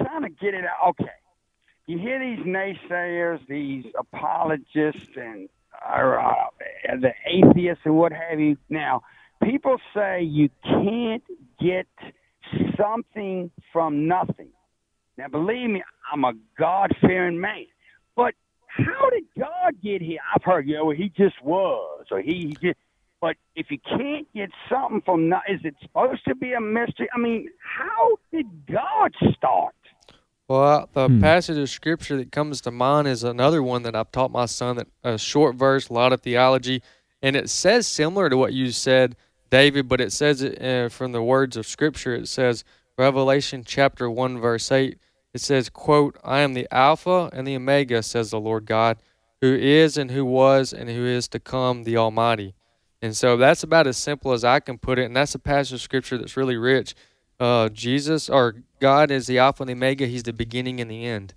trying 0.00 0.22
to 0.22 0.30
get 0.30 0.54
it 0.54 0.64
out. 0.64 0.90
Okay, 0.90 1.10
you 1.86 1.98
hear 1.98 2.18
these 2.18 2.44
naysayers, 2.44 3.40
these 3.48 3.84
apologists, 3.98 5.08
and 5.16 5.48
uh, 5.86 5.98
uh, 5.98 6.32
the 7.00 7.12
atheists 7.26 7.82
and 7.84 7.96
what 7.96 8.12
have 8.12 8.40
you. 8.40 8.56
Now, 8.68 9.02
people 9.42 9.76
say 9.94 10.22
you 10.22 10.50
can't 10.64 11.22
get 11.60 11.86
something 12.76 13.50
from 13.72 14.08
nothing. 14.08 14.48
Now, 15.16 15.28
believe 15.28 15.70
me, 15.70 15.82
I'm 16.12 16.24
a 16.24 16.32
God 16.58 16.94
fearing 17.00 17.40
man. 17.40 17.66
But 18.16 18.34
how 18.76 19.10
did 19.10 19.24
God 19.38 19.74
get 19.82 20.00
here? 20.02 20.18
I've 20.34 20.42
heard, 20.42 20.68
you 20.68 20.76
know, 20.76 20.90
he 20.90 21.08
just 21.16 21.42
was, 21.42 22.06
or 22.10 22.20
he, 22.20 22.56
he 22.60 22.68
just. 22.68 22.78
But 23.20 23.36
if 23.54 23.70
you 23.70 23.78
can't 23.78 24.26
get 24.32 24.48
something 24.70 25.02
from, 25.04 25.28
no- 25.28 25.42
is 25.46 25.60
it 25.62 25.74
supposed 25.82 26.24
to 26.26 26.34
be 26.34 26.54
a 26.54 26.60
mystery? 26.60 27.06
I 27.14 27.18
mean, 27.18 27.48
how 27.62 28.16
did 28.32 28.46
God 28.66 29.12
start? 29.36 29.74
Well, 30.48 30.88
the 30.94 31.08
Hmm. 31.08 31.20
passage 31.20 31.58
of 31.58 31.68
scripture 31.68 32.16
that 32.16 32.32
comes 32.32 32.60
to 32.62 32.70
mind 32.70 33.06
is 33.08 33.22
another 33.22 33.62
one 33.62 33.82
that 33.82 33.94
I've 33.94 34.10
taught 34.10 34.32
my 34.32 34.46
son. 34.46 34.76
That 34.76 34.88
a 35.04 35.18
short 35.18 35.54
verse, 35.54 35.88
a 35.88 35.92
lot 35.92 36.12
of 36.12 36.22
theology, 36.22 36.82
and 37.22 37.36
it 37.36 37.50
says 37.50 37.86
similar 37.86 38.30
to 38.30 38.36
what 38.36 38.52
you 38.54 38.70
said, 38.72 39.16
David, 39.50 39.86
but 39.88 40.00
it 40.00 40.12
says 40.12 40.42
it 40.42 40.60
uh, 40.60 40.88
from 40.88 41.12
the 41.12 41.22
words 41.22 41.56
of 41.56 41.66
scripture. 41.66 42.14
It 42.14 42.26
says 42.26 42.64
Revelation 42.96 43.64
chapter 43.66 44.10
one 44.10 44.38
verse 44.40 44.72
eight. 44.72 44.98
It 45.32 45.40
says, 45.40 45.68
"quote 45.68 46.16
I 46.24 46.40
am 46.40 46.54
the 46.54 46.66
Alpha 46.72 47.30
and 47.32 47.46
the 47.46 47.56
Omega," 47.56 48.02
says 48.02 48.30
the 48.30 48.40
Lord 48.40 48.66
God, 48.66 48.98
who 49.40 49.54
is 49.54 49.96
and 49.96 50.10
who 50.10 50.24
was 50.24 50.72
and 50.72 50.90
who 50.90 51.04
is 51.04 51.28
to 51.28 51.40
come, 51.40 51.84
the 51.84 51.96
Almighty. 51.96 52.54
And 53.02 53.16
so 53.16 53.36
that's 53.36 53.62
about 53.62 53.86
as 53.86 53.96
simple 53.96 54.32
as 54.32 54.44
I 54.44 54.60
can 54.60 54.78
put 54.78 54.98
it. 54.98 55.04
And 55.04 55.16
that's 55.16 55.34
a 55.34 55.38
passage 55.38 55.72
of 55.72 55.80
scripture 55.80 56.18
that's 56.18 56.36
really 56.36 56.56
rich. 56.56 56.94
Uh, 57.38 57.70
Jesus 57.70 58.28
or 58.28 58.56
God 58.80 59.10
is 59.10 59.26
the 59.26 59.38
Alpha 59.38 59.62
and 59.62 59.68
the 59.70 59.74
Omega. 59.74 60.06
He's 60.06 60.24
the 60.24 60.32
beginning 60.32 60.80
and 60.80 60.90
the 60.90 61.06
end. 61.06 61.34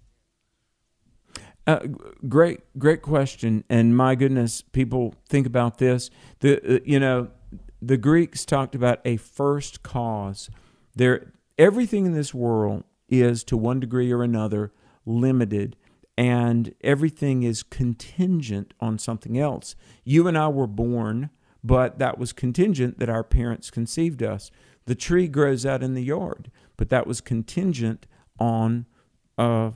Uh, 1.65 1.79
great, 2.27 2.59
great 2.77 3.01
question. 3.01 3.63
And 3.69 3.95
my 3.95 4.15
goodness, 4.15 4.61
people 4.61 5.15
think 5.29 5.47
about 5.47 5.77
this. 5.77 6.09
The 6.39 6.75
uh, 6.75 6.79
you 6.83 6.99
know, 6.99 7.29
the 7.81 7.95
Greeks 7.95 8.43
talked 8.43 8.75
about 8.75 8.99
a 9.05 9.15
first 9.15 9.81
cause. 9.81 10.49
There, 10.93 11.31
everything 11.57 12.05
in 12.05 12.13
this 12.13 12.33
world 12.33 12.83
is 13.21 13.43
to 13.45 13.57
one 13.57 13.79
degree 13.79 14.11
or 14.11 14.23
another 14.23 14.71
limited, 15.05 15.75
and 16.17 16.73
everything 16.81 17.43
is 17.43 17.63
contingent 17.63 18.73
on 18.79 18.97
something 18.97 19.37
else. 19.37 19.75
You 20.03 20.27
and 20.27 20.37
I 20.37 20.47
were 20.47 20.67
born, 20.67 21.29
but 21.63 21.99
that 21.99 22.17
was 22.17 22.33
contingent 22.33 22.99
that 22.99 23.09
our 23.09 23.23
parents 23.23 23.71
conceived 23.71 24.21
us. 24.21 24.51
The 24.85 24.95
tree 24.95 25.27
grows 25.27 25.65
out 25.65 25.81
in 25.83 25.93
the 25.93 26.03
yard, 26.03 26.51
but 26.77 26.89
that 26.89 27.07
was 27.07 27.21
contingent 27.21 28.05
on 28.39 28.85
uh, 29.37 29.71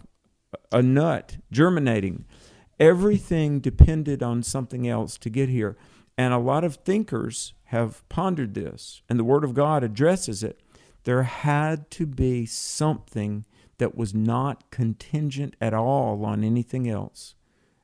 a 0.71 0.81
nut 0.81 1.37
germinating. 1.51 2.25
Everything 2.79 3.59
depended 3.59 4.21
on 4.21 4.43
something 4.43 4.87
else 4.87 5.17
to 5.17 5.29
get 5.29 5.49
here. 5.49 5.77
And 6.17 6.33
a 6.33 6.39
lot 6.39 6.63
of 6.63 6.77
thinkers 6.77 7.53
have 7.65 8.07
pondered 8.09 8.53
this, 8.53 9.01
and 9.09 9.19
the 9.19 9.23
Word 9.23 9.43
of 9.43 9.53
God 9.53 9.83
addresses 9.83 10.43
it. 10.43 10.61
There 11.07 11.23
had 11.23 11.89
to 11.91 12.05
be 12.05 12.45
something 12.45 13.45
that 13.77 13.95
was 13.95 14.13
not 14.13 14.69
contingent 14.71 15.55
at 15.61 15.73
all 15.73 16.25
on 16.25 16.43
anything 16.43 16.89
else. 16.89 17.33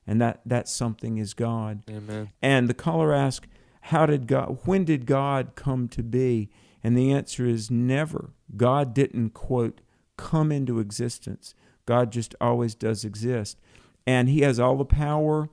And 0.05 0.19
that, 0.19 0.41
that 0.45 0.67
something 0.67 1.17
is 1.17 1.34
God. 1.34 1.84
Amen. 1.89 2.32
And 2.41 2.67
the 2.67 2.74
caller 2.74 3.13
asked, 3.13 3.47
How 3.84 4.05
did 4.05 4.28
God 4.28 4.59
when 4.65 4.84
did 4.84 5.05
God 5.05 5.53
come 5.55 5.88
to 5.88 6.03
be? 6.03 6.49
And 6.84 6.97
the 6.97 7.13
answer 7.13 7.45
is 7.45 7.71
never. 7.71 8.32
God 8.57 8.93
didn't 8.93 9.30
quote 9.30 9.80
come 10.17 10.51
into 10.51 10.80
existence. 10.80 11.55
God 11.86 12.11
just 12.11 12.36
always 12.41 12.76
does 12.76 13.05
exist. 13.05 13.57
And 14.05 14.28
he 14.28 14.41
has 14.41 14.59
all 14.59 14.76
the 14.76 14.84
power. 14.84 15.47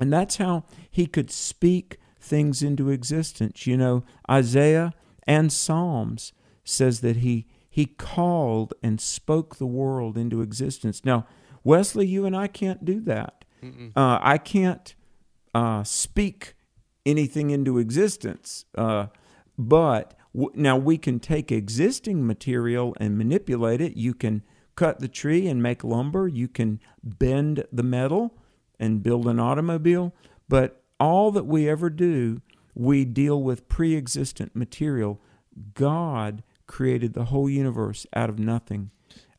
And 0.00 0.10
that's 0.10 0.36
how 0.36 0.64
he 0.90 1.06
could 1.06 1.30
speak 1.30 1.98
things 2.18 2.62
into 2.62 2.88
existence. 2.88 3.66
You 3.66 3.76
know, 3.76 4.02
Isaiah 4.30 4.94
and 5.26 5.52
Psalms 5.52 6.32
says 6.70 7.00
that 7.00 7.16
he 7.16 7.46
he 7.68 7.86
called 7.86 8.74
and 8.82 9.00
spoke 9.00 9.56
the 9.56 9.66
world 9.66 10.18
into 10.18 10.40
existence. 10.42 11.04
Now, 11.04 11.26
Wesley, 11.62 12.06
you 12.06 12.24
and 12.26 12.36
I 12.36 12.48
can't 12.48 12.84
do 12.84 13.00
that. 13.02 13.44
Uh, 13.96 14.18
I 14.20 14.38
can't 14.38 14.94
uh, 15.54 15.84
speak 15.84 16.54
anything 17.06 17.50
into 17.50 17.78
existence, 17.78 18.64
uh, 18.76 19.06
but 19.56 20.14
w- 20.34 20.50
now 20.54 20.76
we 20.76 20.96
can 20.98 21.20
take 21.20 21.52
existing 21.52 22.26
material 22.26 22.96
and 22.98 23.16
manipulate 23.18 23.80
it. 23.80 23.96
You 23.96 24.14
can 24.14 24.42
cut 24.76 25.00
the 25.00 25.08
tree 25.08 25.46
and 25.46 25.62
make 25.62 25.84
lumber. 25.84 26.26
You 26.26 26.48
can 26.48 26.80
bend 27.04 27.64
the 27.70 27.82
metal 27.82 28.34
and 28.78 29.02
build 29.02 29.26
an 29.28 29.38
automobile. 29.38 30.14
But 30.48 30.82
all 30.98 31.30
that 31.32 31.46
we 31.46 31.68
ever 31.68 31.90
do, 31.90 32.40
we 32.74 33.04
deal 33.04 33.42
with 33.42 33.68
pre 33.68 33.94
existent 33.94 34.56
material. 34.56 35.20
God 35.74 36.42
created 36.70 37.14
the 37.14 37.24
whole 37.24 37.50
universe 37.50 38.06
out 38.14 38.30
of 38.30 38.38
nothing. 38.38 38.90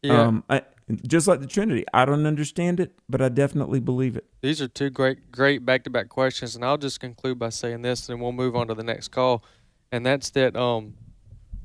Yeah. 0.02 0.22
Um, 0.22 0.44
I, 0.50 0.64
just 1.08 1.28
like 1.28 1.40
the 1.40 1.48
Trinity. 1.48 1.86
I 1.94 2.04
don't 2.04 2.26
understand 2.26 2.82
it, 2.82 2.92
but 3.08 3.22
I 3.22 3.30
definitely 3.30 3.80
believe 3.80 4.18
it. 4.18 4.26
These 4.42 4.62
are 4.62 4.68
two 4.68 4.90
great, 4.90 5.32
great 5.32 5.66
back-to-back 5.66 6.10
questions, 6.10 6.56
and 6.56 6.66
I'll 6.66 6.78
just 6.78 7.00
conclude 7.00 7.40
by 7.40 7.50
saying 7.50 7.84
this, 7.84 8.10
and 8.10 8.20
we'll 8.22 8.34
move 8.34 8.56
on 8.56 8.68
to 8.68 8.74
the 8.74 8.84
next 8.84 9.08
call, 9.08 9.44
and 9.92 10.06
that's 10.06 10.30
that 10.32 10.58
um, 10.58 10.96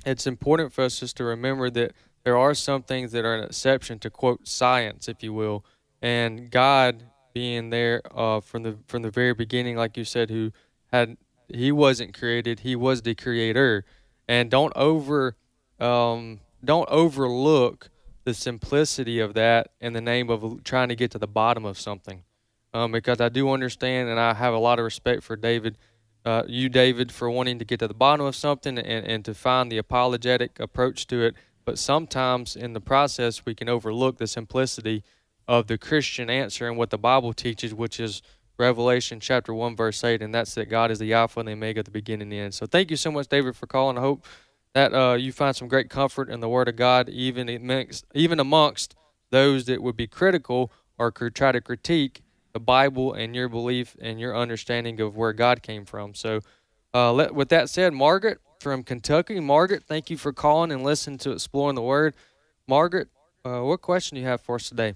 it's 0.05 0.27
important 0.27 0.73
for 0.73 0.85
us 0.85 1.01
just 1.01 1.17
to 1.17 1.25
remember 1.25 1.69
that 1.71 1.93
there 2.23 2.37
are 2.37 2.55
some 2.55 2.83
things 2.83 3.11
that 3.13 3.25
are 3.25 3.35
an 3.35 3.45
exception 3.45 3.99
to 4.01 4.11
quote 4.11 4.47
science, 4.47 5.09
if 5.09 5.23
you 5.23 5.33
will, 5.33 5.65
and 6.01 6.51
God 6.51 7.05
being 7.35 7.71
there 7.71 8.03
uh, 8.15 8.41
from 8.41 8.63
the 8.63 8.79
from 8.87 9.03
the 9.03 9.11
very 9.11 9.35
beginning, 9.35 9.77
like 9.77 9.97
you 9.97 10.05
said, 10.05 10.31
who 10.31 10.53
had 10.93 11.17
he 11.49 11.73
wasn't 11.73 12.17
created, 12.17 12.61
he 12.61 12.77
was 12.77 13.03
the 13.03 13.15
creator, 13.15 13.85
and 14.29 14.51
don't 14.51 14.73
over 14.77 15.37
um, 15.81 16.41
don't 16.65 16.89
overlook 16.89 17.91
the 18.25 18.35
simplicity 18.35 19.21
of 19.21 19.35
that 19.35 19.71
in 19.81 19.93
the 19.93 20.01
name 20.01 20.31
of 20.31 20.65
trying 20.65 20.89
to 20.89 20.97
get 20.97 21.13
to 21.13 21.19
the 21.19 21.29
bottom 21.29 21.65
of 21.65 21.79
something. 21.79 22.25
Um, 22.75 22.93
because 22.93 23.21
I 23.21 23.29
do 23.29 23.51
understand 23.51 24.09
and 24.09 24.19
I 24.19 24.35
have 24.35 24.53
a 24.53 24.59
lot 24.59 24.79
of 24.79 24.85
respect 24.85 25.23
for 25.23 25.37
David, 25.37 25.79
uh, 26.25 26.43
you, 26.47 26.69
David, 26.69 27.13
for 27.13 27.31
wanting 27.31 27.59
to 27.61 27.65
get 27.65 27.79
to 27.79 27.89
the 27.89 27.95
bottom 27.95 28.27
of 28.27 28.35
something 28.35 28.79
and, 28.79 29.07
and 29.07 29.25
to 29.25 29.33
find 29.33 29.71
the 29.71 29.79
apologetic 29.79 30.59
approach 30.59 31.07
to 31.07 31.23
it. 31.23 31.35
But 31.65 31.79
sometimes 31.79 32.57
in 32.57 32.73
the 32.73 32.81
process, 32.81 33.47
we 33.47 33.55
can 33.55 33.69
overlook 33.69 34.19
the 34.19 34.27
simplicity 34.27 35.05
of 35.49 35.69
the 35.69 35.79
Christian 35.79 36.29
answer 36.29 36.69
and 36.69 36.77
what 36.77 36.91
the 36.91 36.99
Bible 36.99 37.33
teaches, 37.33 37.73
which 37.73 38.01
is 38.01 38.23
Revelation 38.59 39.21
chapter 39.21 39.55
1, 39.55 39.77
verse 39.77 40.03
8, 40.03 40.23
and 40.23 40.35
that's 40.35 40.55
that 40.55 40.69
God 40.69 40.91
is 40.91 40.99
the 40.99 41.13
Alpha 41.13 41.41
and 41.41 41.49
the 41.49 41.53
Omega, 41.53 41.83
the 41.83 41.91
beginning 41.91 42.23
and 42.23 42.33
the 42.33 42.39
end. 42.39 42.55
So 42.55 42.67
thank 42.67 42.91
you 42.91 42.97
so 42.97 43.13
much, 43.13 43.29
David, 43.29 43.55
for 43.55 43.67
calling. 43.67 43.99
I 43.99 44.01
hope 44.01 44.25
that 44.77 44.93
uh, 44.93 45.15
you 45.15 45.33
find 45.33 45.57
some 45.57 45.69
great 45.69 45.89
comfort 45.89 46.29
in 46.29 46.41
the 46.41 46.51
Word 46.51 46.69
of 46.69 46.77
God, 46.77 47.09
even 47.09 47.49
amongst, 47.49 48.05
even 48.13 48.39
amongst 48.39 48.95
those 49.31 49.65
that 49.65 49.83
would 49.83 49.97
be 49.97 50.07
critical 50.07 50.71
or 50.99 51.11
could 51.11 51.35
try 51.35 51.51
to 51.51 51.63
critique 51.63 52.21
the 52.53 52.61
Bible 52.61 53.15
and 53.15 53.35
your 53.35 53.49
belief 53.49 53.97
and 54.03 54.21
your 54.21 54.37
understanding 54.37 55.01
of 55.01 55.17
where 55.17 55.33
God 55.33 55.63
came 55.63 55.87
from. 55.87 56.15
So, 56.15 56.41
uh, 56.93 57.11
let, 57.15 57.35
with 57.35 57.49
that 57.49 57.71
said, 57.71 57.95
Margaret 57.95 58.39
from 58.61 58.83
Kentucky, 58.83 59.41
Margaret, 59.41 59.83
thank 59.89 60.11
you 60.11 60.19
for 60.19 60.35
calling 60.35 60.71
and 60.71 60.85
listening 60.85 61.17
to 61.21 61.33
Exploring 61.33 61.75
the 61.75 61.81
Word. 61.81 62.13
Margaret, 62.69 63.09
uh, 63.47 63.61
what 63.61 63.81
question 63.81 64.17
do 64.17 64.21
you 64.21 64.27
have 64.27 64.43
for 64.43 64.57
us 64.57 64.69
today? 64.69 64.93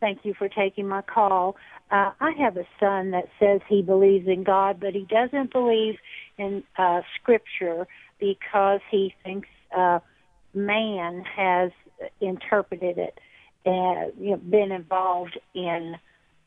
Thank 0.00 0.24
you 0.24 0.32
for 0.32 0.48
taking 0.48 0.88
my 0.88 1.02
call. 1.02 1.56
Uh, 1.90 2.12
I 2.18 2.32
have 2.38 2.56
a 2.56 2.64
son 2.78 3.10
that 3.10 3.28
says 3.38 3.60
he 3.68 3.82
believes 3.82 4.26
in 4.26 4.42
God, 4.42 4.80
but 4.80 4.94
he 4.94 5.02
doesn't 5.04 5.52
believe 5.52 5.96
in 6.38 6.62
uh, 6.78 7.02
Scripture 7.20 7.86
because 8.20 8.80
he 8.90 9.14
thinks 9.24 9.48
uh, 9.76 10.00
man 10.54 11.24
has 11.24 11.70
interpreted 12.20 12.98
it 12.98 13.18
and 13.64 14.12
you 14.18 14.30
know, 14.30 14.36
been 14.36 14.72
involved 14.72 15.38
in 15.54 15.96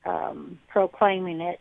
um, 0.05 0.59
proclaiming 0.67 1.41
it. 1.41 1.59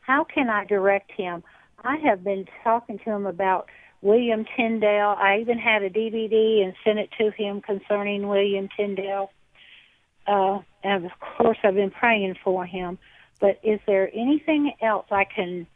How 0.00 0.24
can 0.24 0.48
I 0.48 0.64
direct 0.64 1.10
him? 1.12 1.42
I 1.82 1.96
have 1.96 2.24
been 2.24 2.46
talking 2.62 2.98
to 2.98 3.10
him 3.10 3.26
about 3.26 3.68
William 4.00 4.44
Tyndale. 4.56 5.14
I 5.18 5.38
even 5.40 5.58
had 5.58 5.82
a 5.82 5.90
DVD 5.90 6.62
and 6.62 6.74
sent 6.84 6.98
it 6.98 7.10
to 7.18 7.30
him 7.30 7.60
concerning 7.60 8.28
William 8.28 8.68
Tyndale. 8.76 9.30
Uh, 10.26 10.60
and 10.82 11.06
of 11.06 11.12
course, 11.20 11.58
I've 11.62 11.74
been 11.74 11.90
praying 11.90 12.36
for 12.42 12.64
him. 12.66 12.98
But 13.40 13.60
is 13.62 13.80
there 13.86 14.10
anything 14.14 14.72
else 14.80 15.06
I 15.10 15.24
can, 15.24 15.66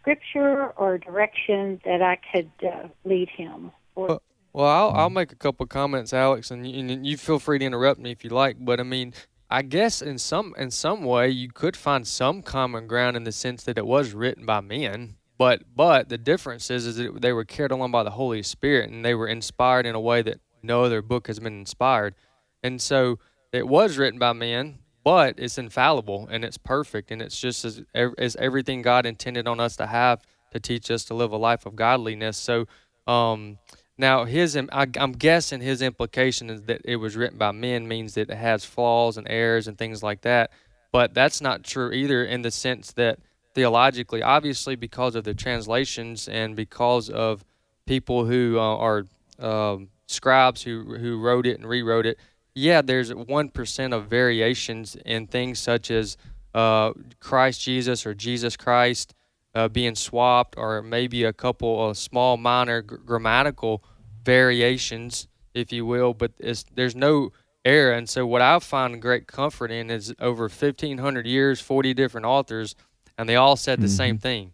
scripture 0.00 0.68
or 0.76 0.98
direction 0.98 1.80
that 1.84 2.02
I 2.02 2.18
could 2.32 2.50
uh, 2.66 2.88
lead 3.04 3.28
him? 3.28 3.72
Or, 3.94 4.20
Well, 4.52 4.66
I'll, 4.66 4.90
I'll 4.90 5.10
make 5.10 5.32
a 5.32 5.36
couple 5.36 5.66
comments, 5.66 6.12
Alex, 6.12 6.50
and 6.50 6.66
you, 6.66 6.78
and 6.78 7.06
you 7.06 7.16
feel 7.16 7.38
free 7.38 7.58
to 7.58 7.64
interrupt 7.64 8.00
me 8.00 8.10
if 8.10 8.24
you 8.24 8.30
like. 8.30 8.56
But 8.60 8.80
I 8.80 8.82
mean, 8.82 9.14
I 9.50 9.62
guess 9.62 10.00
in 10.00 10.18
some 10.18 10.54
in 10.56 10.70
some 10.70 11.04
way 11.04 11.28
you 11.28 11.50
could 11.50 11.76
find 11.76 12.06
some 12.06 12.42
common 12.42 12.86
ground 12.86 13.16
in 13.16 13.24
the 13.24 13.32
sense 13.32 13.64
that 13.64 13.76
it 13.76 13.86
was 13.86 14.14
written 14.14 14.46
by 14.46 14.60
men. 14.60 15.16
But 15.36 15.62
but 15.76 16.08
the 16.08 16.18
difference 16.18 16.70
is 16.70 16.86
is 16.86 16.96
that 16.96 17.20
they 17.20 17.32
were 17.32 17.44
carried 17.44 17.70
along 17.70 17.90
by 17.90 18.02
the 18.02 18.10
Holy 18.10 18.42
Spirit 18.42 18.90
and 18.90 19.04
they 19.04 19.14
were 19.14 19.28
inspired 19.28 19.84
in 19.84 19.94
a 19.94 20.00
way 20.00 20.22
that 20.22 20.40
no 20.62 20.84
other 20.84 21.02
book 21.02 21.26
has 21.26 21.38
been 21.38 21.58
inspired. 21.58 22.14
And 22.62 22.80
so 22.80 23.18
it 23.52 23.68
was 23.68 23.98
written 23.98 24.18
by 24.18 24.32
men, 24.32 24.78
but 25.04 25.34
it's 25.38 25.58
infallible 25.58 26.28
and 26.30 26.44
it's 26.44 26.58
perfect 26.58 27.10
and 27.10 27.20
it's 27.20 27.40
just 27.40 27.64
as 27.64 27.82
as 27.94 28.36
everything 28.36 28.82
God 28.82 29.06
intended 29.06 29.48
on 29.48 29.60
us 29.60 29.76
to 29.76 29.86
have 29.86 30.22
to 30.52 30.60
teach 30.60 30.90
us 30.90 31.04
to 31.06 31.14
live 31.14 31.32
a 31.32 31.36
life 31.36 31.66
of 31.66 31.76
godliness. 31.76 32.36
So 32.36 32.66
um, 33.06 33.58
now 33.98 34.24
his 34.24 34.56
I, 34.56 34.86
I'm 34.96 35.12
guessing 35.12 35.60
his 35.60 35.82
implication 35.82 36.50
is 36.50 36.62
that 36.62 36.82
it 36.84 36.96
was 36.96 37.16
written 37.16 37.38
by 37.38 37.52
men 37.52 37.88
means 37.88 38.14
that 38.14 38.30
it 38.30 38.36
has 38.36 38.64
flaws 38.64 39.16
and 39.16 39.26
errors 39.28 39.68
and 39.68 39.76
things 39.76 40.02
like 40.02 40.22
that. 40.22 40.50
But 40.92 41.14
that's 41.14 41.40
not 41.40 41.64
true 41.64 41.90
either 41.92 42.24
in 42.24 42.42
the 42.42 42.50
sense 42.50 42.92
that 42.92 43.18
theologically, 43.54 44.22
obviously 44.22 44.76
because 44.76 45.14
of 45.14 45.24
the 45.24 45.34
translations 45.34 46.28
and 46.28 46.54
because 46.54 47.08
of 47.08 47.44
people 47.86 48.26
who 48.26 48.58
uh, 48.58 48.76
are 48.76 49.04
um, 49.38 49.88
scribes 50.06 50.62
who 50.62 50.96
who 50.96 51.20
wrote 51.20 51.46
it 51.46 51.58
and 51.58 51.68
rewrote 51.68 52.06
it. 52.06 52.18
Yeah, 52.54 52.82
there's 52.82 53.12
one 53.14 53.48
percent 53.48 53.94
of 53.94 54.06
variations 54.06 54.96
in 55.06 55.26
things 55.26 55.58
such 55.58 55.90
as 55.90 56.16
uh, 56.54 56.92
Christ 57.18 57.62
Jesus 57.62 58.04
or 58.04 58.14
Jesus 58.14 58.56
Christ 58.56 59.14
uh, 59.54 59.68
being 59.68 59.94
swapped, 59.94 60.56
or 60.56 60.82
maybe 60.82 61.24
a 61.24 61.32
couple 61.32 61.88
of 61.88 61.96
small 61.96 62.36
minor 62.36 62.82
gr- 62.82 62.96
grammatical 62.96 63.82
variations, 64.24 65.28
if 65.54 65.72
you 65.72 65.86
will. 65.86 66.14
But 66.14 66.32
it's, 66.38 66.64
there's 66.74 66.96
no 66.96 67.32
error, 67.64 67.92
and 67.92 68.08
so 68.08 68.26
what 68.26 68.42
I 68.42 68.58
find 68.58 69.00
great 69.00 69.26
comfort 69.26 69.70
in 69.70 69.90
is 69.90 70.14
over 70.18 70.44
1,500 70.44 71.26
years, 71.26 71.60
40 71.60 71.94
different 71.94 72.26
authors, 72.26 72.74
and 73.16 73.28
they 73.28 73.36
all 73.36 73.56
said 73.56 73.80
the 73.80 73.88
same 73.88 74.18
thing. 74.18 74.52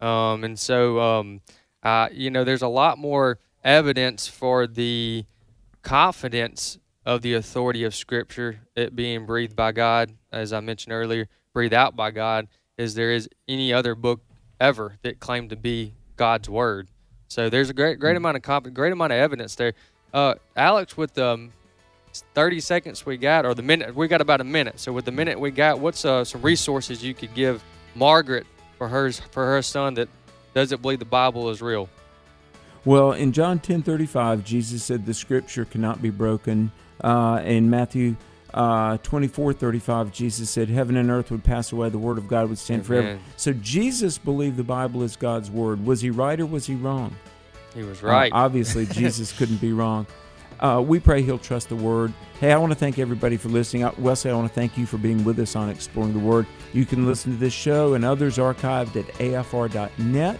Um, 0.00 0.44
and 0.44 0.58
so, 0.58 1.00
um, 1.00 1.40
uh, 1.82 2.08
you 2.12 2.30
know, 2.30 2.44
there's 2.44 2.62
a 2.62 2.68
lot 2.68 2.98
more 2.98 3.38
evidence 3.62 4.26
for 4.26 4.66
the 4.66 5.24
confidence 5.82 6.78
of 7.10 7.22
the 7.22 7.34
authority 7.34 7.82
of 7.82 7.92
Scripture, 7.92 8.60
it 8.76 8.94
being 8.94 9.26
breathed 9.26 9.56
by 9.56 9.72
God, 9.72 10.12
as 10.30 10.52
I 10.52 10.60
mentioned 10.60 10.92
earlier, 10.92 11.26
breathed 11.52 11.74
out 11.74 11.96
by 11.96 12.12
God, 12.12 12.46
is 12.78 12.94
there 12.94 13.10
is 13.10 13.28
any 13.48 13.72
other 13.72 13.96
book 13.96 14.20
ever 14.60 14.96
that 15.02 15.18
claimed 15.18 15.50
to 15.50 15.56
be 15.56 15.92
God's 16.14 16.48
word. 16.48 16.86
So 17.26 17.50
there's 17.50 17.68
a 17.68 17.74
great, 17.74 17.98
great 17.98 18.16
amount 18.16 18.36
of 18.36 18.44
comp- 18.44 18.72
great 18.72 18.92
amount 18.92 19.12
of 19.12 19.18
evidence 19.18 19.56
there. 19.56 19.72
Uh, 20.14 20.34
Alex, 20.54 20.96
with 20.96 21.14
the 21.14 21.26
um, 21.26 21.52
30 22.34 22.60
seconds 22.60 23.04
we 23.04 23.16
got, 23.16 23.44
or 23.44 23.54
the 23.54 23.62
minute 23.62 23.92
we 23.92 24.06
got 24.06 24.20
about 24.20 24.40
a 24.40 24.44
minute. 24.44 24.78
So 24.78 24.92
with 24.92 25.04
the 25.04 25.10
minute 25.10 25.40
we 25.40 25.50
got, 25.50 25.80
what's 25.80 26.04
uh, 26.04 26.24
some 26.24 26.42
resources 26.42 27.02
you 27.02 27.14
could 27.14 27.34
give 27.34 27.60
Margaret 27.96 28.46
for 28.78 28.86
hers 28.86 29.18
for 29.32 29.46
her 29.46 29.62
son 29.62 29.94
that 29.94 30.08
doesn't 30.54 30.80
believe 30.80 31.00
the 31.00 31.06
Bible 31.06 31.50
is 31.50 31.60
real? 31.60 31.88
Well, 32.84 33.10
in 33.10 33.32
John 33.32 33.58
10:35, 33.58 34.44
Jesus 34.44 34.84
said 34.84 35.06
the 35.06 35.14
scripture 35.14 35.64
cannot 35.64 36.00
be 36.00 36.10
broken. 36.10 36.70
Uh, 37.02 37.40
in 37.44 37.70
Matthew 37.70 38.16
uh, 38.52 38.98
24:35, 38.98 40.12
Jesus 40.12 40.50
said 40.50 40.68
heaven 40.68 40.96
and 40.96 41.10
earth 41.10 41.30
would 41.30 41.44
pass 41.44 41.72
away, 41.72 41.88
the 41.88 41.98
word 41.98 42.18
of 42.18 42.28
God 42.28 42.48
would 42.48 42.58
stand 42.58 42.84
forever. 42.86 43.18
So 43.36 43.52
Jesus 43.52 44.18
believed 44.18 44.56
the 44.56 44.64
Bible 44.64 45.02
is 45.02 45.16
God's 45.16 45.50
word. 45.50 45.84
Was 45.86 46.00
he 46.00 46.10
right 46.10 46.38
or 46.40 46.46
was 46.46 46.66
he 46.66 46.74
wrong? 46.74 47.14
He 47.74 47.82
was 47.82 48.02
Uh, 48.02 48.08
right. 48.08 48.32
obviously, 48.34 48.86
Jesus 48.90 49.32
couldn't 49.32 49.60
be 49.60 49.72
wrong. 49.72 50.06
Uh, 50.58 50.82
we 50.86 51.00
pray 51.00 51.22
he'll 51.22 51.38
trust 51.38 51.70
the 51.70 51.76
word. 51.76 52.12
Hey, 52.38 52.52
I 52.52 52.58
want 52.58 52.70
to 52.72 52.78
thank 52.78 52.98
everybody 52.98 53.38
for 53.38 53.48
listening. 53.48 53.84
Uh, 53.84 53.92
Wesley, 53.96 54.30
I 54.30 54.34
want 54.34 54.48
to 54.48 54.54
thank 54.54 54.76
you 54.76 54.84
for 54.84 54.98
being 54.98 55.24
with 55.24 55.38
us 55.38 55.56
on 55.56 55.70
Exploring 55.70 56.12
the 56.12 56.18
Word. 56.18 56.44
You 56.74 56.84
can 56.84 57.06
listen 57.06 57.32
to 57.32 57.38
this 57.38 57.54
show 57.54 57.94
and 57.94 58.04
others 58.04 58.36
archived 58.36 58.96
at 58.96 59.06
afr.net. 59.14 60.38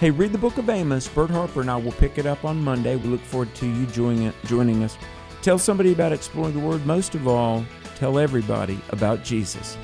Hey, 0.00 0.10
read 0.10 0.32
the 0.32 0.38
book 0.38 0.56
of 0.56 0.70
Amos. 0.70 1.06
Bert 1.08 1.28
Harper 1.30 1.60
and 1.60 1.70
I 1.70 1.76
will 1.76 1.92
pick 1.92 2.16
it 2.16 2.24
up 2.24 2.44
on 2.46 2.62
Monday. 2.62 2.96
We 2.96 3.08
look 3.10 3.20
forward 3.20 3.54
to 3.56 3.66
you 3.66 3.84
joining, 3.86 4.32
joining 4.46 4.84
us. 4.84 4.96
Tell 5.48 5.58
somebody 5.58 5.94
about 5.94 6.12
Exploring 6.12 6.52
the 6.52 6.60
Word. 6.60 6.84
Most 6.84 7.14
of 7.14 7.26
all, 7.26 7.64
tell 7.96 8.18
everybody 8.18 8.78
about 8.90 9.24
Jesus. 9.24 9.78